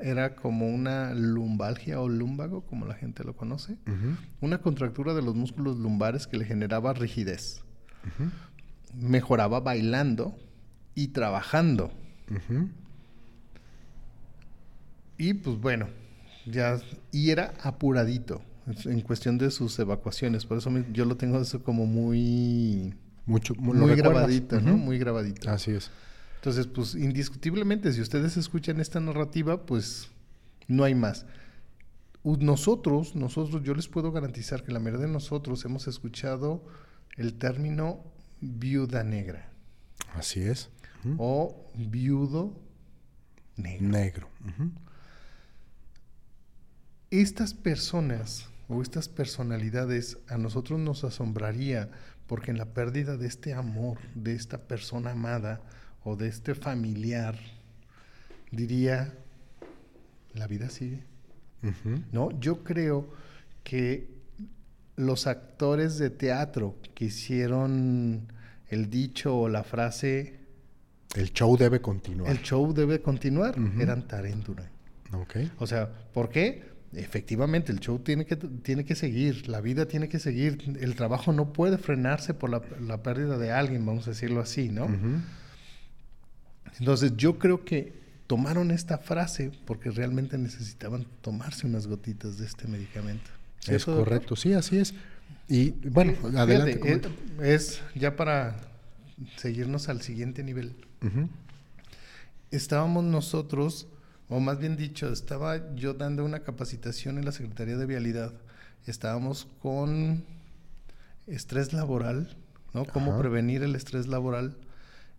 era 0.01 0.35
como 0.35 0.67
una 0.67 1.13
lumbalgia 1.13 1.99
o 2.01 2.09
lumbago, 2.09 2.61
como 2.61 2.85
la 2.85 2.95
gente 2.95 3.23
lo 3.23 3.35
conoce, 3.35 3.77
una 4.39 4.59
contractura 4.59 5.13
de 5.13 5.21
los 5.21 5.35
músculos 5.35 5.77
lumbares 5.77 6.27
que 6.27 6.37
le 6.37 6.45
generaba 6.45 6.93
rigidez. 6.93 7.63
Mejoraba 8.95 9.59
bailando 9.59 10.35
y 10.95 11.09
trabajando. 11.09 11.91
Y 15.17 15.35
pues 15.35 15.59
bueno, 15.59 15.87
ya, 16.47 16.79
y 17.11 17.29
era 17.29 17.53
apuradito 17.61 18.41
en 18.85 19.01
cuestión 19.01 19.37
de 19.37 19.51
sus 19.51 19.77
evacuaciones, 19.79 20.45
por 20.45 20.57
eso 20.57 20.71
yo 20.91 21.05
lo 21.05 21.17
tengo 21.17 21.39
eso 21.39 21.63
como 21.63 21.85
muy... 21.85 22.93
Mucho, 23.25 23.53
muy 23.55 23.95
grabadito, 23.95 24.59
¿no? 24.59 24.75
Muy 24.77 24.97
grabadito. 24.97 25.49
Así 25.49 25.71
es. 25.71 25.91
Entonces, 26.41 26.65
pues 26.65 26.95
indiscutiblemente, 26.95 27.93
si 27.93 28.01
ustedes 28.01 28.35
escuchan 28.35 28.79
esta 28.79 28.99
narrativa, 28.99 29.63
pues 29.63 30.09
no 30.67 30.83
hay 30.83 30.95
más. 30.95 31.27
Nosotros, 32.23 33.15
nosotros, 33.15 33.61
yo 33.61 33.75
les 33.75 33.87
puedo 33.87 34.11
garantizar 34.11 34.63
que 34.63 34.71
la 34.71 34.79
mayoría 34.79 35.05
de 35.05 35.13
nosotros 35.13 35.63
hemos 35.65 35.87
escuchado 35.87 36.65
el 37.15 37.35
término 37.35 38.03
viuda 38.39 39.03
negra. 39.03 39.51
Así 40.15 40.41
es 40.41 40.71
o 41.19 41.69
viudo 41.75 42.59
negro. 43.55 44.27
Estas 47.11 47.53
personas 47.53 48.49
o 48.67 48.81
estas 48.81 49.09
personalidades 49.09 50.17
a 50.27 50.39
nosotros 50.39 50.79
nos 50.79 51.03
asombraría 51.03 51.91
porque 52.25 52.49
en 52.49 52.57
la 52.57 52.73
pérdida 52.73 53.15
de 53.15 53.27
este 53.27 53.53
amor, 53.53 53.99
de 54.15 54.33
esta 54.33 54.67
persona 54.67 55.11
amada 55.11 55.61
o 56.03 56.15
de 56.15 56.27
este 56.27 56.55
familiar, 56.55 57.37
diría, 58.51 59.13
la 60.33 60.47
vida 60.47 60.69
sigue. 60.69 61.03
¿No? 62.11 62.31
Yo 62.39 62.63
creo 62.63 63.07
que 63.63 64.09
los 64.95 65.27
actores 65.27 65.99
de 65.99 66.09
teatro 66.09 66.75
que 66.95 67.05
hicieron 67.05 68.31
el 68.69 68.89
dicho 68.89 69.37
o 69.37 69.47
la 69.47 69.63
frase 69.63 70.41
el 71.15 71.33
show 71.33 71.57
debe 71.57 71.81
continuar. 71.81 72.31
El 72.31 72.41
show 72.41 72.73
debe 72.73 73.01
continuar. 73.01 73.55
Eran 73.79 74.07
taréntula. 74.07 74.69
Okay. 75.11 75.51
O 75.59 75.67
sea, 75.67 75.89
¿por 76.13 76.29
qué? 76.29 76.71
Efectivamente, 76.93 77.71
el 77.71 77.79
show 77.79 77.99
tiene 77.99 78.25
que, 78.25 78.35
tiene 78.35 78.85
que 78.85 78.95
seguir, 78.95 79.47
la 79.47 79.61
vida 79.61 79.87
tiene 79.87 80.09
que 80.09 80.19
seguir, 80.19 80.77
el 80.79 80.95
trabajo 80.95 81.31
no 81.31 81.53
puede 81.53 81.77
frenarse 81.77 82.33
por 82.33 82.49
la, 82.49 83.03
pérdida 83.03 83.37
de 83.37 83.51
alguien, 83.51 83.85
vamos 83.85 84.07
a 84.07 84.11
decirlo 84.11 84.41
así, 84.41 84.67
¿no? 84.69 84.89
Entonces 86.81 87.15
yo 87.15 87.37
creo 87.37 87.63
que 87.63 87.93
tomaron 88.25 88.71
esta 88.71 88.97
frase 88.97 89.51
porque 89.67 89.91
realmente 89.91 90.35
necesitaban 90.39 91.05
tomarse 91.21 91.67
unas 91.67 91.85
gotitas 91.85 92.39
de 92.39 92.47
este 92.47 92.67
medicamento. 92.67 93.29
Es 93.67 93.85
correcto, 93.85 94.35
sí, 94.35 94.53
así 94.53 94.79
es. 94.79 94.95
Y 95.47 95.69
bueno, 95.87 96.13
adelante. 96.35 97.01
es 97.39 97.83
ya 97.93 98.15
para 98.15 98.55
seguirnos 99.37 99.89
al 99.89 100.01
siguiente 100.01 100.43
nivel. 100.43 100.75
Estábamos 102.49 103.03
nosotros, 103.03 103.87
o 104.27 104.39
más 104.39 104.57
bien 104.57 104.75
dicho, 104.75 105.13
estaba 105.13 105.75
yo 105.75 105.93
dando 105.93 106.25
una 106.25 106.39
capacitación 106.39 107.19
en 107.19 107.25
la 107.25 107.31
Secretaría 107.31 107.77
de 107.77 107.85
Vialidad. 107.85 108.33
Estábamos 108.87 109.47
con 109.61 110.23
estrés 111.27 111.73
laboral, 111.73 112.35
¿no? 112.73 112.85
Cómo 112.85 113.19
prevenir 113.19 113.61
el 113.61 113.75
estrés 113.75 114.07
laboral. 114.07 114.57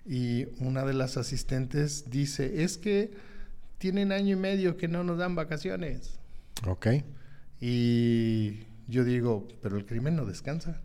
Y 0.05 0.47
una 0.59 0.85
de 0.85 0.95
las 0.95 1.17
asistentes 1.17 2.11
dice, 2.11 2.65
es 2.65 2.79
que 2.79 3.13
tienen 3.79 4.13
año 4.13 4.37
y 4.37 4.39
medio 4.39 4.77
que 4.77 4.89
no 4.89 5.05
nos 5.05 5.19
dan 5.19 5.35
vacaciones. 5.35 6.19
Ok. 6.67 6.89
Y 7.61 8.65
yo 8.89 9.05
digo, 9.05 9.49
pero 9.63 9.77
el 9.77 9.87
crimen 9.87 10.17
no 10.17 10.25
descansa. 10.25 10.81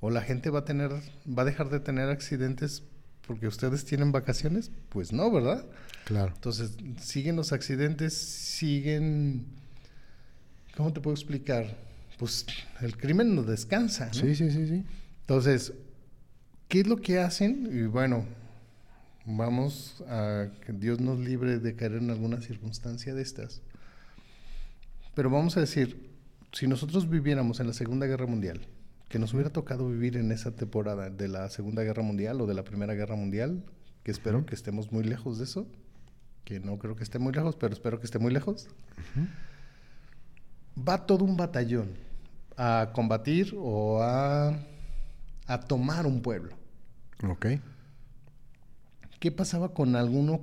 O 0.00 0.10
la 0.10 0.22
gente 0.22 0.50
va 0.50 0.60
a 0.60 0.64
tener, 0.64 0.90
va 1.26 1.42
a 1.42 1.44
dejar 1.44 1.68
de 1.68 1.80
tener 1.80 2.08
accidentes 2.08 2.84
porque 3.26 3.46
ustedes 3.46 3.84
tienen 3.84 4.12
vacaciones, 4.12 4.72
pues 4.88 5.12
no, 5.12 5.30
¿verdad? 5.30 5.64
Claro. 6.04 6.32
Entonces, 6.34 6.76
siguen 7.00 7.36
los 7.36 7.52
accidentes, 7.52 8.12
siguen... 8.14 9.46
¿Cómo 10.76 10.92
te 10.92 11.00
puedo 11.00 11.14
explicar? 11.14 11.76
Pues 12.18 12.46
el 12.80 12.96
crimen 12.96 13.36
no 13.36 13.42
descansa. 13.42 14.06
¿no? 14.06 14.14
Sí, 14.14 14.34
sí, 14.34 14.50
sí, 14.50 14.66
sí. 14.66 14.84
Entonces, 15.20 15.72
¿qué 16.70 16.80
es 16.80 16.86
lo 16.86 16.98
que 16.98 17.18
hacen? 17.18 17.68
Y 17.72 17.82
bueno, 17.82 18.24
vamos 19.26 20.02
a 20.08 20.46
que 20.64 20.72
Dios 20.72 21.00
nos 21.00 21.18
libre 21.18 21.58
de 21.58 21.74
caer 21.74 21.94
en 21.94 22.10
alguna 22.10 22.40
circunstancia 22.40 23.12
de 23.12 23.20
estas. 23.20 23.60
Pero 25.14 25.28
vamos 25.30 25.56
a 25.56 25.60
decir, 25.60 26.08
si 26.52 26.68
nosotros 26.68 27.10
viviéramos 27.10 27.58
en 27.58 27.66
la 27.66 27.72
Segunda 27.72 28.06
Guerra 28.06 28.26
Mundial, 28.26 28.60
que 29.08 29.18
nos 29.18 29.34
hubiera 29.34 29.50
tocado 29.50 29.88
vivir 29.88 30.16
en 30.16 30.30
esa 30.30 30.52
temporada 30.52 31.10
de 31.10 31.26
la 31.26 31.50
Segunda 31.50 31.82
Guerra 31.82 32.04
Mundial 32.04 32.40
o 32.40 32.46
de 32.46 32.54
la 32.54 32.62
Primera 32.62 32.94
Guerra 32.94 33.16
Mundial, 33.16 33.64
que 34.04 34.12
espero 34.12 34.46
que 34.46 34.54
estemos 34.54 34.92
muy 34.92 35.02
lejos 35.02 35.38
de 35.38 35.44
eso, 35.44 35.66
que 36.44 36.60
no 36.60 36.78
creo 36.78 36.94
que 36.94 37.02
esté 37.02 37.18
muy 37.18 37.32
lejos, 37.32 37.56
pero 37.56 37.74
espero 37.74 37.98
que 37.98 38.06
esté 38.06 38.20
muy 38.20 38.32
lejos, 38.32 38.68
va 40.78 41.04
todo 41.04 41.24
un 41.24 41.36
batallón 41.36 41.90
a 42.56 42.90
combatir 42.94 43.56
o 43.58 44.00
a, 44.00 44.56
a 45.48 45.60
tomar 45.62 46.06
un 46.06 46.22
pueblo. 46.22 46.59
Ok. 47.24 47.46
¿Qué 49.18 49.30
pasaba 49.30 49.74
con 49.74 49.96
alguno 49.96 50.40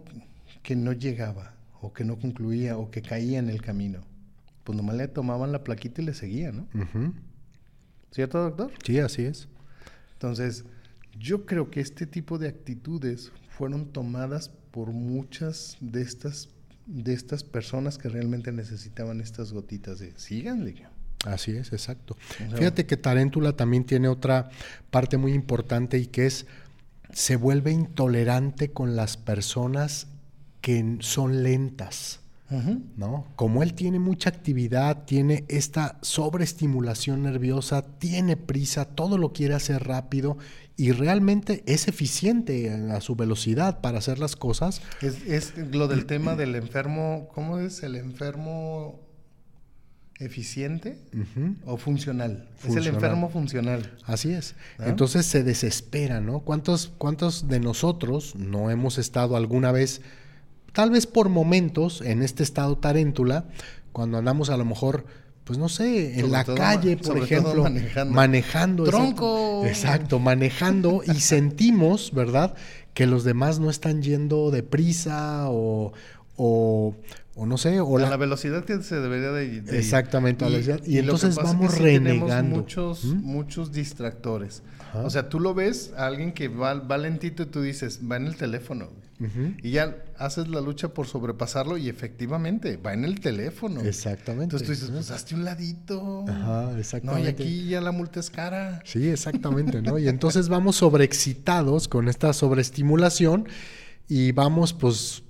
que 0.61 0.75
no 0.75 0.93
llegaba 0.93 1.53
o 1.81 1.93
que 1.93 2.03
no 2.03 2.17
concluía 2.19 2.77
o 2.77 2.91
que 2.91 3.01
caía 3.01 3.39
en 3.39 3.49
el 3.49 3.61
camino? 3.61 4.01
Pues 4.63 4.75
nomás 4.75 4.95
le 4.97 5.07
tomaban 5.07 5.51
la 5.51 5.63
plaquita 5.63 6.01
y 6.01 6.05
le 6.05 6.13
seguían, 6.13 6.57
¿no? 6.73 6.81
Ujú. 6.81 7.13
¿Cierto, 8.11 8.41
doctor? 8.41 8.71
Sí, 8.83 8.99
así 8.99 9.23
es. 9.23 9.47
Entonces, 10.13 10.65
yo 11.19 11.45
creo 11.45 11.71
que 11.71 11.79
este 11.79 12.05
tipo 12.05 12.37
de 12.37 12.47
actitudes 12.47 13.31
fueron 13.49 13.87
tomadas 13.91 14.49
por 14.71 14.91
muchas 14.91 15.77
de 15.79 16.01
estas, 16.01 16.49
de 16.85 17.13
estas 17.13 17.43
personas 17.43 17.97
que 17.97 18.09
realmente 18.09 18.51
necesitaban 18.51 19.21
estas 19.21 19.51
gotitas 19.51 19.99
de 19.99 20.13
síganle. 20.17 20.85
Así 21.25 21.51
es, 21.51 21.73
exacto. 21.73 22.15
O 22.45 22.49
sea, 22.49 22.57
Fíjate 22.57 22.85
que 22.85 22.95
Taréntula 22.95 23.53
también 23.53 23.83
tiene 23.83 24.07
otra 24.07 24.49
parte 24.91 25.17
muy 25.17 25.33
importante 25.33 25.97
y 25.97 26.05
que 26.05 26.27
es 26.27 26.45
se 27.11 27.35
vuelve 27.35 27.71
intolerante 27.71 28.71
con 28.71 28.95
las 28.95 29.17
personas 29.17 30.07
que 30.61 30.97
son 30.99 31.43
lentas. 31.43 32.19
¿no? 32.95 33.25
Como 33.35 33.61
él 33.61 33.73
tiene 33.73 33.99
mucha 33.99 34.29
actividad, 34.29 35.03
tiene 35.03 35.43
esta 35.49 35.97
sobreestimulación 36.01 37.23
nerviosa, 37.23 37.81
tiene 37.81 38.37
prisa, 38.37 38.85
todo 38.85 39.17
lo 39.17 39.33
quiere 39.33 39.53
hacer 39.53 39.83
rápido 39.85 40.37
y 40.77 40.91
realmente 40.93 41.61
es 41.65 41.89
eficiente 41.89 42.67
en- 42.73 42.91
a 42.91 43.01
su 43.01 43.17
velocidad 43.17 43.81
para 43.81 43.97
hacer 43.97 44.19
las 44.19 44.37
cosas. 44.37 44.81
Es, 45.01 45.23
es 45.27 45.53
lo 45.73 45.89
del 45.89 46.05
tema 46.05 46.35
del 46.37 46.55
enfermo, 46.55 47.27
¿cómo 47.33 47.57
es? 47.59 47.83
El 47.83 47.95
enfermo 47.97 49.01
eficiente 50.19 50.97
o 51.65 51.77
funcional. 51.77 52.47
Es 52.67 52.75
el 52.75 52.87
enfermo 52.87 53.29
funcional. 53.29 53.97
Así 54.05 54.31
es. 54.31 54.55
¿Ah? 54.79 54.85
Entonces 54.87 55.25
se 55.25 55.43
desespera, 55.43 56.21
¿no? 56.21 56.39
¿Cuántos, 56.39 56.91
¿Cuántos 56.97 57.47
de 57.47 57.59
nosotros 57.59 58.35
no 58.35 58.71
hemos 58.71 58.97
estado 58.97 59.37
alguna 59.37 59.71
vez, 59.71 60.01
tal 60.73 60.89
vez 60.89 61.05
por 61.05 61.29
momentos, 61.29 62.01
en 62.01 62.23
este 62.23 62.43
estado 62.43 62.77
taréntula, 62.77 63.45
cuando 63.91 64.17
andamos 64.17 64.49
a 64.49 64.57
lo 64.57 64.65
mejor, 64.65 65.05
pues 65.43 65.59
no 65.59 65.69
sé, 65.69 66.13
en 66.13 66.21
Sobre 66.21 66.31
la 66.31 66.43
todo 66.43 66.55
calle, 66.55 66.97
por 66.97 67.17
ejemplo, 67.17 67.63
manejando. 67.63 68.13
manejando. 68.13 68.83
¡Tronco! 68.85 69.61
Exacto, 69.65 69.67
exacto, 69.67 70.19
manejando 70.19 71.01
y 71.05 71.19
sentimos, 71.21 72.11
¿verdad? 72.11 72.55
Que 72.93 73.05
los 73.05 73.23
demás 73.23 73.59
no 73.59 73.69
están 73.69 74.01
yendo 74.01 74.49
deprisa 74.49 75.49
o, 75.49 75.93
o, 76.35 76.95
o 77.37 77.45
no 77.45 77.57
sé, 77.57 77.79
o 77.79 77.97
a 77.97 78.01
la, 78.01 78.09
la 78.09 78.17
velocidad 78.17 78.65
que 78.65 78.81
se 78.83 78.95
debería 78.99 79.31
de, 79.31 79.47
de 79.47 79.55
ir. 79.55 79.75
Exactamente, 79.75 80.43
a 80.43 80.49
la 80.49 80.57
velocidad. 80.57 80.79
Y 80.85 80.89
lo 80.89 80.93
que 80.93 80.99
entonces 80.99 81.35
pasa 81.35 81.41
es 81.49 81.53
que 81.53 81.57
vamos 81.57 81.73
sí 81.75 81.83
tenemos 81.83 82.29
renegando. 82.29 82.55
muchos, 82.57 83.05
¿Mm? 83.05 83.17
muchos 83.23 83.71
distractores. 83.71 84.63
Ajá. 84.89 85.01
O 85.03 85.09
sea, 85.09 85.29
tú 85.29 85.39
lo 85.39 85.53
ves 85.53 85.93
a 85.97 86.07
alguien 86.07 86.31
que 86.33 86.47
va, 86.47 86.73
va 86.73 86.97
lentito 86.97 87.43
y 87.43 87.45
tú 87.45 87.61
dices, 87.61 88.01
va 88.09 88.17
en 88.17 88.25
el 88.27 88.35
teléfono. 88.35 88.89
Y 89.63 89.71
ya 89.71 89.95
haces 90.19 90.47
la 90.47 90.61
lucha 90.61 90.89
por 90.89 91.07
sobrepasarlo 91.07 91.75
y 91.77 91.89
efectivamente 91.89 92.77
va 92.77 92.93
en 92.93 93.03
el 93.03 93.19
teléfono. 93.19 93.81
Exactamente. 93.81 94.43
Entonces 94.55 94.67
tú 94.67 94.71
dices, 94.73 94.91
pues 94.91 95.09
hazte 95.09 95.33
un 95.33 95.43
ladito. 95.43 96.23
Ajá, 96.27 96.65
No, 96.71 96.77
y 96.77 96.79
exactamente. 96.81 97.29
aquí 97.31 97.65
ya 97.67 97.81
la 97.81 97.91
multa 97.91 98.19
es 98.19 98.29
cara. 98.29 98.79
Sí, 98.85 99.07
exactamente, 99.09 99.81
¿no? 99.81 99.97
Y 99.97 100.07
entonces 100.07 100.49
vamos 100.49 100.75
sobreexcitados 100.75 101.87
con 101.87 102.09
esta 102.09 102.31
sobreestimulación 102.31 103.47
y 104.07 104.33
vamos, 104.33 104.73
pues, 104.73 105.23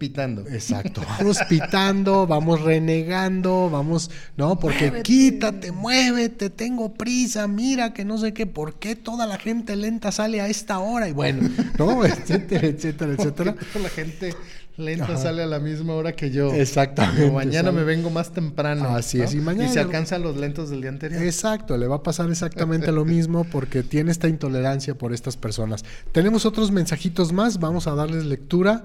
Pitando. 0.00 0.46
exacto, 0.48 1.02
vamos 1.06 1.38
pitando, 1.48 2.26
vamos 2.26 2.62
renegando, 2.62 3.68
vamos, 3.70 4.10
¿no? 4.36 4.58
Porque 4.58 5.02
quítate, 5.02 5.70
muévete, 5.72 6.48
tengo 6.50 6.94
prisa, 6.94 7.46
mira 7.46 7.92
que 7.92 8.04
no 8.04 8.16
sé 8.18 8.32
qué, 8.32 8.46
¿por 8.46 8.74
qué 8.80 8.96
toda 8.96 9.26
la 9.26 9.36
gente 9.38 9.76
lenta 9.76 10.10
sale 10.10 10.40
a 10.40 10.48
esta 10.48 10.78
hora? 10.78 11.06
Y 11.08 11.12
bueno, 11.12 11.48
¿no? 11.78 12.04
Etcétera, 12.10 12.66
etcétera, 12.66 13.12
etcétera. 13.12 13.54
Toda 13.72 13.82
la 13.84 13.90
gente 13.90 14.34
lenta 14.78 15.04
Ajá. 15.04 15.18
sale 15.18 15.42
a 15.42 15.46
la 15.46 15.58
misma 15.58 15.92
hora 15.92 16.12
que 16.12 16.30
yo. 16.30 16.54
Exactamente, 16.54 17.20
Como 17.24 17.34
mañana 17.34 17.68
sale. 17.68 17.72
me 17.72 17.84
vengo 17.84 18.08
más 18.08 18.32
temprano. 18.32 18.88
Así 18.96 19.20
es, 19.20 19.34
y 19.34 19.36
y 19.36 19.40
mañana 19.42 19.68
se 19.68 19.74
ya- 19.74 19.82
alcanzan 19.82 20.22
los 20.22 20.38
lentos 20.38 20.70
del 20.70 20.80
día 20.80 20.88
anterior. 20.88 21.22
Exacto, 21.22 21.76
le 21.76 21.86
va 21.86 21.96
a 21.96 22.02
pasar 22.02 22.30
exactamente 22.30 22.90
lo 22.90 23.04
mismo 23.04 23.44
porque 23.44 23.82
tiene 23.82 24.10
esta 24.10 24.28
intolerancia 24.28 24.94
por 24.94 25.12
estas 25.12 25.36
personas. 25.36 25.84
Tenemos 26.12 26.46
otros 26.46 26.70
mensajitos 26.70 27.32
más, 27.34 27.58
vamos 27.60 27.86
a 27.86 27.94
darles 27.94 28.24
lectura. 28.24 28.84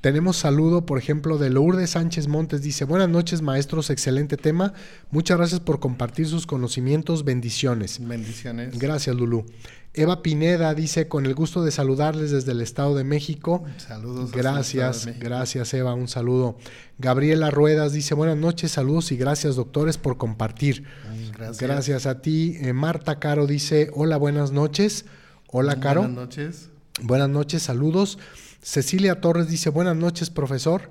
Tenemos 0.00 0.36
saludo, 0.36 0.86
por 0.86 0.98
ejemplo, 0.98 1.38
de 1.38 1.50
Lourdes 1.50 1.90
Sánchez 1.90 2.28
Montes. 2.28 2.62
Dice, 2.62 2.84
buenas 2.84 3.08
noches 3.08 3.42
maestros, 3.42 3.90
excelente 3.90 4.36
tema. 4.36 4.72
Muchas 5.10 5.36
gracias 5.38 5.60
por 5.60 5.80
compartir 5.80 6.26
sus 6.26 6.46
conocimientos, 6.46 7.24
bendiciones. 7.24 7.98
Bendiciones. 8.00 8.78
Gracias, 8.78 9.16
Lulú. 9.16 9.46
Eva 9.96 10.22
Pineda 10.22 10.74
dice, 10.74 11.08
con 11.08 11.24
el 11.24 11.34
gusto 11.34 11.64
de 11.64 11.70
saludarles 11.70 12.30
desde 12.30 12.52
el 12.52 12.60
Estado 12.60 12.94
de 12.94 13.02
México. 13.02 13.64
Saludos. 13.78 14.30
Gracias, 14.30 15.06
México. 15.06 15.24
gracias 15.24 15.72
Eva, 15.72 15.94
un 15.94 16.06
saludo. 16.06 16.58
Gabriela 16.98 17.50
Ruedas 17.50 17.94
dice, 17.94 18.14
buenas 18.14 18.36
noches, 18.36 18.72
saludos 18.72 19.10
y 19.10 19.16
gracias 19.16 19.56
doctores 19.56 19.96
por 19.96 20.18
compartir. 20.18 20.84
Gracias. 21.32 21.60
Gracias 21.60 22.06
a 22.06 22.20
ti. 22.20 22.58
Eh, 22.60 22.74
Marta 22.74 23.18
Caro 23.18 23.46
dice, 23.46 23.90
hola, 23.94 24.18
buenas 24.18 24.52
noches. 24.52 25.06
Hola, 25.48 25.80
Caro. 25.80 26.02
Buenas 26.02 26.16
noches. 26.16 26.70
Buenas 27.02 27.30
noches, 27.30 27.62
saludos. 27.62 28.18
Cecilia 28.66 29.20
Torres 29.20 29.46
dice, 29.46 29.70
buenas 29.70 29.94
noches, 29.94 30.28
profesor. 30.28 30.90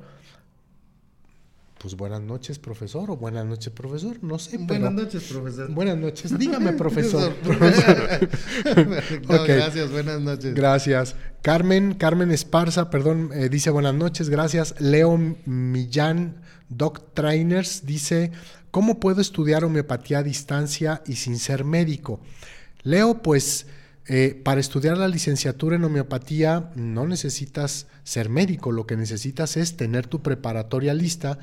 Pues 1.78 1.98
buenas 1.98 2.22
noches, 2.22 2.58
profesor, 2.58 3.12
o 3.12 3.18
buenas 3.18 3.46
noches, 3.46 3.74
profesor, 3.74 4.18
no 4.22 4.40
sé, 4.40 4.52
pero... 4.52 4.80
Buenas 4.80 4.94
noches, 4.94 5.24
profesor. 5.24 5.72
Buenas 5.72 5.98
noches, 5.98 6.40
dígame, 6.40 6.72
profesor. 6.78 7.36
No. 9.28 9.44
Gracias, 9.44 9.92
buenas 9.92 10.22
noches. 10.22 10.56
Gracias. 10.56 11.18
Carmen, 11.42 11.96
Carmen 11.96 12.32
Esparza, 12.32 12.90
perdón, 12.90 13.32
eh, 13.34 13.50
dice 13.50 13.72
buenas 13.72 13.94
noches, 13.94 14.30
gracias. 14.30 14.80
Leo 14.80 15.18
Millán, 15.44 16.44
Doc 16.70 17.14
Trainers, 17.14 17.86
dice, 17.86 18.32
¿cómo 18.72 19.02
puedo 19.02 19.20
estudiar 19.20 19.66
homeopatía 19.66 20.20
a 20.20 20.24
distancia 20.24 21.04
y 21.06 21.18
sin 21.18 21.38
ser 21.38 21.66
médico? 21.66 22.22
Leo, 22.84 23.22
pues 23.22 23.68
eh, 24.08 24.40
para 24.44 24.62
estudiar 24.62 24.98
la 24.98 25.08
licenciatura 25.08 25.76
en 25.76 25.84
homeopatía 25.84 26.72
no 26.76 27.08
necesitas 27.08 27.88
ser 28.04 28.30
médico, 28.30 28.72
lo 28.72 28.86
que 28.86 28.98
necesitas 28.98 29.58
es 29.58 29.78
tener 29.78 30.06
tu 30.06 30.22
preparatoria 30.22 30.94
lista 30.94 31.40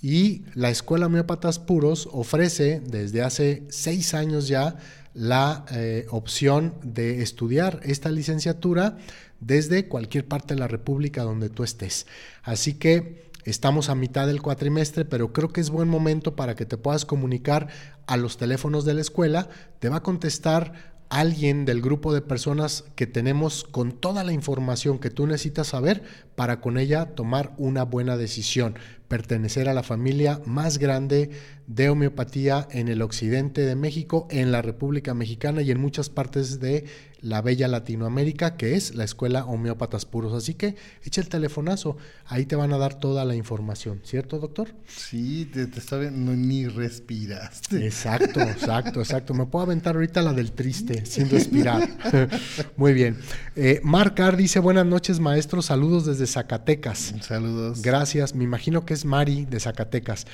y 0.00 0.44
la 0.54 0.70
Escuela 0.70 1.06
Homeópatas 1.06 1.58
Puros 1.58 2.08
ofrece 2.12 2.80
desde 2.80 3.22
hace 3.22 3.64
seis 3.68 4.14
años 4.14 4.46
ya 4.46 4.76
la 5.12 5.64
eh, 5.72 6.06
opción 6.10 6.74
de 6.84 7.22
estudiar 7.22 7.80
esta 7.82 8.10
licenciatura 8.10 8.96
desde 9.40 9.88
cualquier 9.88 10.26
parte 10.26 10.54
de 10.54 10.60
la 10.60 10.68
República 10.68 11.24
donde 11.24 11.48
tú 11.48 11.64
estés. 11.64 12.06
Así 12.44 12.74
que 12.74 13.28
estamos 13.44 13.88
a 13.88 13.96
mitad 13.96 14.28
del 14.28 14.42
cuatrimestre, 14.42 15.04
pero 15.04 15.32
creo 15.32 15.48
que 15.48 15.60
es 15.60 15.70
buen 15.70 15.88
momento 15.88 16.36
para 16.36 16.54
que 16.54 16.66
te 16.66 16.76
puedas 16.76 17.04
comunicar 17.04 17.68
a 18.06 18.16
los 18.16 18.36
teléfonos 18.36 18.84
de 18.84 18.94
la 18.94 19.00
escuela. 19.00 19.48
Te 19.80 19.88
va 19.88 19.96
a 19.96 20.02
contestar 20.02 20.97
alguien 21.10 21.64
del 21.64 21.80
grupo 21.80 22.12
de 22.12 22.20
personas 22.20 22.84
que 22.94 23.06
tenemos 23.06 23.64
con 23.64 23.92
toda 23.92 24.24
la 24.24 24.32
información 24.32 24.98
que 24.98 25.10
tú 25.10 25.26
necesitas 25.26 25.68
saber 25.68 26.02
para 26.34 26.60
con 26.60 26.78
ella 26.78 27.14
tomar 27.14 27.54
una 27.56 27.84
buena 27.84 28.16
decisión, 28.16 28.78
pertenecer 29.08 29.68
a 29.68 29.74
la 29.74 29.82
familia 29.82 30.40
más 30.44 30.78
grande 30.78 31.30
de 31.66 31.88
homeopatía 31.88 32.68
en 32.70 32.88
el 32.88 33.02
occidente 33.02 33.62
de 33.62 33.74
México, 33.74 34.28
en 34.30 34.52
la 34.52 34.62
República 34.62 35.14
Mexicana 35.14 35.62
y 35.62 35.70
en 35.70 35.80
muchas 35.80 36.10
partes 36.10 36.60
de 36.60 36.84
la 37.20 37.42
bella 37.42 37.68
Latinoamérica, 37.68 38.56
que 38.56 38.74
es 38.74 38.94
la 38.94 39.04
Escuela 39.04 39.44
Homeópatas 39.44 40.06
Puros. 40.06 40.32
Así 40.32 40.54
que 40.54 40.76
echa 41.04 41.20
el 41.20 41.28
telefonazo, 41.28 41.96
ahí 42.26 42.46
te 42.46 42.56
van 42.56 42.72
a 42.72 42.78
dar 42.78 42.94
toda 42.94 43.24
la 43.24 43.34
información, 43.34 44.00
¿cierto, 44.04 44.38
doctor? 44.38 44.74
Sí, 44.86 45.50
te, 45.52 45.62
está 45.62 45.98
viendo, 45.98 46.32
ni 46.32 46.66
respiraste. 46.66 47.84
Exacto, 47.84 48.40
exacto, 48.42 49.00
exacto. 49.00 49.34
Me 49.34 49.46
puedo 49.46 49.64
aventar 49.64 49.96
ahorita 49.96 50.22
la 50.22 50.32
del 50.32 50.52
triste, 50.52 51.04
sin 51.06 51.28
respirar. 51.30 51.88
Muy 52.76 52.92
bien. 52.92 53.18
Eh, 53.56 53.80
Marcar 53.82 54.36
dice, 54.36 54.60
buenas 54.60 54.86
noches, 54.86 55.20
maestro, 55.20 55.62
saludos 55.62 56.06
desde 56.06 56.26
Zacatecas. 56.26 57.14
Saludos. 57.20 57.82
Gracias, 57.82 58.34
me 58.34 58.44
imagino 58.44 58.84
que 58.84 58.94
es 58.94 59.04
Mari 59.04 59.44
de 59.46 59.60
Zacatecas. 59.60 60.26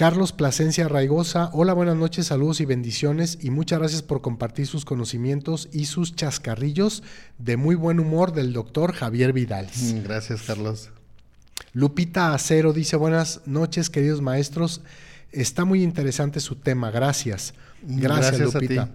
Carlos 0.00 0.32
Plasencia 0.32 0.88
Raigosa, 0.88 1.50
hola, 1.52 1.74
buenas 1.74 1.94
noches, 1.94 2.28
saludos 2.28 2.62
y 2.62 2.64
bendiciones 2.64 3.36
y 3.42 3.50
muchas 3.50 3.80
gracias 3.80 4.00
por 4.00 4.22
compartir 4.22 4.66
sus 4.66 4.86
conocimientos 4.86 5.68
y 5.72 5.84
sus 5.84 6.16
chascarrillos 6.30 7.02
de 7.38 7.56
muy 7.56 7.74
buen 7.74 7.98
humor 7.98 8.32
del 8.32 8.52
doctor 8.52 8.92
Javier 8.92 9.32
Vidal. 9.32 9.66
Mm, 9.66 10.02
gracias, 10.04 10.42
Carlos. 10.42 10.90
Lupita 11.72 12.34
Acero 12.34 12.72
dice, 12.72 12.96
buenas 12.96 13.40
noches, 13.46 13.90
queridos 13.90 14.20
maestros. 14.20 14.80
Está 15.32 15.64
muy 15.64 15.82
interesante 15.82 16.38
su 16.38 16.54
tema, 16.54 16.90
gracias. 16.92 17.54
Gracias, 17.82 18.40
Lupita. 18.40 18.90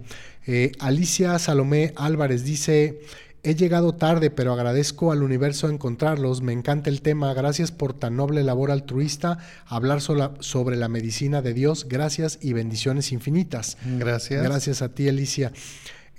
Eh, 0.48 0.72
Alicia 0.80 1.38
Salomé 1.40 1.94
Álvarez 1.98 2.44
dice, 2.44 3.02
He 3.44 3.56
llegado 3.56 3.94
tarde, 3.94 4.30
pero 4.32 4.54
agradezco 4.54 5.12
al 5.12 5.22
universo 5.22 5.70
encontrarlos. 5.70 6.42
Me 6.42 6.54
encanta 6.54 6.90
el 6.90 7.02
tema. 7.02 7.34
Gracias 7.34 7.72
por 7.72 7.94
tan 7.94 8.16
noble 8.16 8.44
labor 8.44 8.72
altruista. 8.72 9.40
Hablar 9.68 10.02
sobre 10.02 10.76
la 10.78 10.88
medicina 10.88 11.42
de 11.42 11.54
Dios. 11.54 11.88
Gracias 11.88 12.40
y 12.42 12.54
bendiciones 12.54 13.12
infinitas. 13.12 13.78
Gracias. 14.00 14.42
Gracias 14.42 14.82
a 14.82 14.90
ti, 14.90 15.10
Alicia. 15.10 15.52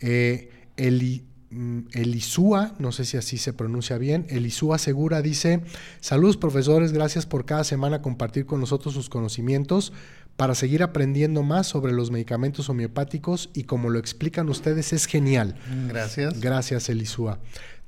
Eh, 0.00 0.50
mm, 0.76 1.78
Elisúa, 1.92 2.74
no 2.78 2.92
sé 2.92 3.04
si 3.04 3.16
así 3.16 3.38
se 3.38 3.52
pronuncia 3.52 3.98
bien, 3.98 4.26
Elisúa 4.28 4.78
Segura 4.78 5.22
dice, 5.22 5.62
saludos 6.00 6.36
profesores, 6.36 6.92
gracias 6.92 7.26
por 7.26 7.44
cada 7.44 7.64
semana 7.64 8.02
compartir 8.02 8.46
con 8.46 8.60
nosotros 8.60 8.94
sus 8.94 9.08
conocimientos 9.08 9.92
para 10.36 10.54
seguir 10.54 10.82
aprendiendo 10.82 11.42
más 11.42 11.66
sobre 11.66 11.92
los 11.92 12.10
medicamentos 12.10 12.68
homeopáticos 12.68 13.50
y 13.54 13.64
como 13.64 13.88
lo 13.90 13.98
explican 13.98 14.48
ustedes 14.48 14.92
es 14.92 15.06
genial. 15.06 15.56
Gracias. 15.88 16.40
Gracias, 16.40 16.88
Elisúa. 16.88 17.38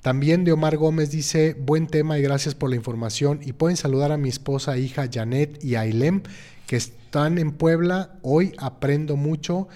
También 0.02 0.44
de 0.44 0.52
Omar 0.52 0.76
Gómez 0.76 1.10
dice, 1.10 1.54
buen 1.58 1.86
tema 1.88 2.18
y 2.18 2.22
gracias 2.22 2.54
por 2.54 2.70
la 2.70 2.76
información. 2.76 3.40
Y 3.42 3.52
pueden 3.52 3.76
saludar 3.76 4.12
a 4.12 4.16
mi 4.16 4.28
esposa 4.28 4.78
hija 4.78 5.08
Janet 5.12 5.62
y 5.62 5.74
Ailem, 5.74 6.22
que 6.66 6.76
están 6.76 7.38
en 7.38 7.52
Puebla. 7.52 8.18
Hoy 8.22 8.54
aprendo 8.58 9.16
mucho 9.16 9.68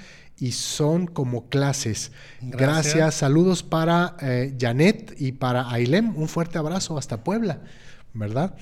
y 0.43 0.51
son 0.51 1.07
como 1.07 1.49
clases. 1.49 2.11
Gracias. 2.40 3.14
Saludos 3.14 3.62
para 3.62 4.16
eh, 4.20 4.53
Janet 4.61 5.14
y 5.16 5.30
para 5.30 5.70
Ailem. 5.70 6.16
Un 6.16 6.26
fuerte 6.26 6.59
abrazo 6.59 6.99
hasta 6.99 7.22
Puebla, 7.22 7.61
¿verdad? 8.12 8.57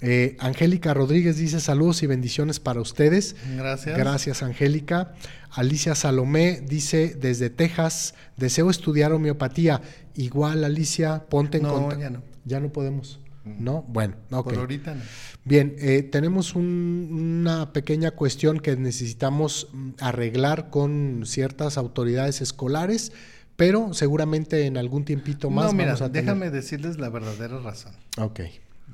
Eh, 0.00 0.38
Angélica 0.40 0.94
Rodríguez 0.94 1.36
dice 1.36 1.60
saludos 1.60 2.02
y 2.02 2.06
bendiciones 2.06 2.58
para 2.58 2.80
ustedes. 2.80 3.36
Gracias. 3.54 3.98
Gracias, 3.98 4.42
Angélica. 4.42 5.12
Alicia 5.50 5.94
Salomé 5.94 6.62
dice 6.66 7.14
desde 7.20 7.50
Texas, 7.50 8.14
deseo 8.38 8.70
estudiar 8.70 9.12
homeopatía. 9.12 9.82
Igual, 10.14 10.64
Alicia, 10.64 11.26
ponte 11.28 11.58
en 11.58 11.64
contacto. 11.64 12.00
Ya 12.00 12.08
no. 12.08 12.22
Ya 12.46 12.60
no 12.60 12.72
podemos. 12.72 13.20
¿No? 13.46 13.82
Bueno, 13.82 14.16
ok. 14.30 14.44
Por 14.44 14.58
ahorita 14.58 14.94
no. 14.94 15.02
Bien, 15.44 15.76
eh, 15.78 16.02
tenemos 16.02 16.56
una 16.56 17.72
pequeña 17.72 18.10
cuestión 18.10 18.58
que 18.58 18.76
necesitamos 18.76 19.68
mm, 19.72 19.90
arreglar 20.00 20.70
con 20.70 21.22
ciertas 21.24 21.78
autoridades 21.78 22.40
escolares, 22.40 23.12
pero 23.54 23.94
seguramente 23.94 24.66
en 24.66 24.76
algún 24.76 25.04
tiempito 25.04 25.48
más 25.48 25.66
no, 25.66 25.72
mira, 25.72 25.94
vamos 25.94 26.02
a 26.02 26.08
déjame 26.08 26.50
decirles 26.50 26.98
la 26.98 27.08
verdadera 27.08 27.60
razón. 27.60 27.92
Ok, 28.18 28.40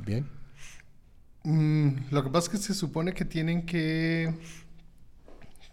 bien. 0.05 0.28
Mm, 1.44 2.11
lo 2.11 2.22
que 2.22 2.30
pasa 2.30 2.46
es 2.46 2.50
que 2.50 2.59
se 2.59 2.74
supone 2.74 3.14
que 3.14 3.24
tienen 3.24 3.64
que 3.64 4.34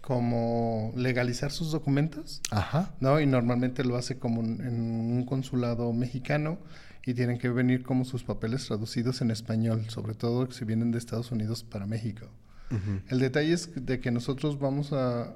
como 0.00 0.92
legalizar 0.96 1.52
sus 1.52 1.70
documentos. 1.70 2.40
Ajá. 2.50 2.94
¿No? 3.00 3.20
Y 3.20 3.26
normalmente 3.26 3.84
lo 3.84 3.96
hace 3.96 4.18
como 4.18 4.40
en 4.40 4.80
un 5.12 5.24
consulado 5.26 5.92
mexicano 5.92 6.58
y 7.04 7.14
tienen 7.14 7.38
que 7.38 7.48
venir 7.48 7.82
como 7.82 8.04
sus 8.04 8.24
papeles 8.24 8.66
traducidos 8.66 9.20
en 9.20 9.30
español, 9.30 9.88
sobre 9.88 10.14
todo 10.14 10.50
si 10.50 10.64
vienen 10.64 10.90
de 10.90 10.98
Estados 10.98 11.30
Unidos 11.32 11.64
para 11.64 11.86
México. 11.86 12.26
El 13.08 13.18
detalle 13.18 13.52
es 13.52 13.70
de 13.74 13.98
que 13.98 14.12
nosotros 14.12 14.60
vamos 14.60 14.92
a, 14.92 15.34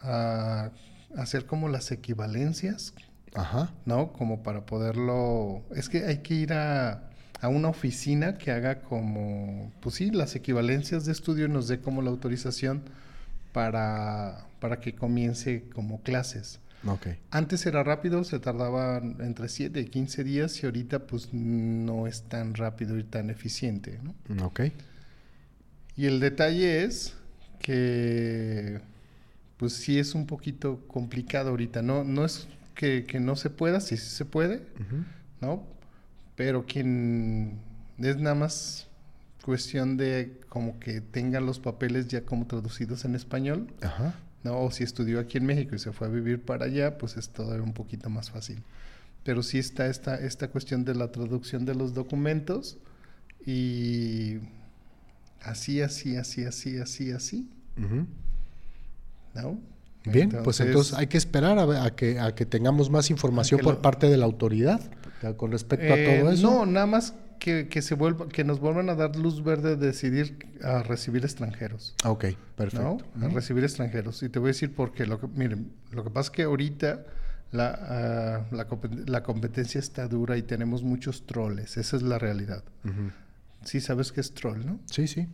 a 0.00 0.72
hacer 1.16 1.46
como 1.46 1.68
las 1.68 1.92
equivalencias, 1.92 2.92
Ajá. 3.34 3.70
¿no? 3.86 4.12
Como 4.12 4.42
para 4.42 4.66
poderlo... 4.66 5.62
Es 5.76 5.88
que 5.88 6.06
hay 6.06 6.18
que 6.18 6.34
ir 6.34 6.52
a 6.52 7.10
a 7.40 7.48
una 7.48 7.68
oficina 7.68 8.36
que 8.36 8.50
haga 8.50 8.82
como, 8.82 9.72
pues 9.80 9.96
sí, 9.96 10.10
las 10.10 10.36
equivalencias 10.36 11.06
de 11.06 11.12
estudio 11.12 11.46
y 11.46 11.48
nos 11.48 11.68
dé 11.68 11.80
como 11.80 12.02
la 12.02 12.10
autorización 12.10 12.82
para, 13.52 14.46
para 14.60 14.80
que 14.80 14.94
comience 14.94 15.64
como 15.74 16.02
clases. 16.02 16.60
Okay. 16.86 17.18
Antes 17.30 17.66
era 17.66 17.82
rápido, 17.82 18.24
se 18.24 18.38
tardaba 18.38 18.98
entre 18.98 19.48
7 19.48 19.80
y 19.80 19.84
15 19.86 20.24
días 20.24 20.62
y 20.62 20.66
ahorita 20.66 21.06
pues 21.06 21.32
no 21.32 22.06
es 22.06 22.22
tan 22.22 22.54
rápido 22.54 22.98
y 22.98 23.04
tan 23.04 23.30
eficiente. 23.30 24.00
¿no? 24.02 24.46
Ok. 24.46 24.62
Y 25.96 26.06
el 26.06 26.20
detalle 26.20 26.84
es 26.84 27.14
que 27.60 28.80
pues 29.58 29.74
sí 29.74 29.98
es 29.98 30.14
un 30.14 30.26
poquito 30.26 30.86
complicado 30.88 31.50
ahorita. 31.50 31.82
No, 31.82 32.02
no 32.04 32.24
es 32.24 32.48
que, 32.74 33.04
no 33.20 33.36
se 33.36 33.50
pueda, 33.50 33.80
sí, 33.80 33.98
sí 33.98 34.08
se 34.08 34.24
puede, 34.24 34.62
¿no? 35.42 35.66
pero 36.40 36.64
quien 36.64 37.58
es 37.98 38.16
nada 38.16 38.34
más 38.34 38.88
cuestión 39.44 39.98
de 39.98 40.40
como 40.48 40.80
que 40.80 41.02
tengan 41.02 41.44
los 41.44 41.60
papeles 41.60 42.08
ya 42.08 42.22
como 42.22 42.46
traducidos 42.46 43.04
en 43.04 43.14
español, 43.14 43.70
¿no? 44.42 44.62
O 44.62 44.70
si 44.70 44.84
estudió 44.84 45.20
aquí 45.20 45.38
en 45.38 45.46
México 45.46 45.74
y 45.74 45.78
se 45.78 45.92
fue 45.92 46.06
a 46.06 46.10
vivir 46.10 46.42
para 46.42 46.66
allá, 46.66 46.98
pues 46.98 47.16
es 47.16 47.28
todavía 47.30 47.62
un 47.62 47.72
poquito 47.72 48.08
más 48.10 48.30
fácil. 48.30 48.62
Pero 49.24 49.42
sí 49.42 49.58
está 49.58 49.86
esta, 49.86 50.16
esta 50.16 50.48
cuestión 50.48 50.84
de 50.84 50.94
la 50.94 51.12
traducción 51.12 51.64
de 51.64 51.74
los 51.74 51.94
documentos 51.94 52.78
y 53.44 54.38
así, 55.42 55.80
así, 55.82 56.16
así, 56.16 56.44
así, 56.44 56.78
así, 56.78 57.12
así. 57.12 57.50
¿No? 59.34 59.58
Bien, 60.04 60.30
pues 60.42 60.60
entonces 60.60 60.94
hay 60.94 61.06
que 61.08 61.18
esperar 61.18 61.58
a, 61.58 61.90
que, 61.94 62.18
a 62.18 62.34
que 62.34 62.46
tengamos 62.46 62.88
más 62.88 63.10
información 63.10 63.60
por 63.60 63.80
parte 63.80 64.08
de 64.08 64.16
la 64.16 64.24
autoridad 64.24 64.80
con 65.36 65.52
respecto 65.52 65.92
a 65.92 65.96
todo 65.96 66.30
eh, 66.30 66.34
eso. 66.34 66.50
No, 66.50 66.66
nada 66.66 66.86
más 66.86 67.14
que, 67.40 67.82
se 67.82 67.94
vuelva, 67.94 68.28
que 68.28 68.44
nos 68.44 68.60
vuelvan 68.60 68.90
a 68.90 68.94
dar 68.94 69.16
luz 69.16 69.42
verde 69.42 69.76
de 69.76 69.86
decidir 69.86 70.46
a 70.62 70.82
recibir 70.82 71.24
extranjeros. 71.24 71.94
Ok, 72.04 72.26
perfecto. 72.56 72.98
A 73.20 73.28
recibir 73.28 73.64
extranjeros. 73.64 74.22
Y 74.22 74.28
te 74.28 74.38
voy 74.38 74.48
a 74.48 74.52
decir 74.52 74.74
por 74.74 74.92
qué. 74.92 75.06
Lo 75.06 75.18
que, 75.18 75.26
miren, 75.26 75.72
lo 75.90 76.04
que 76.04 76.10
pasa 76.10 76.28
es 76.28 76.30
que 76.30 76.42
ahorita 76.44 77.04
la, 77.50 77.78
ah, 77.80 78.66
la, 79.06 79.22
competencia 79.22 79.78
está 79.78 80.06
dura 80.06 80.36
y 80.36 80.42
tenemos 80.42 80.82
muchos 80.82 81.26
troles. 81.26 81.76
Esa 81.76 81.96
es 81.96 82.02
la 82.02 82.18
realidad. 82.18 82.62
Sí, 83.64 83.80
sabes 83.80 84.12
qué 84.12 84.20
es 84.20 84.32
troll, 84.32 84.64
¿no? 84.64 84.78
Sí, 84.86 85.08
sí. 85.08 85.26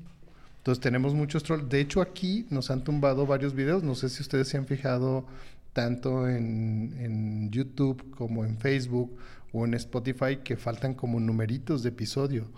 Entonces 0.58 0.82
tenemos 0.82 1.14
muchos 1.14 1.42
trolls. 1.42 1.68
De 1.68 1.80
hecho, 1.80 2.00
aquí 2.00 2.46
nos 2.50 2.70
han 2.70 2.82
tumbado 2.82 3.26
varios 3.26 3.54
videos. 3.54 3.82
No 3.82 3.94
sé 3.94 4.08
si 4.08 4.22
ustedes 4.22 4.48
se 4.48 4.56
han 4.56 4.66
fijado 4.66 5.26
tanto 5.72 6.26
en, 6.26 7.50
YouTube 7.50 8.10
como 8.16 8.44
en 8.44 8.58
Facebook 8.58 9.16
o 9.56 9.64
en 9.64 9.72
Spotify 9.72 10.36
que 10.44 10.58
faltan 10.58 10.92
como 10.92 11.18
numeritos 11.18 11.82
de 11.82 11.88
episodio 11.88 12.50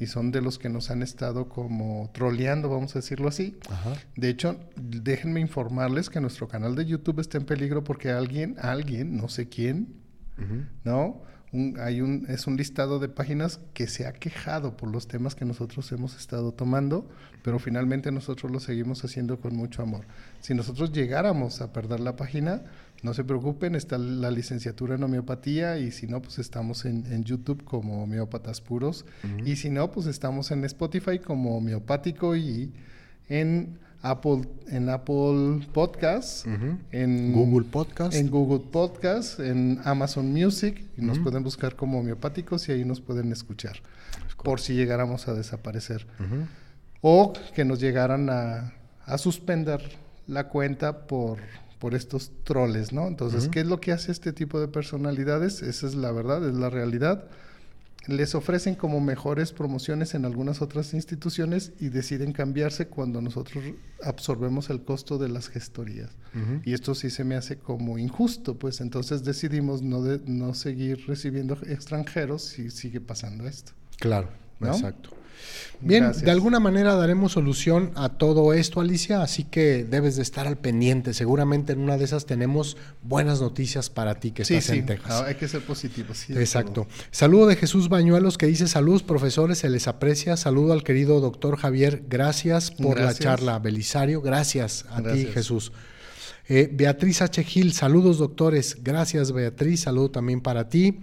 y 0.00 0.06
son 0.06 0.30
de 0.30 0.40
los 0.40 0.58
que 0.58 0.70
nos 0.70 0.90
han 0.90 1.02
estado 1.02 1.50
como 1.50 2.10
troleando, 2.14 2.70
vamos 2.70 2.96
a 2.96 3.00
decirlo 3.00 3.28
así. 3.28 3.58
De 4.16 4.30
hecho, 4.30 4.58
déjenme 4.74 5.40
informarles 5.40 6.08
que 6.08 6.18
nuestro 6.18 6.48
canal 6.48 6.74
de 6.74 6.86
YouTube 6.86 7.20
está 7.20 7.36
en 7.36 7.44
peligro 7.44 7.84
porque 7.84 8.10
alguien, 8.10 8.56
alguien, 8.58 9.18
no 9.18 9.28
sé 9.28 9.50
quién, 9.50 9.96
¿no? 10.82 11.20
hay 11.78 12.00
un, 12.00 12.26
es 12.28 12.46
un 12.46 12.56
listado 12.56 12.98
de 12.98 13.08
páginas 13.08 13.60
que 13.72 13.86
se 13.86 14.06
ha 14.06 14.12
quejado 14.12 14.76
por 14.76 14.90
los 14.90 15.08
temas 15.08 15.34
que 15.34 15.44
nosotros 15.44 15.90
hemos 15.92 16.16
estado 16.16 16.52
tomando, 16.52 17.08
pero 17.42 17.58
finalmente 17.58 18.10
nosotros 18.12 18.50
lo 18.50 18.60
seguimos 18.60 19.04
haciendo 19.04 19.40
con 19.40 19.54
mucho 19.54 19.82
amor. 19.82 20.04
Si 20.40 20.54
nosotros 20.54 20.92
llegáramos 20.92 21.60
a 21.60 21.72
perder 21.72 22.00
la 22.00 22.16
página, 22.16 22.62
no 23.06 23.14
se 23.14 23.22
preocupen, 23.22 23.76
está 23.76 23.98
la 23.98 24.32
licenciatura 24.32 24.96
en 24.96 25.02
homeopatía 25.04 25.78
y 25.78 25.92
si 25.92 26.08
no, 26.08 26.20
pues 26.20 26.40
estamos 26.40 26.84
en, 26.84 27.22
YouTube 27.22 27.62
como 27.62 28.02
homeópatas 28.02 28.60
puros. 28.60 29.06
Y 29.44 29.56
si 29.56 29.70
no, 29.70 29.92
pues 29.92 30.06
estamos 30.06 30.50
en 30.50 30.64
Spotify 30.64 31.20
como 31.20 31.56
homeopático 31.56 32.34
y 32.34 32.72
en 33.28 33.78
Apple, 34.02 34.42
en 34.68 34.88
Apple 34.88 35.68
Podcasts, 35.72 36.46
en 36.90 37.32
Google 37.32 37.68
Podcasts, 37.70 38.16
en 38.16 38.28
Google 38.28 38.64
Podcasts, 38.72 39.38
en 39.38 39.80
Amazon 39.84 40.32
Music, 40.32 40.84
y 40.98 41.02
nos 41.02 41.20
pueden 41.20 41.44
buscar 41.44 41.76
como 41.76 42.00
homeopáticos 42.00 42.68
y 42.68 42.72
ahí 42.72 42.84
nos 42.84 43.00
pueden 43.00 43.30
escuchar, 43.30 43.76
por 44.42 44.58
si 44.58 44.74
llegáramos 44.74 45.28
a 45.28 45.34
desaparecer. 45.34 46.08
O 47.02 47.32
que 47.54 47.64
nos 47.64 47.78
llegaran 47.78 48.30
a, 48.30 48.72
a, 49.04 49.16
suspender 49.16 49.80
la 50.26 50.48
cuenta 50.48 51.06
por 51.06 51.38
por 51.86 51.94
estos 51.94 52.32
troles, 52.42 52.92
¿no? 52.92 53.06
Entonces, 53.06 53.46
¿qué 53.46 53.60
es 53.60 53.66
lo 53.66 53.80
que 53.80 53.92
hace 53.92 54.10
este 54.10 54.32
tipo 54.32 54.58
de 54.58 54.66
personalidades? 54.66 55.62
Esa 55.62 55.86
es 55.86 55.94
la 55.94 56.10
verdad, 56.10 56.44
es 56.44 56.56
la 56.56 56.68
realidad. 56.68 57.28
Les 58.08 58.34
ofrecen 58.34 58.74
como 58.74 59.00
mejores 59.00 59.52
promociones 59.52 60.16
en 60.16 60.24
algunas 60.24 60.62
otras 60.62 60.94
instituciones 60.94 61.74
y 61.78 61.90
deciden 61.90 62.32
cambiarse 62.32 62.88
cuando 62.88 63.22
nosotros 63.22 63.62
absorbemos 64.02 64.68
el 64.68 64.82
costo 64.82 65.16
de 65.16 65.28
las 65.28 65.48
gestorías. 65.48 66.10
Y 66.64 66.72
esto 66.72 66.96
sí 66.96 67.08
se 67.08 67.22
me 67.22 67.36
hace 67.36 67.56
como 67.56 67.98
injusto, 67.98 68.58
pues 68.58 68.80
entonces 68.80 69.22
decidimos 69.22 69.80
no, 69.80 70.00
no 70.26 70.54
seguir 70.54 71.06
recibiendo 71.06 71.56
extranjeros 71.68 72.42
si 72.42 72.70
sigue 72.72 73.00
pasando 73.00 73.46
esto. 73.46 73.70
Claro, 74.00 74.28
exacto. 74.60 75.10
Bien, 75.80 76.12
de 76.12 76.30
alguna 76.30 76.58
manera 76.58 76.94
daremos 76.94 77.32
solución 77.32 77.92
a 77.96 78.08
todo 78.08 78.54
esto, 78.54 78.80
Alicia, 78.80 79.22
así 79.22 79.44
que 79.44 79.84
debes 79.84 80.16
de 80.16 80.22
estar 80.22 80.46
al 80.46 80.56
pendiente. 80.56 81.12
Seguramente 81.12 81.72
en 81.72 81.80
una 81.80 81.98
de 81.98 82.04
esas 82.04 82.24
tenemos 82.24 82.76
buenas 83.02 83.40
noticias 83.40 83.90
para 83.90 84.14
ti 84.14 84.30
que 84.30 84.42
estás 84.42 84.70
en 84.70 84.86
Texas. 84.86 85.10
Ah, 85.10 85.24
hay 85.26 85.34
que 85.34 85.48
ser 85.48 85.62
positivo, 85.62 86.14
sí. 86.14 86.32
Exacto. 86.32 86.86
Saludo 87.10 87.46
de 87.46 87.56
Jesús 87.56 87.88
Bañuelos 87.88 88.38
que 88.38 88.46
dice 88.46 88.68
saludos 88.68 89.02
profesores, 89.02 89.58
se 89.58 89.68
les 89.68 89.86
aprecia. 89.86 90.36
Saludo 90.36 90.72
al 90.72 90.82
querido 90.82 91.20
doctor 91.20 91.56
Javier, 91.58 92.04
gracias 92.08 92.70
por 92.70 92.98
la 92.98 93.14
charla. 93.14 93.58
Belisario, 93.58 94.22
gracias 94.22 94.86
a 94.90 95.02
ti 95.02 95.26
Jesús. 95.26 95.72
Eh, 96.48 96.70
Beatriz 96.72 97.22
H. 97.22 97.42
Gil, 97.42 97.72
saludos 97.72 98.18
doctores, 98.18 98.78
gracias 98.82 99.32
Beatriz, 99.32 99.80
saludo 99.80 100.10
también 100.10 100.40
para 100.40 100.68
ti. 100.68 101.00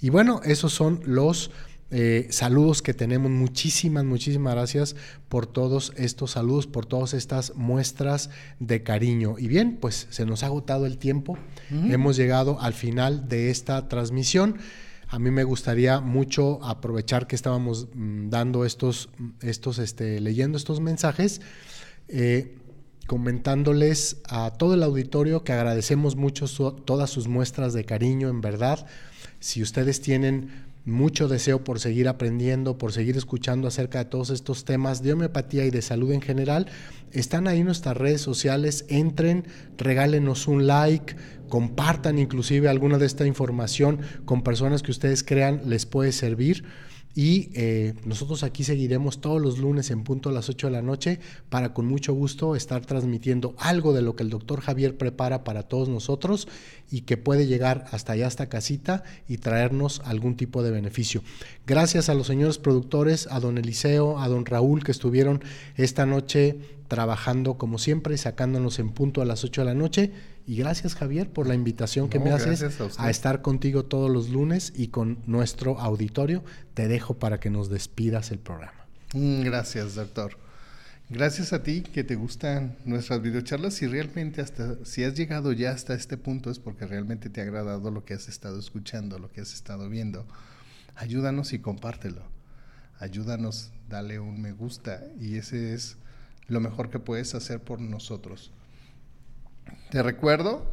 Y 0.00 0.10
bueno, 0.10 0.40
esos 0.44 0.72
son 0.72 1.00
los 1.04 1.50
eh, 1.90 2.26
saludos 2.30 2.82
que 2.82 2.92
tenemos. 2.92 3.30
Muchísimas, 3.30 4.04
muchísimas 4.04 4.54
gracias 4.54 4.96
por 5.28 5.46
todos 5.46 5.92
estos 5.96 6.32
saludos, 6.32 6.66
por 6.66 6.84
todas 6.84 7.14
estas 7.14 7.54
muestras 7.56 8.30
de 8.60 8.82
cariño. 8.82 9.36
Y 9.38 9.48
bien, 9.48 9.78
pues 9.80 10.06
se 10.10 10.26
nos 10.26 10.42
ha 10.42 10.46
agotado 10.46 10.86
el 10.86 10.98
tiempo. 10.98 11.38
Hemos 11.70 12.16
llegado 12.16 12.60
al 12.60 12.74
final 12.74 13.28
de 13.28 13.50
esta 13.50 13.88
transmisión. 13.88 14.58
A 15.08 15.18
mí 15.18 15.30
me 15.30 15.44
gustaría 15.44 16.00
mucho 16.00 16.62
aprovechar 16.62 17.26
que 17.26 17.36
estábamos 17.36 17.88
mm, 17.94 18.28
dando 18.28 18.66
estos, 18.66 19.08
estos, 19.40 19.78
este, 19.78 20.20
leyendo 20.20 20.58
estos 20.58 20.80
mensajes, 20.80 21.40
eh, 22.08 22.58
comentándoles 23.06 24.18
a 24.28 24.52
todo 24.52 24.74
el 24.74 24.82
auditorio 24.82 25.44
que 25.44 25.54
agradecemos 25.54 26.16
mucho 26.16 26.46
todas 26.84 27.08
sus 27.08 27.26
muestras 27.26 27.72
de 27.72 27.84
cariño, 27.84 28.28
en 28.28 28.42
verdad. 28.42 28.86
Si 29.40 29.62
ustedes 29.62 30.02
tienen 30.02 30.50
mucho 30.88 31.28
deseo 31.28 31.62
por 31.62 31.80
seguir 31.80 32.08
aprendiendo, 32.08 32.78
por 32.78 32.92
seguir 32.92 33.16
escuchando 33.16 33.68
acerca 33.68 33.98
de 33.98 34.04
todos 34.06 34.30
estos 34.30 34.64
temas 34.64 35.02
de 35.02 35.12
homeopatía 35.12 35.64
y 35.64 35.70
de 35.70 35.82
salud 35.82 36.12
en 36.12 36.22
general. 36.22 36.66
Están 37.12 37.46
ahí 37.46 37.62
nuestras 37.62 37.96
redes 37.96 38.20
sociales, 38.20 38.84
entren, 38.88 39.44
regálenos 39.76 40.48
un 40.48 40.66
like, 40.66 41.14
compartan 41.48 42.18
inclusive 42.18 42.68
alguna 42.68 42.98
de 42.98 43.06
esta 43.06 43.26
información 43.26 44.00
con 44.24 44.42
personas 44.42 44.82
que 44.82 44.90
ustedes 44.90 45.22
crean 45.22 45.62
les 45.66 45.86
puede 45.86 46.12
servir. 46.12 46.64
Y 47.18 47.50
eh, 47.54 47.94
nosotros 48.04 48.44
aquí 48.44 48.62
seguiremos 48.62 49.20
todos 49.20 49.42
los 49.42 49.58
lunes 49.58 49.90
en 49.90 50.04
punto 50.04 50.28
a 50.28 50.32
las 50.32 50.48
8 50.48 50.68
de 50.68 50.72
la 50.72 50.82
noche 50.82 51.18
para 51.48 51.74
con 51.74 51.84
mucho 51.84 52.14
gusto 52.14 52.54
estar 52.54 52.86
transmitiendo 52.86 53.56
algo 53.58 53.92
de 53.92 54.02
lo 54.02 54.14
que 54.14 54.22
el 54.22 54.30
doctor 54.30 54.60
Javier 54.60 54.96
prepara 54.96 55.42
para 55.42 55.64
todos 55.64 55.88
nosotros 55.88 56.46
y 56.92 57.00
que 57.00 57.16
puede 57.16 57.48
llegar 57.48 57.86
hasta 57.90 58.12
allá, 58.12 58.28
hasta 58.28 58.48
casita 58.48 59.02
y 59.26 59.38
traernos 59.38 60.00
algún 60.04 60.36
tipo 60.36 60.62
de 60.62 60.70
beneficio. 60.70 61.24
Gracias 61.66 62.08
a 62.08 62.14
los 62.14 62.28
señores 62.28 62.58
productores, 62.58 63.26
a 63.32 63.40
don 63.40 63.58
Eliseo, 63.58 64.20
a 64.20 64.28
don 64.28 64.46
Raúl 64.46 64.84
que 64.84 64.92
estuvieron 64.92 65.42
esta 65.74 66.06
noche 66.06 66.60
trabajando 66.86 67.58
como 67.58 67.78
siempre, 67.78 68.16
sacándonos 68.16 68.78
en 68.78 68.90
punto 68.90 69.22
a 69.22 69.24
las 69.24 69.42
8 69.42 69.62
de 69.62 69.64
la 69.64 69.74
noche 69.74 70.12
y 70.48 70.56
gracias 70.56 70.94
Javier 70.94 71.30
por 71.30 71.46
la 71.46 71.54
invitación 71.54 72.08
que 72.08 72.18
me 72.18 72.32
haces 72.32 72.80
a, 72.98 73.10
estar 73.10 73.42
contigo 73.42 73.84
todos 73.84 74.10
los 74.10 74.30
lunes 74.30 74.72
y 74.74 74.88
con 74.88 75.18
nuestro 75.26 75.78
auditorio. 75.78 76.42
Te 76.72 76.88
dejo 76.88 77.18
para 77.18 77.38
que 77.38 77.50
nos 77.50 77.68
despidas 77.68 78.30
el 78.30 78.38
programa. 78.38 78.86
Mm, 79.12 79.42
gracias, 79.42 79.94
doctor. 79.94 80.38
Gracias 81.10 81.52
a 81.52 81.62
ti 81.62 81.82
que 81.82 82.02
te 82.02 82.14
gustan 82.14 82.78
nuestras 82.86 83.20
videocharlas 83.20 83.82
y 83.82 83.88
realmente 83.88 84.40
hasta 84.40 84.82
si 84.86 85.04
has 85.04 85.14
llegado 85.14 85.52
ya 85.52 85.72
hasta 85.72 85.92
este 85.92 86.16
punto 86.16 86.50
es 86.50 86.58
porque 86.58 86.86
realmente 86.86 87.28
te 87.28 87.42
ha 87.42 87.44
agradado 87.44 87.90
lo 87.90 88.06
que 88.06 88.14
has 88.14 88.26
estado 88.30 88.58
escuchando, 88.58 89.18
lo 89.18 89.30
que 89.30 89.42
has 89.42 89.52
estado 89.52 89.90
viendo. 89.90 90.26
Ayúdanos 90.94 91.52
y 91.52 91.58
compártelo. 91.58 92.22
Ayúdanos, 92.98 93.70
dale 93.90 94.18
un 94.18 94.40
me 94.40 94.52
gusta 94.52 95.04
y 95.20 95.36
ese 95.36 95.74
es 95.74 95.98
lo 96.46 96.60
mejor 96.60 96.88
que 96.88 97.00
puedes 97.00 97.34
hacer 97.34 97.60
por 97.60 97.82
nosotros. 97.82 98.50
Te 99.90 100.02
recuerdo 100.02 100.66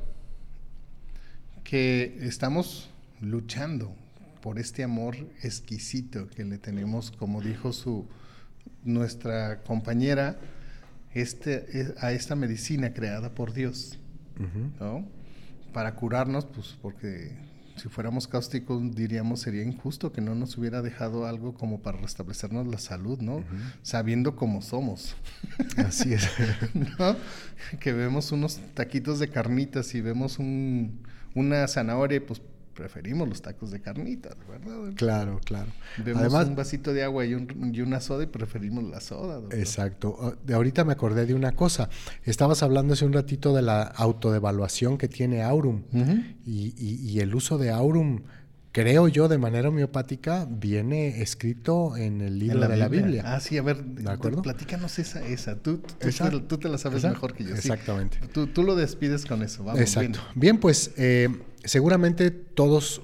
que 1.63 2.17
estamos 2.21 2.89
luchando 3.21 3.95
por 4.41 4.59
este 4.59 4.83
amor 4.83 5.15
exquisito 5.41 6.27
que 6.27 6.43
le 6.43 6.57
tenemos, 6.57 7.11
como 7.11 7.41
dijo 7.41 7.73
su 7.73 8.05
nuestra 8.83 9.63
compañera, 9.63 10.37
este, 11.13 11.95
a 11.99 12.11
esta 12.11 12.35
medicina 12.35 12.93
creada 12.93 13.33
por 13.33 13.53
Dios, 13.53 13.97
¿no? 14.79 15.07
Para 15.73 15.95
curarnos, 15.95 16.45
pues 16.45 16.77
porque 16.81 17.31
si 17.75 17.89
fuéramos 17.89 18.27
cáusticos, 18.27 18.95
diríamos 18.95 19.41
sería 19.41 19.63
injusto 19.63 20.11
que 20.11 20.21
no 20.21 20.33
nos 20.33 20.57
hubiera 20.57 20.81
dejado 20.81 21.25
algo 21.25 21.53
como 21.53 21.81
para 21.81 21.97
restablecernos 21.97 22.67
la 22.67 22.77
salud, 22.77 23.19
¿no? 23.19 23.43
Sabiendo 23.81 24.35
cómo 24.35 24.61
somos. 24.61 25.15
Así 25.77 26.13
es. 26.13 26.29
¿No? 26.73 27.15
Que 27.79 27.91
vemos 27.91 28.31
unos 28.31 28.59
taquitos 28.73 29.19
de 29.19 29.29
carnitas 29.29 29.93
y 29.93 30.01
vemos 30.01 30.39
un, 30.39 31.01
una 31.33 31.67
zanahoria, 31.67 32.25
pues 32.25 32.41
preferimos 32.75 33.27
los 33.27 33.41
tacos 33.41 33.71
de 33.71 33.81
carnitas, 33.81 34.35
¿verdad? 34.47 34.93
Claro, 34.95 35.39
claro. 35.43 35.71
Vemos 35.97 36.21
Además, 36.21 36.47
un 36.47 36.55
vasito 36.55 36.93
de 36.93 37.03
agua 37.03 37.25
y, 37.25 37.33
una 37.33 37.99
soda 38.01 38.23
y 38.23 38.27
preferimos 38.27 38.83
la 38.83 38.99
soda. 38.99 39.41
Exacto. 39.51 40.17
Ah, 40.21 40.33
de 40.43 40.53
ahorita 40.53 40.83
me 40.83 40.91
acordé 40.91 41.25
de 41.25 41.33
una 41.33 41.53
cosa. 41.53 41.89
Estabas 42.23 42.61
hablando 42.61 42.93
hace 42.93 43.05
un 43.05 43.13
ratito 43.13 43.55
de 43.55 43.63
la 43.63 43.81
autodevaluación 43.83 44.97
que 44.97 45.07
tiene 45.07 45.41
Aurum 45.41 45.83
y, 46.45 47.19
el 47.19 47.33
uso 47.33 47.57
de 47.57 47.71
Aurum 47.71 48.21
creo 48.75 49.07
yo, 49.07 49.29
de 49.29 49.37
manera 49.37 49.69
homeopática, 49.69 50.45
viene 50.49 51.21
escrito 51.21 51.95
en 51.95 52.19
el 52.19 52.37
libro 52.37 52.67
de 52.67 52.75
la 52.75 52.89
Biblia. 52.89 53.23
Ah, 53.25 53.39
sí, 53.39 53.57
a 53.57 53.61
ver, 53.61 53.81
¿De 53.81 54.11
acuerdo? 54.11 54.41
platícanos 54.41 54.99
esa, 54.99 55.25
esa. 55.25 55.55
Tú, 55.55 55.77
tú, 55.77 56.57
Te, 56.57 56.67
la 56.67 56.77
sabes 56.77 57.05
mejor 57.05 57.33
que 57.33 57.45
yo. 57.45 57.55
Exactamente. 57.55 58.19
Tú, 58.33 58.47
tú, 58.47 58.63
lo 58.63 58.75
despides 58.75 59.25
con 59.25 59.43
eso. 59.43 59.63
Vamos, 59.63 59.79
Exacto. 59.79 60.19
Bien, 60.35 60.57
pues 60.57 60.91
eh, 60.97 61.29
seguramente 61.63 62.31
todos 62.31 63.01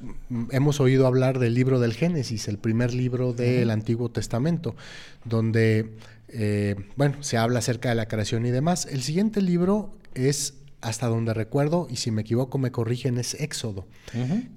hemos 0.49 0.81
oído 0.81 1.07
hablar 1.07 1.39
del 1.39 1.53
libro 1.53 1.79
del 1.79 1.93
Génesis, 1.93 2.49
el 2.49 2.57
primer 2.57 2.93
libro 2.93 3.31
del 3.31 3.69
Antiguo 3.69 4.11
Testamento, 4.11 4.75
donde, 5.23 5.93
eh, 6.27 6.75
bueno, 6.97 7.23
se 7.23 7.37
habla 7.37 7.59
acerca 7.59 7.87
de 7.87 7.95
la 7.95 8.09
creación 8.09 8.45
y 8.45 8.51
demás. 8.51 8.89
El 8.91 9.03
siguiente 9.03 9.41
libro 9.41 9.95
es, 10.15 10.55
hasta 10.81 11.07
donde 11.07 11.33
recuerdo, 11.33 11.87
y 11.89 11.97
si 11.97 12.11
me 12.11 12.21
equivoco 12.21 12.57
me 12.57 12.71
corrigen, 12.71 13.17
es 13.17 13.35
Éxodo, 13.35 13.87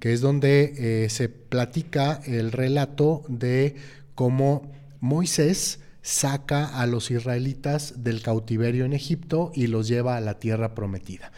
que 0.01 0.13
es 0.13 0.21
donde 0.21 1.05
eh, 1.05 1.11
se 1.11 1.29
platica 1.29 2.21
el 2.25 2.51
relato 2.51 3.25
de 3.29 3.77
cómo 4.15 4.73
Moisés 5.01 5.81
saca 6.03 6.67
a 6.67 6.87
los 6.87 7.11
israelitas 7.11 8.05
del 8.05 8.23
cautiverio 8.23 8.85
en 8.85 8.93
Egipto 8.93 9.53
y 9.55 9.67
los 9.69 9.89
lleva 9.89 10.17
a 10.17 10.21
la 10.21 10.39
tierra 10.39 10.75
prometida. 10.75 11.33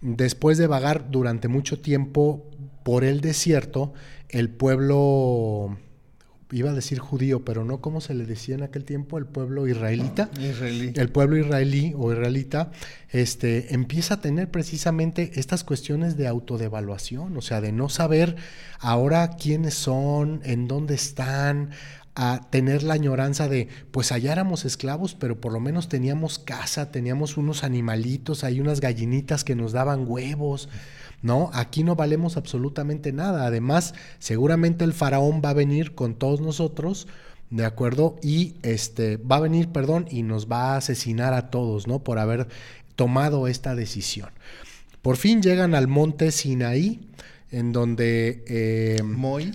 Después 0.00 0.58
de 0.58 0.68
vagar 0.68 1.10
durante 1.10 1.48
mucho 1.48 1.80
tiempo 1.80 2.48
por 2.84 3.04
el 3.04 3.20
desierto, 3.20 3.92
el 4.28 4.50
pueblo, 4.50 5.78
iba 6.50 6.70
a 6.70 6.74
decir 6.74 6.98
judío, 6.98 7.44
pero 7.44 7.64
no 7.64 7.80
como 7.80 8.00
se 8.00 8.14
le 8.14 8.24
decía 8.24 8.54
en 8.54 8.62
aquel 8.62 8.84
tiempo, 8.84 9.18
el 9.18 9.26
pueblo 9.26 9.66
israelita, 9.66 10.30
el 10.38 11.10
pueblo 11.10 11.36
israelí 11.36 11.94
o 11.96 12.12
israelita, 12.12 12.70
este, 13.10 13.74
empieza 13.74 14.14
a 14.14 14.20
tener 14.20 14.50
precisamente 14.50 15.32
estas 15.34 15.64
cuestiones 15.64 16.16
de 16.16 16.26
autodevaluación, 16.26 17.36
o 17.36 17.42
sea, 17.42 17.60
de 17.60 17.72
no 17.72 17.88
saber 17.88 18.36
ahora 18.78 19.30
quiénes 19.36 19.74
son, 19.74 20.40
en 20.44 20.68
dónde 20.68 20.94
están, 20.94 21.70
a 22.14 22.40
tener 22.50 22.82
la 22.82 22.94
añoranza 22.94 23.48
de, 23.48 23.68
pues 23.92 24.10
allá 24.10 24.32
éramos 24.32 24.64
esclavos, 24.64 25.14
pero 25.14 25.40
por 25.40 25.52
lo 25.52 25.60
menos 25.60 25.88
teníamos 25.88 26.40
casa, 26.40 26.90
teníamos 26.90 27.36
unos 27.36 27.62
animalitos, 27.62 28.42
hay 28.42 28.60
unas 28.60 28.80
gallinitas 28.80 29.44
que 29.44 29.54
nos 29.54 29.70
daban 29.70 30.04
huevos, 30.04 30.68
¿no? 31.22 31.50
Aquí 31.52 31.84
no 31.84 31.96
valemos 31.96 32.36
absolutamente 32.36 33.12
nada. 33.12 33.46
Además, 33.46 33.94
seguramente 34.18 34.84
el 34.84 34.92
faraón 34.92 35.42
va 35.44 35.50
a 35.50 35.54
venir 35.54 35.94
con 35.94 36.14
todos 36.14 36.40
nosotros, 36.40 37.06
¿de 37.50 37.64
acuerdo? 37.64 38.16
Y 38.22 38.54
este, 38.62 39.16
va 39.16 39.36
a 39.36 39.40
venir, 39.40 39.68
perdón, 39.68 40.06
y 40.10 40.22
nos 40.22 40.50
va 40.50 40.74
a 40.74 40.76
asesinar 40.76 41.34
a 41.34 41.50
todos, 41.50 41.86
¿no? 41.86 42.00
Por 42.00 42.18
haber 42.18 42.48
tomado 42.96 43.48
esta 43.48 43.74
decisión. 43.74 44.30
Por 45.02 45.16
fin 45.16 45.42
llegan 45.42 45.74
al 45.74 45.88
monte 45.88 46.32
Sinaí, 46.32 47.00
en 47.50 47.72
donde 47.72 48.44
eh, 48.46 49.02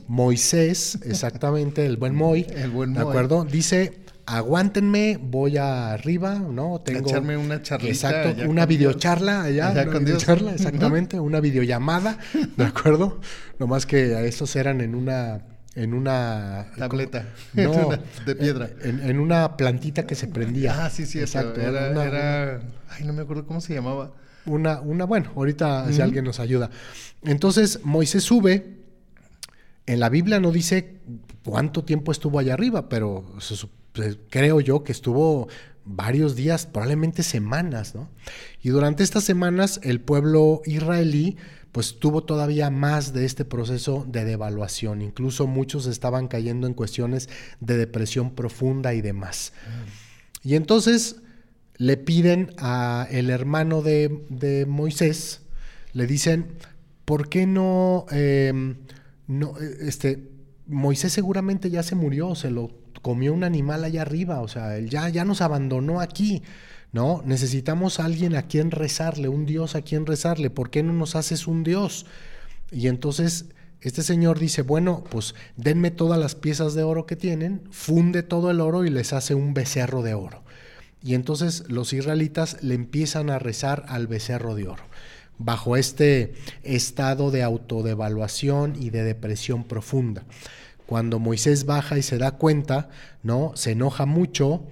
Moisés, 0.08 0.98
exactamente, 1.04 1.86
el 1.86 1.98
buen 1.98 2.16
Moy, 2.16 2.48
el 2.56 2.72
buen 2.72 2.94
¿de 2.94 3.02
acuerdo? 3.02 3.46
Dice, 3.46 4.03
aguántenme, 4.26 5.20
voy 5.22 5.58
arriba, 5.58 6.36
¿no? 6.36 6.82
Tengo 6.82 7.10
echarme 7.10 7.38
una 7.38 7.62
charlita. 7.62 7.92
Exacto, 7.92 8.50
una 8.50 8.66
videocharla 8.66 9.44
allá, 9.44 9.72
una 9.72 9.86
con 9.86 10.06
videocharla, 10.06 10.54
exactamente, 10.54 11.20
una 11.20 11.40
videollamada, 11.40 12.18
¿de 12.58 12.66
acuerdo? 12.66 13.20
Nomás 13.60 13.86
que 13.86 14.28
estos 14.28 14.56
eran 14.56 14.82
en 14.82 14.96
una 14.96 15.44
en 15.76 15.96
una 15.96 16.68
tableta 16.78 17.26
no, 17.54 17.90
de 18.26 18.36
piedra. 18.36 18.70
en, 18.84 19.20
una 19.20 19.58
plantita 19.58 20.06
que 20.06 20.16
se 20.16 20.28
prendía. 20.28 20.86
Ah 20.86 20.90
sí 20.90 21.06
sí 21.06 21.20
exacto 21.20 21.62
era, 21.62 22.62
ay 22.90 23.04
no 23.06 23.14
me 23.14 23.24
acuerdo 23.24 23.46
cómo 23.46 23.62
se 23.62 23.74
llamaba. 23.74 24.12
Una 24.46 24.82
una 24.82 25.06
bueno 25.06 25.32
ahorita 25.36 25.92
si 25.92 26.02
alguien 26.02 26.26
nos 26.26 26.40
ayuda. 26.40 26.70
Entonces 27.24 27.80
Moisés 27.84 28.24
sube 28.24 28.82
en 29.86 30.00
la 30.00 30.10
Biblia 30.10 30.40
no 30.40 30.52
dice 30.52 31.02
cuánto 31.44 31.84
tiempo 31.84 32.12
estuvo 32.12 32.40
allá 32.40 32.54
arriba 32.54 32.88
pero 32.88 33.26
pues, 33.94 34.18
creo 34.30 34.60
yo 34.60 34.84
que 34.84 34.92
estuvo 34.92 35.48
varios 35.86 36.36
días 36.36 36.66
probablemente 36.66 37.24
semanas 37.24 37.94
no 37.94 38.10
y 38.62 38.70
durante 38.70 39.04
estas 39.04 39.26
semanas 39.26 39.82
el 39.84 40.00
pueblo 40.00 40.62
israelí 40.66 41.38
pues 41.74 42.00
tuvo 42.00 42.24
todavía 42.24 42.70
más 42.70 43.14
de 43.14 43.26
este 43.26 43.46
proceso 43.46 44.06
de 44.08 44.26
devaluación. 44.26 45.02
Incluso 45.02 45.48
muchos 45.48 45.88
estaban 45.88 46.28
cayendo 46.28 46.68
en 46.68 46.76
cuestiones 46.76 47.30
de 47.62 47.78
depresión 47.78 48.36
profunda 48.36 48.94
y 48.94 49.02
demás. 49.02 49.54
Mm. 49.66 50.50
Y 50.50 50.56
entonces 50.56 51.16
le 51.78 51.98
piden 51.98 52.54
a 52.60 53.08
el 53.10 53.32
hermano 53.32 53.82
de, 53.82 54.66
Moisés, 54.68 55.42
le 55.94 56.06
dicen, 56.06 56.54
¿por 57.06 57.28
qué 57.28 57.48
no, 57.48 58.06
em, 58.12 58.76
no, 59.28 59.56
este, 59.82 60.30
Moisés 60.68 61.12
seguramente 61.12 61.72
ya 61.72 61.82
se 61.82 61.96
murió, 61.96 62.36
se 62.36 62.52
lo 62.52 62.70
comió 63.04 63.32
un 63.32 63.44
animal 63.44 63.84
allá 63.84 64.02
arriba, 64.02 64.42
o 64.42 64.48
sea, 64.48 64.76
él 64.78 64.90
ya, 64.90 65.08
ya 65.10 65.26
nos 65.26 65.42
abandonó 65.42 66.02
aquí. 66.02 66.42
¿no? 66.92 67.24
Necesitamos 67.26 68.00
a 68.00 68.06
alguien 68.06 68.36
a 68.36 68.44
quien 68.44 68.72
rezarle, 68.72 69.28
un 69.28 69.46
Dios 69.46 69.76
a 69.76 69.82
quien 69.82 70.06
rezarle. 70.06 70.50
¿Por 70.50 70.70
qué 70.70 70.84
no 70.84 70.94
nos 70.94 71.16
haces 71.16 71.48
un 71.48 71.64
Dios? 71.64 72.06
Y 72.72 72.88
entonces 72.88 73.46
este 73.84 74.02
señor 74.02 74.40
dice, 74.40 74.62
bueno, 74.62 75.04
pues 75.10 75.36
denme 75.58 75.92
todas 75.92 76.18
las 76.18 76.36
piezas 76.36 76.74
de 76.74 76.84
oro 76.84 77.06
que 77.06 77.18
tienen, 77.18 77.64
funde 77.70 78.24
todo 78.24 78.50
el 78.50 78.62
oro 78.62 78.86
y 78.86 78.90
les 78.90 79.12
hace 79.12 79.36
un 79.36 79.54
becerro 79.54 80.04
de 80.04 80.14
oro. 80.14 80.42
Y 81.02 81.16
entonces 81.16 81.66
los 81.68 81.92
israelitas 81.92 82.64
le 82.64 82.76
empiezan 82.76 83.30
a 83.30 83.40
rezar 83.40 83.84
al 83.90 84.08
becerro 84.08 84.56
de 84.56 84.70
oro, 84.70 84.84
bajo 85.38 85.76
este 85.76 86.34
estado 86.64 87.30
de 87.30 87.44
autodevaluación 87.44 88.82
y 88.82 88.90
de 88.90 89.04
depresión 89.04 89.66
profunda. 89.66 90.24
Cuando 90.94 91.18
Moisés 91.18 91.66
baja 91.66 91.98
y 91.98 92.04
se 92.04 92.20
da 92.20 92.34
cuenta, 92.34 92.88
¿no? 93.24 93.54
Se 93.56 93.72
enoja 93.72 94.06
mucho 94.06 94.68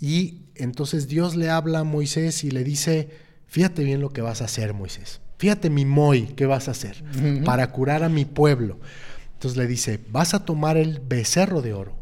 y 0.00 0.40
entonces 0.56 1.06
Dios 1.06 1.36
le 1.36 1.50
habla 1.50 1.78
a 1.78 1.84
Moisés 1.84 2.42
y 2.42 2.50
le 2.50 2.64
dice, 2.64 3.10
fíjate 3.46 3.84
bien 3.84 4.00
lo 4.00 4.10
que 4.10 4.22
vas 4.22 4.42
a 4.42 4.46
hacer, 4.46 4.74
Moisés. 4.74 5.20
Fíjate 5.38 5.70
mi 5.70 5.84
Moy, 5.84 6.34
¿qué 6.34 6.46
vas 6.46 6.66
a 6.66 6.72
hacer? 6.72 7.04
Para 7.44 7.70
curar 7.70 8.02
a 8.02 8.08
mi 8.08 8.24
pueblo. 8.24 8.80
Entonces 9.34 9.56
le 9.56 9.68
dice, 9.68 10.00
vas 10.10 10.34
a 10.34 10.44
tomar 10.44 10.76
el 10.76 10.98
becerro 10.98 11.62
de 11.62 11.74
oro, 11.74 11.96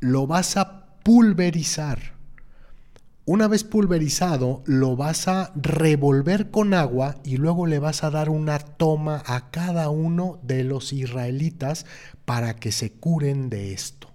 lo 0.00 0.26
vas 0.26 0.58
a 0.58 0.98
pulverizar. 1.02 2.12
Una 3.24 3.46
vez 3.46 3.62
pulverizado, 3.62 4.62
lo 4.66 4.96
vas 4.96 5.28
a 5.28 5.52
revolver 5.54 6.50
con 6.50 6.74
agua 6.74 7.16
y 7.22 7.36
luego 7.36 7.66
le 7.66 7.78
vas 7.78 8.02
a 8.02 8.10
dar 8.10 8.28
una 8.28 8.58
toma 8.58 9.22
a 9.26 9.50
cada 9.50 9.90
uno 9.90 10.40
de 10.42 10.64
los 10.64 10.92
israelitas 10.92 11.86
para 12.24 12.56
que 12.56 12.72
se 12.72 12.90
curen 12.90 13.48
de 13.48 13.72
esto. 13.72 14.08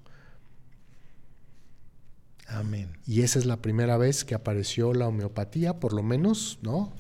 Amén. 2.48 2.90
Y 3.06 3.22
esa 3.22 3.40
es 3.40 3.46
la 3.46 3.58
primera 3.58 3.98
vez 3.98 4.26
que 4.26 4.36
apareció 4.36 4.94
la 4.94 5.08
homeopatía, 5.08 5.80
por 5.80 5.94
lo 5.94 6.04
menos, 6.04 6.60
¿no? 6.62 6.92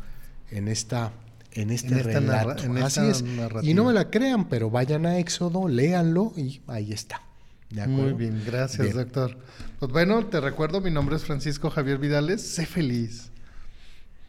En 0.50 0.70
esta 0.70 1.12
en 1.52 1.72
este 1.72 2.04
relato. 2.04 2.64
Así 2.84 3.02
es. 3.02 3.24
Y 3.64 3.74
no 3.74 3.86
me 3.86 3.94
la 3.94 4.10
crean, 4.10 4.48
pero 4.48 4.70
vayan 4.70 5.06
a 5.06 5.18
Éxodo, 5.18 5.68
léanlo 5.68 6.32
y 6.38 6.62
ahí 6.68 6.94
está. 6.94 7.22
Muy 7.70 8.14
bien, 8.14 8.42
gracias, 8.46 8.94
doctor. 8.94 9.38
Pues 9.80 9.92
bueno, 9.92 10.26
te 10.28 10.40
recuerdo, 10.40 10.80
mi 10.80 10.90
nombre 10.90 11.16
es 11.18 11.26
Francisco 11.26 11.70
Javier 11.70 11.98
Vidales. 11.98 12.42
Sé 12.42 12.66
feliz. 12.66 13.32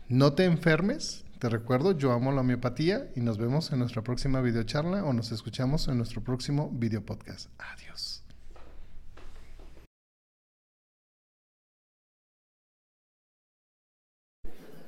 No 0.09 0.33
te 0.33 0.45
enfermes. 0.45 1.25
Te 1.39 1.49
recuerdo, 1.49 1.97
yo 1.97 2.11
amo 2.11 2.33
la 2.33 2.41
homeopatía 2.41 3.11
y 3.15 3.21
nos 3.21 3.39
vemos 3.39 3.71
en 3.71 3.79
nuestra 3.79 4.03
próxima 4.03 4.41
videocharla 4.41 5.05
o 5.05 5.13
nos 5.13 5.31
escuchamos 5.31 5.87
en 5.87 5.97
nuestro 5.97 6.21
próximo 6.21 6.69
video 6.73 7.05
podcast. 7.05 7.49
Adiós. 7.59 8.25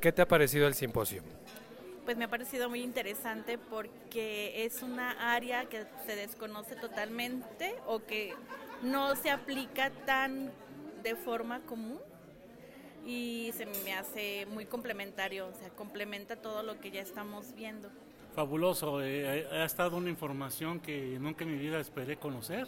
¿Qué 0.01 0.11
te 0.11 0.23
ha 0.23 0.27
parecido 0.27 0.67
el 0.67 0.75
simposio? 0.75 1.23
Pues 2.11 2.19
me 2.19 2.25
ha 2.25 2.29
parecido 2.29 2.69
muy 2.69 2.83
interesante 2.83 3.57
porque 3.57 4.65
es 4.65 4.83
una 4.83 5.33
área 5.33 5.67
que 5.67 5.87
se 6.05 6.17
desconoce 6.17 6.75
totalmente 6.75 7.77
o 7.87 8.05
que 8.05 8.35
no 8.83 9.15
se 9.15 9.31
aplica 9.31 9.91
tan 9.91 10.51
de 11.05 11.15
forma 11.15 11.61
común 11.61 12.01
y 13.07 13.53
se 13.55 13.65
me 13.65 13.93
hace 13.95 14.45
muy 14.47 14.67
complementario, 14.67 15.47
o 15.47 15.53
sea, 15.53 15.69
complementa 15.71 16.35
todo 16.35 16.65
lo 16.65 16.81
que 16.81 16.91
ya 16.91 17.01
estamos 17.01 17.55
viendo. 17.55 17.89
Fabuloso, 18.35 19.05
eh, 19.05 19.47
ha 19.49 19.65
estado 19.65 19.97
una 19.97 20.11
información 20.11 20.81
que 20.81 21.17
nunca 21.21 21.45
en 21.45 21.53
mi 21.53 21.59
vida 21.59 21.79
esperé 21.79 22.17
conocer. 22.17 22.67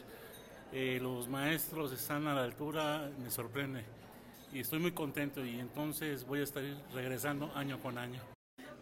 Eh, 0.72 1.00
los 1.02 1.26
maestros 1.26 1.90
están 1.90 2.28
a 2.28 2.34
la 2.34 2.44
altura, 2.44 3.10
me 3.20 3.28
sorprende 3.28 3.82
y 4.52 4.60
estoy 4.60 4.78
muy 4.78 4.92
contento 4.92 5.44
y 5.44 5.58
entonces 5.58 6.24
voy 6.24 6.38
a 6.38 6.44
estar 6.44 6.62
regresando 6.94 7.50
año 7.56 7.80
con 7.80 7.98
año. 7.98 8.20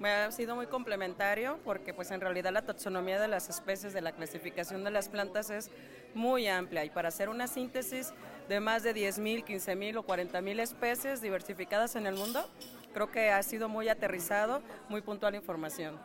Me 0.00 0.08
ha 0.08 0.32
sido 0.32 0.56
muy 0.56 0.66
complementario 0.66 1.58
porque 1.62 1.92
pues 1.92 2.10
en 2.10 2.22
realidad 2.22 2.50
la 2.54 2.62
taxonomía 2.62 3.20
de 3.20 3.28
las 3.28 3.50
especies, 3.50 3.92
de 3.92 4.00
la 4.00 4.12
clasificación 4.12 4.82
de 4.82 4.90
las 4.90 5.10
plantas 5.10 5.50
es 5.50 5.70
muy 6.14 6.48
amplia 6.48 6.86
y 6.86 6.90
para 6.90 7.08
hacer 7.08 7.28
una 7.28 7.46
síntesis 7.46 8.14
de 8.48 8.60
más 8.60 8.82
de 8.82 8.94
10.000, 8.94 9.44
15.000 9.44 9.98
o 9.98 10.06
40.000 10.06 10.60
especies 10.60 11.20
diversificadas 11.20 11.96
en 11.96 12.06
el 12.06 12.14
mundo, 12.14 12.48
creo 12.94 13.10
que 13.10 13.28
ha 13.28 13.42
sido 13.42 13.68
muy 13.68 13.90
aterrizado, 13.90 14.62
muy 14.88 15.02
puntual 15.02 15.34
información. 15.34 16.00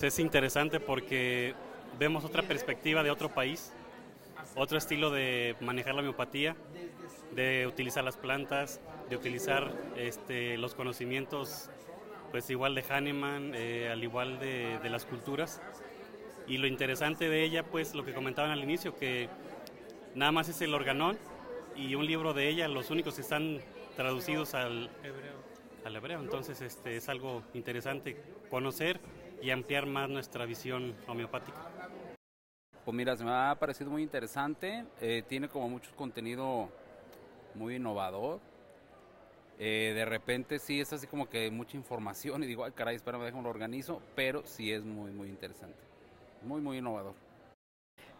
Es 0.00 0.18
interesante 0.18 0.80
porque 0.80 1.54
vemos 1.98 2.24
otra 2.24 2.42
perspectiva 2.42 3.02
de 3.02 3.10
otro 3.10 3.28
país, 3.28 3.74
otro 4.54 4.78
estilo 4.78 5.10
de 5.10 5.54
manejar 5.60 5.94
la 5.94 6.00
homeopatía 6.00 6.56
de 7.34 7.66
utilizar 7.66 8.04
las 8.04 8.16
plantas, 8.16 8.80
de 9.10 9.16
utilizar 9.16 9.70
este, 9.96 10.56
los 10.56 10.74
conocimientos, 10.74 11.70
pues 12.32 12.48
igual 12.48 12.74
de 12.74 12.82
Hahnemann, 12.82 13.52
eh, 13.54 13.90
al 13.90 14.02
igual 14.02 14.40
de, 14.40 14.80
las 14.90 15.04
culturas. 15.04 15.60
Y 16.48 16.56
lo 16.56 16.66
interesante 16.66 17.28
de 17.28 17.44
ella, 17.44 17.62
pues 17.62 17.94
lo 17.94 18.04
que 18.04 18.14
comentaban 18.14 18.50
al 18.50 18.64
inicio, 18.64 18.96
que 18.96 19.28
nada 20.14 20.32
más 20.32 20.48
es 20.48 20.60
el 20.62 20.74
organón 20.74 21.18
y 21.76 21.94
un 21.94 22.06
libro 22.06 22.32
de 22.32 22.48
ella, 22.48 22.66
los 22.68 22.90
únicos 22.90 23.14
que 23.14 23.20
están 23.20 23.60
traducidos 23.96 24.54
al 24.54 24.90
hebreo. 25.04 25.36
Al 25.84 25.94
hebreo. 25.94 26.20
Entonces 26.20 26.60
este, 26.62 26.96
es 26.96 27.08
algo 27.08 27.42
interesante 27.54 28.16
conocer 28.50 28.98
y 29.42 29.50
ampliar 29.50 29.86
más 29.86 30.08
nuestra 30.08 30.46
visión 30.46 30.94
homeopática. 31.06 31.68
Pues 32.84 32.96
mira, 32.96 33.14
se 33.14 33.24
me 33.24 33.30
ha 33.30 33.54
parecido 33.60 33.90
muy 33.90 34.02
interesante, 34.02 34.86
eh, 35.00 35.22
tiene 35.28 35.48
como 35.48 35.68
mucho 35.68 35.94
contenido 35.94 36.68
muy 37.54 37.76
innovador. 37.76 38.40
Eh, 39.64 39.92
de 39.94 40.04
repente 40.04 40.58
sí 40.58 40.80
es 40.80 40.92
así 40.92 41.06
como 41.06 41.28
que 41.28 41.48
mucha 41.52 41.76
información 41.76 42.42
y 42.42 42.46
digo, 42.46 42.64
ay 42.64 42.72
caray, 42.72 42.96
espérame, 42.96 43.22
déjame 43.22 43.44
lo 43.44 43.50
organizo, 43.50 44.02
pero 44.16 44.42
sí 44.44 44.72
es 44.72 44.82
muy, 44.82 45.12
muy 45.12 45.28
interesante. 45.28 45.78
Muy, 46.42 46.60
muy 46.60 46.78
innovador. 46.78 47.14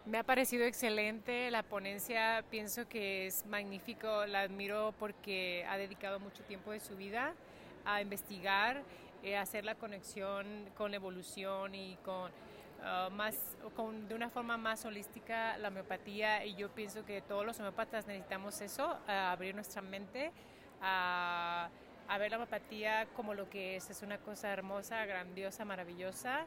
Me 0.07 0.18
ha 0.18 0.22
parecido 0.22 0.64
excelente 0.64 1.51
la 1.51 1.64
ponencia, 1.64 2.45
pienso 2.49 2.88
que 2.88 3.26
es 3.26 3.45
magnífico, 3.47 4.24
la 4.26 4.43
admiro 4.43 4.95
porque 5.01 5.64
ha 5.68 5.76
dedicado 5.76 6.20
mucho 6.20 6.45
tiempo 6.45 6.70
de 6.70 6.78
su 6.78 6.97
vida 6.97 7.34
a 7.84 8.01
investigar, 8.01 8.84
eh, 9.24 9.36
hacer 9.36 9.64
la 9.64 9.74
conexión 9.74 10.47
con 10.76 10.93
la 10.93 10.97
evolución 10.99 11.74
y 11.74 11.97
con 12.05 12.30
Ah, 12.84 13.09
más, 13.12 13.36
con, 13.76 14.09
de 14.09 14.14
una 14.16 14.28
forma 14.28 14.57
más 14.57 14.84
holística 14.84 15.57
la 15.59 15.68
homeopatía 15.68 16.45
y 16.45 16.57
yo 16.57 16.68
pienso 16.68 17.05
que 17.05 17.22
todos 17.22 17.47
los 17.47 17.61
homeópatas 17.61 18.09
necesitamos 18.09 18.61
eso, 18.61 18.99
abrir 19.07 19.55
nuestra 19.55 19.82
mente 19.82 20.32
a, 20.82 21.70
ver 22.18 22.30
la 22.30 22.36
homeopatía 22.36 23.06
como 23.16 23.32
lo 23.32 23.48
que 23.48 23.76
es, 23.76 23.88
es 23.88 24.02
una 24.02 24.18
cosa 24.18 24.52
hermosa, 24.52 25.06
grandiosa, 25.06 25.64
maravillosa 25.64 26.44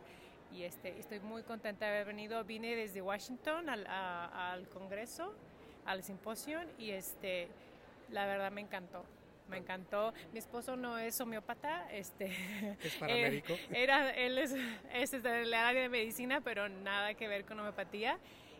y 0.53 0.63
este, 0.63 0.97
estoy 0.99 1.19
muy 1.19 1.41
contenta 1.41 1.85
de 1.85 1.91
haber 1.91 2.07
venido, 2.07 2.43
vine 2.43 2.75
desde 2.75 3.01
Washington 3.01 3.69
al, 3.69 3.87
al 3.87 4.67
Congreso, 4.69 5.33
al 5.85 6.03
simposio 6.03 6.59
y 6.77 6.91
este, 6.91 7.47
la 8.11 8.27
verdad 8.27 8.51
me 8.51 8.61
encantó 8.61 9.03
me 9.49 9.57
encantó. 9.57 10.13
Mi 10.31 10.39
esposo 10.39 10.75
no 10.75 10.97
es 10.97 11.19
homeópata, 11.19 11.91
este, 11.91 12.31
es 12.81 12.95
paramédico. 12.99 13.53
era, 13.71 14.11
él 14.11 14.37
es, 14.37 14.55
es 14.93 15.11
del 15.11 15.53
área 15.53 15.83
de 15.83 15.89
medicina, 15.89 16.41
pero 16.41 16.67
nada 16.69 17.13
que 17.13 17.27
ver 17.27 17.45
con 17.45 17.59
homeopatía. 17.59 18.17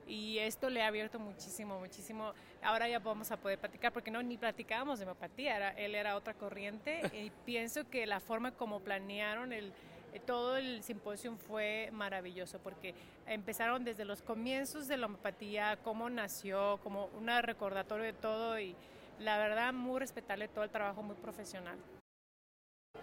Y 0.07 0.38
esto 0.38 0.69
le 0.69 0.84
ha 0.84 0.88
abierto 0.88 1.17
muchísimo, 1.17 1.80
muchísimo 1.80 2.34
ahora 2.66 2.89
ya 2.89 2.99
vamos 2.99 3.32
a 3.32 3.38
poder 3.38 3.59
platicar, 3.59 3.93
porque 3.93 4.11
no, 4.11 4.22
ni 4.24 4.38
platicábamos 4.38 4.99
de 4.99 5.05
homeopatía, 5.05 5.55
era, 5.55 5.70
él 5.72 5.95
era 5.95 6.16
otra 6.16 6.34
corriente 6.34 7.01
y 7.13 7.32
pienso 7.45 7.89
que 7.89 8.05
la 8.05 8.20
forma 8.20 8.51
como 8.51 8.80
planearon 8.80 9.53
el, 9.53 9.72
eh, 10.13 10.20
todo 10.26 10.57
el 10.57 10.82
simposio 10.84 11.36
fue 11.36 11.89
maravilloso 11.91 12.59
porque 12.59 12.95
empezaron 13.28 13.84
desde 13.84 14.05
los 14.05 14.22
comienzos 14.22 14.88
de 14.88 14.97
la 14.97 15.05
homeopatía, 15.05 15.78
cómo 15.84 16.09
nació, 16.09 16.80
como 16.84 17.05
un 17.18 17.28
recordatorio 17.41 18.05
de 18.05 18.13
todo 18.13 18.59
y 18.59 18.76
la 19.20 19.38
verdad 19.38 19.74
muy 19.74 19.99
respetable 19.99 20.47
todo 20.47 20.63
el 20.63 20.70
trabajo 20.70 21.03
muy 21.03 21.16
profesional. 21.16 21.78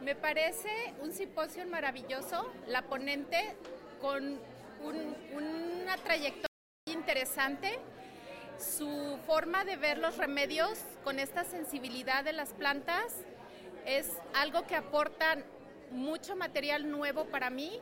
Me 0.00 0.14
parece 0.14 0.94
un 1.00 1.12
simposio 1.12 1.66
maravilloso, 1.66 2.50
la 2.66 2.82
ponente 2.82 3.56
con 4.00 4.38
una 4.82 5.96
trayectoria 5.98 6.46
interesante, 6.86 7.78
su 8.62 9.18
forma 9.26 9.64
de 9.64 9.76
ver 9.76 9.98
los 9.98 10.16
remedios 10.16 10.78
con 11.04 11.18
esta 11.18 11.44
sensibilidad 11.44 12.24
de 12.24 12.32
las 12.32 12.52
plantas 12.52 13.12
es 13.84 14.08
algo 14.34 14.66
que 14.66 14.76
aporta 14.76 15.38
mucho 15.90 16.36
material 16.36 16.90
nuevo 16.90 17.26
para 17.26 17.50
mí. 17.50 17.80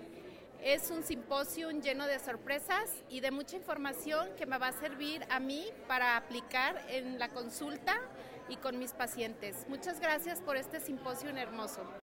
Es 0.62 0.90
un 0.90 1.04
simposio 1.04 1.70
lleno 1.70 2.06
de 2.06 2.18
sorpresas 2.18 2.90
y 3.08 3.20
de 3.20 3.30
mucha 3.30 3.56
información 3.56 4.28
que 4.36 4.46
me 4.46 4.58
va 4.58 4.68
a 4.68 4.72
servir 4.72 5.24
a 5.30 5.40
mí 5.40 5.66
para 5.86 6.16
aplicar 6.16 6.82
en 6.88 7.18
la 7.18 7.28
consulta 7.28 7.96
y 8.48 8.56
con 8.56 8.78
mis 8.78 8.92
pacientes. 8.92 9.66
Muchas 9.68 10.00
gracias 10.00 10.40
por 10.40 10.56
este 10.56 10.80
simposio 10.80 11.30
hermoso. 11.30 11.99